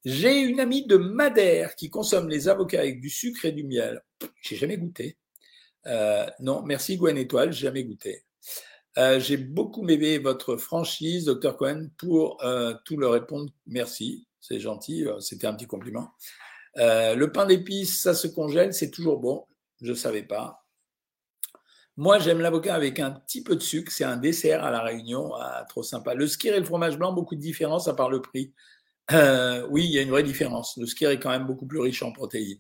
J'ai 0.05 0.41
une 0.41 0.61
amie 0.61 0.87
de 0.87 0.97
Madère 0.97 1.75
qui 1.75 1.91
consomme 1.91 2.29
les 2.29 2.49
avocats 2.49 2.81
avec 2.81 3.01
du 3.01 3.11
sucre 3.11 3.45
et 3.45 3.53
du 3.53 3.65
miel. 3.65 4.03
J'ai 4.43 4.57
jamais 4.57 4.79
goûté. 4.79 5.17
Euh, 5.87 6.27
non, 6.41 6.63
merci 6.63 6.97
Gwen 6.97 7.17
Étoile, 7.17 7.53
jamais 7.53 7.85
goûté. 7.85 8.25
Euh, 8.99 9.21
j'ai 9.21 9.37
beaucoup 9.37 9.87
aimé 9.89 10.19
votre 10.19 10.57
franchise, 10.57 11.27
Dr 11.27 11.57
Cohen, 11.57 11.89
pour 11.99 12.43
euh, 12.45 12.75
tout 12.85 12.97
le 12.97 13.09
répondre. 13.09 13.51
Merci, 13.67 14.27
c'est 14.41 14.59
gentil, 14.59 15.07
c'était 15.21 15.47
un 15.47 15.55
petit 15.55 15.67
compliment. 15.67 16.11
le 16.77 17.27
pain 17.27 17.47
d'épices, 17.47 18.01
ça 18.01 18.15
se 18.15 18.27
congèle, 18.27 18.73
c'est 18.73 18.91
toujours 18.91 19.19
bon. 19.19 19.47
Je 19.83 19.91
ne 19.91 19.97
savais 19.97 20.23
pas. 20.23 20.65
Moi, 21.99 22.19
j'aime 22.19 22.41
l'avocat 22.41 22.75
avec 22.75 23.01
un 23.01 23.11
petit 23.11 23.43
peu 23.43 23.57
de 23.57 23.63
sucre. 23.63 23.91
C'est 23.91 24.05
un 24.05 24.17
dessert 24.19 24.65
à 24.65 24.71
la 24.71 24.83
Réunion, 24.83 25.35
ah, 25.35 25.65
trop 25.69 25.83
sympa. 25.83 26.15
Le 26.15 26.27
skir 26.27 26.55
et 26.55 26.59
le 26.59 26.65
fromage 26.65 26.99
blanc, 26.99 27.13
beaucoup 27.13 27.35
de 27.35 27.41
différence 27.41 27.89
à 27.89 27.95
part 27.95 28.11
le 28.11 28.21
prix. 28.21 28.53
oui, 29.71 29.85
il 29.85 29.91
y 29.91 29.99
a 29.99 30.03
une 30.03 30.11
vraie 30.11 30.23
différence. 30.23 30.77
Le 30.79 30.87
skir 30.87 31.11
est 31.11 31.21
quand 31.21 31.31
même 31.31 31.47
beaucoup 31.47 31.67
plus 31.67 31.81
riche 31.81 32.03
en 32.03 32.13
protéines. 32.13 32.59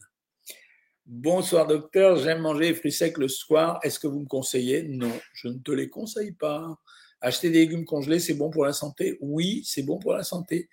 Bonsoir 1.08 1.68
docteur, 1.68 2.16
j'aime 2.16 2.40
manger 2.40 2.64
les 2.64 2.74
fruits 2.74 2.90
secs 2.90 3.16
le 3.16 3.28
soir. 3.28 3.78
Est-ce 3.84 4.00
que 4.00 4.08
vous 4.08 4.18
me 4.18 4.26
conseillez? 4.26 4.82
Non, 4.82 5.12
je 5.34 5.46
ne 5.46 5.58
te 5.58 5.70
les 5.70 5.88
conseille 5.88 6.32
pas. 6.32 6.80
Acheter 7.20 7.48
des 7.48 7.60
légumes 7.60 7.84
congelés, 7.84 8.18
c'est 8.18 8.34
bon 8.34 8.50
pour 8.50 8.64
la 8.64 8.72
santé? 8.72 9.16
Oui, 9.20 9.62
c'est 9.64 9.84
bon 9.84 10.00
pour 10.00 10.14
la 10.14 10.24
santé. 10.24 10.68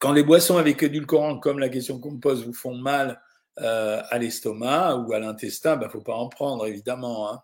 Quand 0.00 0.12
les 0.12 0.24
boissons 0.24 0.56
avec 0.56 0.82
édulcorants, 0.82 1.38
comme 1.38 1.60
la 1.60 1.68
question 1.68 2.00
qu'on 2.00 2.10
me 2.10 2.18
pose, 2.18 2.44
vous 2.44 2.52
font 2.52 2.74
mal 2.74 3.22
euh, 3.60 4.02
à 4.10 4.18
l'estomac 4.18 4.96
ou 4.96 5.12
à 5.12 5.20
l'intestin, 5.20 5.74
il 5.74 5.78
bah, 5.78 5.86
ne 5.86 5.92
faut 5.92 6.00
pas 6.00 6.16
en 6.16 6.28
prendre, 6.28 6.66
évidemment. 6.66 7.32
Hein. 7.32 7.40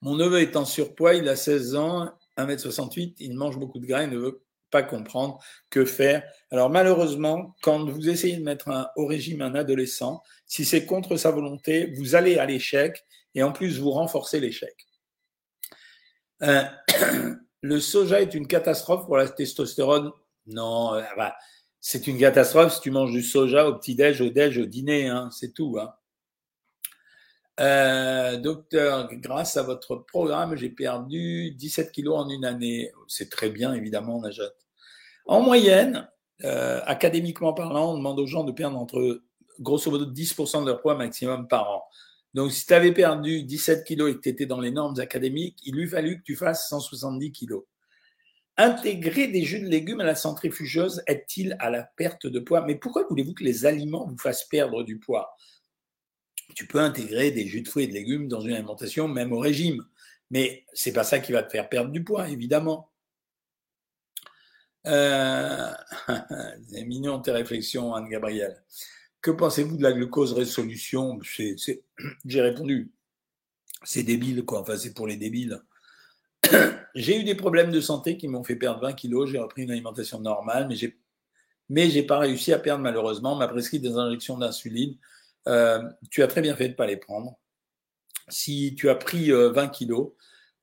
Mon 0.00 0.16
neveu 0.16 0.40
est 0.40 0.56
en 0.56 0.64
surpoids, 0.64 1.12
il 1.12 1.28
a 1.28 1.36
16 1.36 1.74
ans, 1.74 2.10
1m68, 2.38 3.16
il 3.18 3.36
mange 3.36 3.58
beaucoup 3.58 3.80
de 3.80 3.86
grains, 3.86 4.04
il 4.04 4.10
ne 4.10 4.18
veut 4.18 4.43
pas 4.74 4.82
comprendre 4.82 5.38
que 5.70 5.84
faire. 5.84 6.24
Alors 6.50 6.68
malheureusement, 6.68 7.54
quand 7.62 7.88
vous 7.88 8.08
essayez 8.08 8.38
de 8.38 8.42
mettre 8.42 8.70
un, 8.70 8.88
au 8.96 9.06
régime 9.06 9.40
un 9.40 9.54
adolescent, 9.54 10.20
si 10.46 10.64
c'est 10.64 10.84
contre 10.84 11.16
sa 11.16 11.30
volonté, 11.30 11.92
vous 11.96 12.16
allez 12.16 12.38
à 12.38 12.44
l'échec 12.44 13.04
et 13.36 13.44
en 13.44 13.52
plus 13.52 13.78
vous 13.78 13.92
renforcez 13.92 14.40
l'échec. 14.40 14.74
Euh, 16.42 16.64
le 17.60 17.78
soja 17.78 18.20
est 18.20 18.34
une 18.34 18.48
catastrophe 18.48 19.06
pour 19.06 19.16
la 19.16 19.28
testostérone 19.28 20.10
Non, 20.48 20.94
euh, 20.94 21.02
bah, 21.16 21.36
c'est 21.80 22.08
une 22.08 22.18
catastrophe 22.18 22.74
si 22.74 22.80
tu 22.80 22.90
manges 22.90 23.12
du 23.12 23.22
soja 23.22 23.68
au 23.68 23.78
petit-déj, 23.78 24.22
au 24.22 24.30
déj, 24.30 24.58
au 24.58 24.66
dîner, 24.66 25.06
hein, 25.06 25.28
c'est 25.30 25.54
tout. 25.54 25.76
Hein. 25.80 25.94
Euh, 27.60 28.36
docteur, 28.38 29.08
grâce 29.12 29.56
à 29.56 29.62
votre 29.62 29.94
programme, 29.94 30.56
j'ai 30.56 30.70
perdu 30.70 31.52
17 31.52 31.92
kilos 31.92 32.16
en 32.18 32.28
une 32.28 32.44
année. 32.44 32.90
C'est 33.06 33.30
très 33.30 33.50
bien, 33.50 33.72
évidemment, 33.72 34.20
Najat. 34.20 34.50
En 35.24 35.40
moyenne, 35.40 36.08
euh, 36.42 36.80
académiquement 36.84 37.52
parlant, 37.52 37.92
on 37.92 37.96
demande 37.98 38.18
aux 38.18 38.26
gens 38.26 38.44
de 38.44 38.52
perdre 38.52 38.78
entre 38.78 39.22
grosso 39.60 39.90
modo 39.90 40.06
10% 40.06 40.62
de 40.62 40.66
leur 40.66 40.80
poids 40.80 40.96
maximum 40.96 41.48
par 41.48 41.70
an. 41.70 41.84
Donc, 42.34 42.50
si 42.50 42.66
tu 42.66 42.74
avais 42.74 42.92
perdu 42.92 43.44
17 43.44 43.84
kilos 43.84 44.10
et 44.10 44.16
que 44.16 44.20
tu 44.20 44.28
étais 44.28 44.46
dans 44.46 44.60
les 44.60 44.72
normes 44.72 44.98
académiques, 44.98 45.58
il 45.64 45.76
lui 45.76 45.86
fallu 45.86 46.18
que 46.18 46.24
tu 46.24 46.34
fasses 46.34 46.68
170 46.68 47.30
kilos. 47.30 47.64
Intégrer 48.56 49.28
des 49.28 49.42
jus 49.42 49.60
de 49.60 49.68
légumes 49.68 50.00
à 50.00 50.04
la 50.04 50.14
centrifugeuse 50.14 51.02
aide-t-il 51.06 51.56
à 51.60 51.70
la 51.70 51.84
perte 51.96 52.26
de 52.26 52.40
poids? 52.40 52.62
Mais 52.62 52.74
pourquoi 52.74 53.04
voulez-vous 53.08 53.34
que 53.34 53.44
les 53.44 53.66
aliments 53.66 54.06
vous 54.06 54.18
fassent 54.18 54.44
perdre 54.44 54.82
du 54.82 54.98
poids? 54.98 55.36
Tu 56.54 56.66
peux 56.66 56.78
intégrer 56.80 57.30
des 57.30 57.46
jus 57.46 57.62
de 57.62 57.68
fruits 57.68 57.84
et 57.84 57.88
de 57.88 57.92
légumes 57.92 58.28
dans 58.28 58.40
une 58.40 58.52
alimentation, 58.52 59.08
même 59.08 59.32
au 59.32 59.38
régime. 59.38 59.84
Mais 60.30 60.66
c'est 60.72 60.92
pas 60.92 61.04
ça 61.04 61.20
qui 61.20 61.32
va 61.32 61.42
te 61.42 61.50
faire 61.50 61.68
perdre 61.68 61.90
du 61.90 62.02
poids, 62.02 62.28
évidemment. 62.28 62.90
Euh... 64.86 65.70
c'est 66.68 66.84
mignon 66.84 67.20
tes 67.20 67.32
réflexions, 67.32 67.94
Anne-Gabrielle. 67.94 68.62
Que 69.20 69.30
pensez-vous 69.30 69.76
de 69.76 69.82
la 69.82 69.92
glucose 69.92 70.32
résolution? 70.32 71.18
J'ai 72.24 72.40
répondu. 72.40 72.92
C'est 73.82 74.02
débile, 74.02 74.44
quoi. 74.44 74.60
Enfin, 74.60 74.76
c'est 74.76 74.94
pour 74.94 75.06
les 75.06 75.16
débiles. 75.16 75.62
j'ai 76.94 77.20
eu 77.20 77.24
des 77.24 77.34
problèmes 77.34 77.70
de 77.70 77.80
santé 77.80 78.16
qui 78.16 78.28
m'ont 78.28 78.44
fait 78.44 78.56
perdre 78.56 78.80
20 78.80 78.92
kilos. 78.92 79.30
J'ai 79.30 79.38
repris 79.38 79.62
une 79.62 79.70
alimentation 79.70 80.20
normale, 80.20 80.66
mais 80.68 80.76
j'ai 80.76 80.98
mais 81.70 82.02
pas 82.02 82.18
réussi 82.18 82.52
à 82.52 82.58
perdre 82.58 82.82
malheureusement. 82.82 83.36
m'a 83.36 83.48
prescrit 83.48 83.80
des 83.80 83.96
injections 83.96 84.36
d'insuline. 84.38 84.96
Euh, 85.48 85.82
tu 86.10 86.22
as 86.22 86.26
très 86.26 86.40
bien 86.40 86.56
fait 86.56 86.68
de 86.68 86.74
pas 86.74 86.86
les 86.86 86.96
prendre. 86.96 87.38
Si 88.28 88.74
tu 88.76 88.88
as 88.88 88.94
pris 88.94 89.30
20 89.30 89.34
euh, 89.34 89.68
kilos 89.68 90.12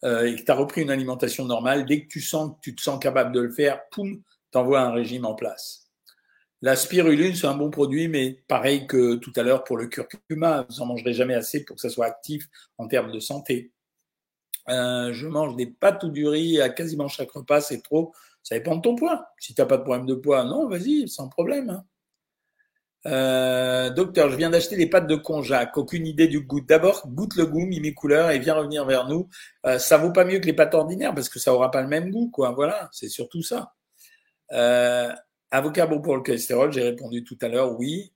euh, 0.04 0.26
et 0.26 0.36
que 0.36 0.44
tu 0.44 0.52
as 0.52 0.56
repris 0.56 0.82
une 0.82 0.92
alimentation 0.92 1.46
normale, 1.46 1.86
dès 1.86 2.04
que 2.04 2.08
tu 2.08 2.22
sens 2.22 2.52
que 2.56 2.62
tu 2.62 2.76
te 2.76 2.82
sens 2.82 3.00
capable 3.00 3.32
de 3.32 3.42
le 3.42 3.52
faire, 3.52 3.82
poum, 3.92 4.22
t'envoies 4.52 4.82
un 4.82 4.92
régime 4.92 5.26
en 5.26 5.36
place. 5.36 5.92
La 6.64 6.76
spiruline, 6.76 7.34
c'est 7.36 7.48
un 7.48 7.56
bon 7.56 7.72
produit, 7.72 8.08
mais 8.08 8.44
pareil 8.48 8.86
que 8.86 9.16
tout 9.16 9.34
à 9.36 9.42
l'heure 9.42 9.64
pour 9.64 9.78
le 9.78 9.88
curcuma, 9.88 10.68
vous 10.70 10.78
n'en 10.78 10.86
mangerez 10.88 11.14
jamais 11.14 11.34
assez 11.34 11.66
pour 11.66 11.76
que 11.76 11.82
ça 11.82 11.90
soit 11.90 12.06
actif 12.06 12.48
en 12.78 12.88
termes 12.88 13.12
de 13.12 13.20
santé. 13.20 13.72
Euh, 14.70 15.12
je 15.12 15.28
mange 15.28 15.56
des 15.56 15.66
pâtes 15.66 16.04
ou 16.04 16.10
du 16.10 16.28
riz 16.28 16.62
à 16.62 16.70
quasiment 16.70 17.08
chaque 17.08 17.32
repas, 17.32 17.62
c'est 17.62 17.82
trop. 17.82 18.14
Ça 18.44 18.56
dépend 18.56 18.76
de 18.76 18.82
ton 18.82 18.96
poids. 18.96 19.28
Si 19.40 19.56
tu 19.56 19.62
n'as 19.62 19.66
pas 19.66 19.78
de 19.78 19.84
problème 19.84 20.06
de 20.06 20.14
poids, 20.14 20.44
non, 20.44 20.68
vas-y, 20.68 21.08
sans 21.10 21.30
problème. 21.30 21.70
Hein. 21.70 21.84
Euh, 23.08 23.90
docteur, 23.90 24.30
je 24.30 24.36
viens 24.36 24.50
d'acheter 24.50 24.76
les 24.76 24.88
pâtes 24.88 25.08
de 25.08 25.16
conjac. 25.16 25.76
Aucune 25.78 26.06
idée 26.06 26.28
du 26.28 26.42
goût. 26.42 26.62
D'abord, 26.62 27.04
goûte 27.08 27.36
le 27.36 27.46
goût, 27.46 27.66
mimi 27.66 27.94
couleur 27.94 28.30
et 28.32 28.40
viens 28.40 28.54
revenir 28.56 28.86
vers 28.86 29.08
nous. 29.08 29.28
Euh, 29.66 29.80
ça 29.80 29.98
vaut 29.98 30.12
pas 30.12 30.26
mieux 30.26 30.40
que 30.40 30.46
les 30.46 30.54
pâtes 30.54 30.74
ordinaires 30.74 31.14
parce 31.14 31.30
que 31.30 31.40
ça 31.40 31.54
aura 31.54 31.72
pas 31.72 31.82
le 31.82 31.88
même 31.88 32.12
goût, 32.12 32.30
quoi. 32.30 32.52
Voilà, 32.52 32.90
c'est 32.92 33.10
surtout 33.10 33.42
ça. 33.42 33.74
Euh, 34.52 35.12
avocat 35.50 35.88
bon 35.88 36.02
pour 36.02 36.16
le 36.16 36.22
cholestérol, 36.22 36.72
j'ai 36.72 36.84
répondu 36.84 37.24
tout 37.24 37.38
à 37.42 37.48
l'heure, 37.48 37.80
oui. 37.80 38.14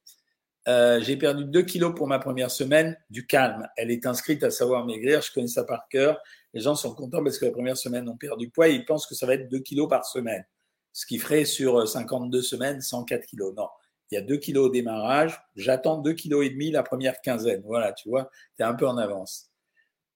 Euh, 0.67 1.00
j'ai 1.02 1.15
perdu 1.15 1.45
2 1.45 1.62
kilos 1.62 1.93
pour 1.95 2.08
ma 2.08 2.19
première 2.19 2.50
semaine, 2.52 2.98
du 3.10 3.28
calme. 3.28 3.67
Elle 3.78 3.91
est 3.91 4.06
inscrite 4.08 4.43
à 4.43 4.50
savoir 4.50 4.86
maigrir, 4.86 5.21
je 5.21 5.32
connais 5.32 5.48
ça 5.48 5.63
par 5.63 5.88
cœur. 5.89 6.19
Les 6.54 6.62
gens 6.62 6.76
sont 6.76 6.93
contents 6.95 7.24
parce 7.24 7.38
que 7.38 7.45
la 7.45 7.52
première 7.52 7.78
semaine, 7.78 8.10
on 8.10 8.17
perd 8.17 8.39
du 8.39 8.50
poids 8.50 8.67
et 8.69 8.74
ils 8.74 8.86
pensent 8.86 9.06
que 9.06 9.15
ça 9.15 9.26
va 9.28 9.36
être 9.36 9.50
2 9.50 9.60
kilos 9.60 9.88
par 9.89 10.06
semaine. 10.06 10.43
Ce 10.91 11.06
qui 11.06 11.19
ferait 11.19 11.45
sur 11.45 11.88
52 11.88 12.41
semaines 12.41 12.82
104 12.82 13.26
kilos. 13.26 13.54
Non, 13.56 13.67
il 14.15 14.19
y 14.19 14.23
a 14.23 14.25
2 14.25 14.38
kilos 14.38 14.67
au 14.67 14.69
démarrage. 14.69 15.41
J'attends 15.56 15.97
2 15.97 16.13
kilos 16.13 16.45
et 16.45 16.49
demi 16.49 16.71
la 16.71 16.84
première 16.84 17.19
quinzaine. 17.21 17.62
Voilà, 17.65 17.91
tu 17.91 18.10
vois, 18.10 18.30
tu 18.56 18.63
es 18.63 18.65
un 18.65 18.73
peu 18.73 18.88
en 18.88 18.97
avance. 18.97 19.51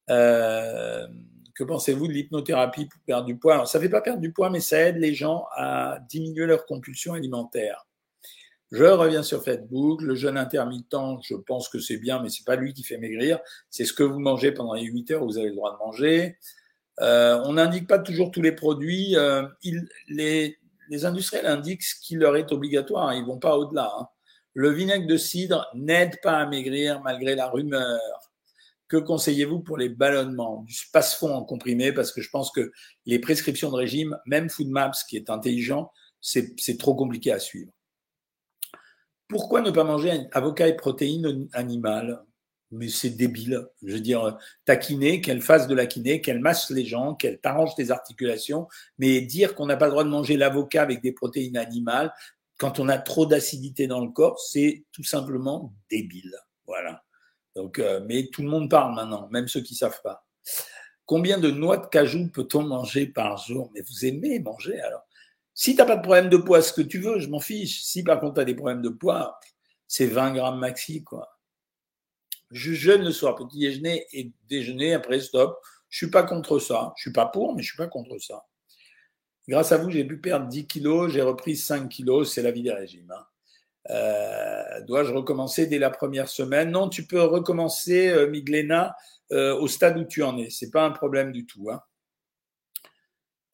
Euh, 0.09 1.05
que 1.53 1.65
pensez-vous 1.65 2.07
de 2.07 2.13
l'hypnothérapie 2.13 2.85
pour 2.85 3.01
perdre 3.01 3.25
du 3.25 3.37
poids? 3.37 3.55
Alors, 3.55 3.67
Ça 3.67 3.77
ne 3.77 3.83
fait 3.83 3.89
pas 3.89 4.01
perdre 4.01 4.21
du 4.21 4.31
poids, 4.31 4.49
mais 4.49 4.61
ça 4.61 4.79
aide 4.79 4.97
les 4.97 5.13
gens 5.13 5.45
à 5.55 5.99
diminuer 6.07 6.45
leur 6.45 6.65
compulsion 6.65 7.13
alimentaire. 7.13 7.85
Je 8.71 8.85
reviens 8.85 9.23
sur 9.23 9.43
Facebook. 9.43 10.01
Le 10.01 10.15
jeûne 10.15 10.37
intermittent, 10.37 10.95
je 11.23 11.35
pense 11.35 11.67
que 11.67 11.79
c'est 11.79 11.97
bien, 11.97 12.21
mais 12.21 12.29
c'est 12.29 12.45
pas 12.45 12.55
lui 12.55 12.73
qui 12.73 12.83
fait 12.83 12.97
maigrir. 12.97 13.39
C'est 13.69 13.83
ce 13.83 13.93
que 13.93 14.03
vous 14.03 14.19
mangez 14.19 14.51
pendant 14.51 14.73
les 14.73 14.83
8 14.83 15.11
heures, 15.11 15.25
vous 15.25 15.37
avez 15.37 15.49
le 15.49 15.55
droit 15.55 15.73
de 15.73 15.79
manger. 15.79 16.37
Euh, 17.01 17.41
on 17.45 17.53
n'indique 17.53 17.87
pas 17.87 17.99
toujours 17.99 18.31
tous 18.31 18.41
les 18.41 18.51
produits. 18.51 19.15
Euh, 19.15 19.43
les, 20.07 20.58
industriels 21.05 21.45
indiquent 21.45 21.83
ce 21.83 21.95
qui 21.99 22.15
leur 22.15 22.35
est 22.35 22.51
obligatoire. 22.51 23.13
Ils 23.13 23.25
vont 23.25 23.39
pas 23.39 23.57
au-delà. 23.57 23.91
Hein. 23.97 24.07
Le 24.53 24.71
vinaigre 24.71 25.07
de 25.07 25.17
cidre 25.17 25.67
n'aide 25.75 26.19
pas 26.21 26.37
à 26.37 26.45
maigrir 26.45 27.01
malgré 27.01 27.35
la 27.35 27.47
rumeur. 27.47 27.99
Que 28.87 28.97
conseillez-vous 28.97 29.59
pour 29.59 29.77
les 29.77 29.89
ballonnements? 29.89 30.63
Du 30.63 30.73
space-fond 30.73 31.31
en 31.33 31.43
comprimé, 31.43 31.91
parce 31.93 32.11
que 32.11 32.21
je 32.21 32.29
pense 32.31 32.51
que 32.51 32.71
les 33.05 33.19
prescriptions 33.19 33.69
de 33.69 33.75
régime, 33.75 34.17
même 34.25 34.49
Foodmaps, 34.49 35.03
qui 35.03 35.15
est 35.15 35.29
intelligent, 35.29 35.91
c'est 36.21 36.77
trop 36.79 36.95
compliqué 36.95 37.31
à 37.31 37.39
suivre. 37.39 37.71
Pourquoi 39.27 39.61
ne 39.61 39.69
pas 39.69 39.83
manger 39.83 40.27
avocat 40.31 40.67
et 40.67 40.75
protéines 40.75 41.47
animales? 41.53 42.25
Mais 42.71 42.87
c'est 42.87 43.09
débile. 43.09 43.67
Je 43.83 43.93
veux 43.93 43.99
dire, 43.99 44.37
taquiner, 44.65 45.21
qu'elle 45.21 45.41
fasse 45.41 45.67
de 45.67 45.73
la 45.73 45.85
kiné, 45.87 46.21
qu'elle 46.21 46.39
masse 46.39 46.69
les 46.69 46.85
gens, 46.85 47.15
qu'elle 47.15 47.39
t'arrange 47.39 47.75
tes 47.75 47.91
articulations, 47.91 48.67
mais 48.97 49.21
dire 49.21 49.55
qu'on 49.55 49.65
n'a 49.65 49.77
pas 49.77 49.85
le 49.85 49.91
droit 49.91 50.03
de 50.03 50.09
manger 50.09 50.37
l'avocat 50.37 50.83
avec 50.83 51.01
des 51.01 51.11
protéines 51.11 51.57
animales, 51.57 52.13
quand 52.57 52.79
on 52.79 52.89
a 52.89 52.97
trop 52.97 53.25
d'acidité 53.25 53.87
dans 53.87 54.01
le 54.01 54.11
corps, 54.11 54.39
c'est 54.39 54.85
tout 54.91 55.03
simplement 55.03 55.73
débile. 55.89 56.35
Voilà. 56.67 57.03
Donc, 57.55 57.79
euh, 57.79 58.01
mais 58.05 58.29
tout 58.31 58.43
le 58.43 58.49
monde 58.49 58.69
parle 58.69 58.93
maintenant, 58.93 59.27
même 59.31 59.47
ceux 59.47 59.61
qui 59.61 59.75
savent 59.75 60.01
pas. 60.03 60.25
Combien 61.05 61.39
de 61.39 61.49
noix 61.49 61.77
de 61.77 61.87
cajou 61.87 62.29
peut-on 62.29 62.61
manger 62.61 63.07
par 63.07 63.37
jour? 63.37 63.71
Mais 63.73 63.81
vous 63.81 64.05
aimez 64.05 64.39
manger 64.39 64.79
alors 64.81 65.01
si 65.59 65.75
tu 65.75 65.77
n'as 65.79 65.85
pas 65.85 65.97
de 65.97 66.01
problème 66.01 66.29
de 66.29 66.37
poids, 66.37 66.61
ce 66.61 66.71
que 66.71 66.81
tu 66.81 66.99
veux, 66.99 67.19
je 67.19 67.27
m'en 67.27 67.41
fiche. 67.41 67.83
Si 67.83 68.01
par 68.01 68.21
contre 68.21 68.35
tu 68.35 68.39
as 68.39 68.45
des 68.45 68.55
problèmes 68.55 68.81
de 68.81 68.87
poids, 68.87 69.37
c'est 69.89 70.05
20 70.05 70.31
grammes 70.31 70.59
maxi. 70.59 71.03
quoi. 71.03 71.37
Je 72.51 72.73
jeûne 72.73 73.03
le 73.03 73.11
soir, 73.11 73.35
petit 73.35 73.59
déjeuner 73.59 74.05
et 74.11 74.31
déjeuner, 74.49 74.93
après 74.93 75.19
stop. 75.19 75.59
Je 75.89 75.97
suis 75.97 76.11
pas 76.11 76.23
contre 76.23 76.59
ça. 76.59 76.93
Je 76.97 77.01
suis 77.01 77.13
pas 77.13 77.25
pour, 77.25 77.55
mais 77.55 77.61
je 77.61 77.69
suis 77.69 77.77
pas 77.77 77.87
contre 77.87 78.17
ça. 78.19 78.45
Grâce 79.47 79.71
à 79.71 79.77
vous, 79.77 79.89
j'ai 79.89 80.03
pu 80.03 80.19
perdre 80.19 80.47
10 80.47 80.67
kilos, 80.67 81.11
j'ai 81.11 81.21
repris 81.21 81.55
5 81.55 81.89
kilos, 81.89 82.31
c'est 82.31 82.43
la 82.43 82.51
vie 82.51 82.61
des 82.61 82.71
régimes. 82.71 83.11
Hein. 83.11 83.25
Euh, 83.89 84.81
dois-je 84.85 85.11
recommencer 85.11 85.65
dès 85.65 85.79
la 85.79 85.89
première 85.89 86.27
semaine? 86.27 86.69
Non, 86.69 86.89
tu 86.89 87.07
peux 87.07 87.23
recommencer, 87.23 88.09
euh, 88.09 88.29
Miglena, 88.29 88.95
euh, 89.31 89.55
au 89.55 89.67
stade 89.67 89.97
où 89.97 90.03
tu 90.03 90.21
en 90.21 90.37
es. 90.37 90.49
C'est 90.51 90.69
pas 90.69 90.85
un 90.85 90.91
problème 90.91 91.31
du 91.31 91.47
tout. 91.47 91.69
Hein. 91.71 91.81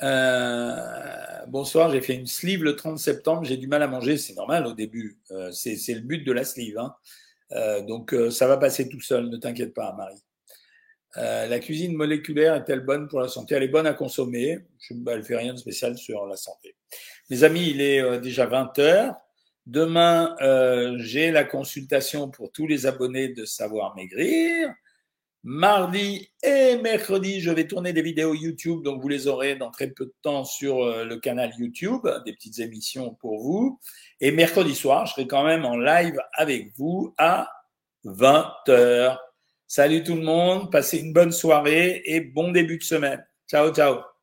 Euh, 0.01 1.45
bonsoir, 1.47 1.89
j'ai 1.91 2.01
fait 2.01 2.15
une 2.15 2.27
sleeve 2.27 2.63
le 2.63 2.75
30 2.75 2.99
septembre, 2.99 3.45
j'ai 3.45 3.55
du 3.55 3.67
mal 3.67 3.81
à 3.81 3.88
manger, 3.88 4.17
c'est 4.17 4.34
normal 4.34 4.67
au 4.67 4.73
début, 4.73 5.17
c'est 5.53 5.93
le 5.93 6.01
but 6.01 6.25
de 6.25 6.34
la 6.34 6.43
sleeve. 6.43 6.77
Hein. 6.77 6.93
Euh, 7.55 7.81
donc 7.81 8.15
ça 8.31 8.47
va 8.47 8.57
passer 8.57 8.89
tout 8.89 9.01
seul, 9.01 9.29
ne 9.29 9.37
t'inquiète 9.37 9.73
pas 9.73 9.93
Marie. 9.93 10.21
la 11.15 11.59
cuisine 11.59 11.93
moléculaire 11.95 12.55
est-elle 12.55 12.81
bonne 12.81 13.07
pour 13.07 13.21
la 13.21 13.27
santé? 13.27 13.55
Elle 13.55 13.63
est 13.63 13.69
bonne 13.69 13.87
à 13.87 13.93
consommer, 13.93 14.59
je, 14.79 14.93
bah, 14.93 15.17
ne 15.17 15.21
fait 15.21 15.37
rien 15.37 15.53
de 15.53 15.59
spécial 15.59 15.97
sur 15.97 16.25
la 16.25 16.35
santé. 16.35 16.75
Mes 17.29 17.43
amis, 17.43 17.69
il 17.69 17.81
est 17.81 18.19
déjà 18.19 18.45
20 18.45 18.77
heures. 18.79 19.15
Demain, 19.65 20.35
j'ai 20.97 21.31
la 21.31 21.43
consultation 21.43 22.29
pour 22.29 22.51
tous 22.51 22.67
les 22.67 22.85
abonnés 22.85 23.29
de 23.29 23.45
Savoir 23.45 23.95
Maigrir. 23.95 24.69
Mardi 25.47 26.27
et 26.41 26.77
mercredi, 26.77 27.39
je 27.39 27.51
vais 27.51 27.67
tourner 27.67 27.93
des 27.93 28.01
vidéos 28.01 28.34
YouTube, 28.34 28.81
donc 28.81 28.99
vous 28.99 29.08
les 29.08 29.27
aurez 29.27 29.55
dans 29.55 29.69
très 29.69 29.91
peu 29.91 30.05
de 30.05 30.13
temps 30.23 30.43
sur 30.43 30.84
euh, 30.84 31.05
le 31.05 31.17
canal 31.17 31.53
YouTube, 31.60 32.01
des 32.25 32.34
petites 32.34 32.58
émissions 32.58 33.13
pour 33.13 33.43
vous. 33.43 33.79
Et 34.19 34.31
mercredi 34.31 34.73
soir, 34.73 35.05
je 35.05 35.12
serai 35.12 35.27
quand 35.27 35.43
même 35.43 35.63
en 35.63 35.77
live 35.77 36.19
avec 36.34 36.75
vous 36.75 37.13
à 37.19 37.47
20h. 38.05 39.19
Salut 39.67 40.01
tout 40.01 40.15
le 40.15 40.23
monde, 40.23 40.71
passez 40.71 40.97
une 40.97 41.13
bonne 41.13 41.31
soirée 41.31 42.01
et 42.05 42.21
bon 42.21 42.51
début 42.51 42.79
de 42.79 42.84
semaine. 42.84 43.23
Ciao, 43.47 43.71
ciao. 43.71 44.14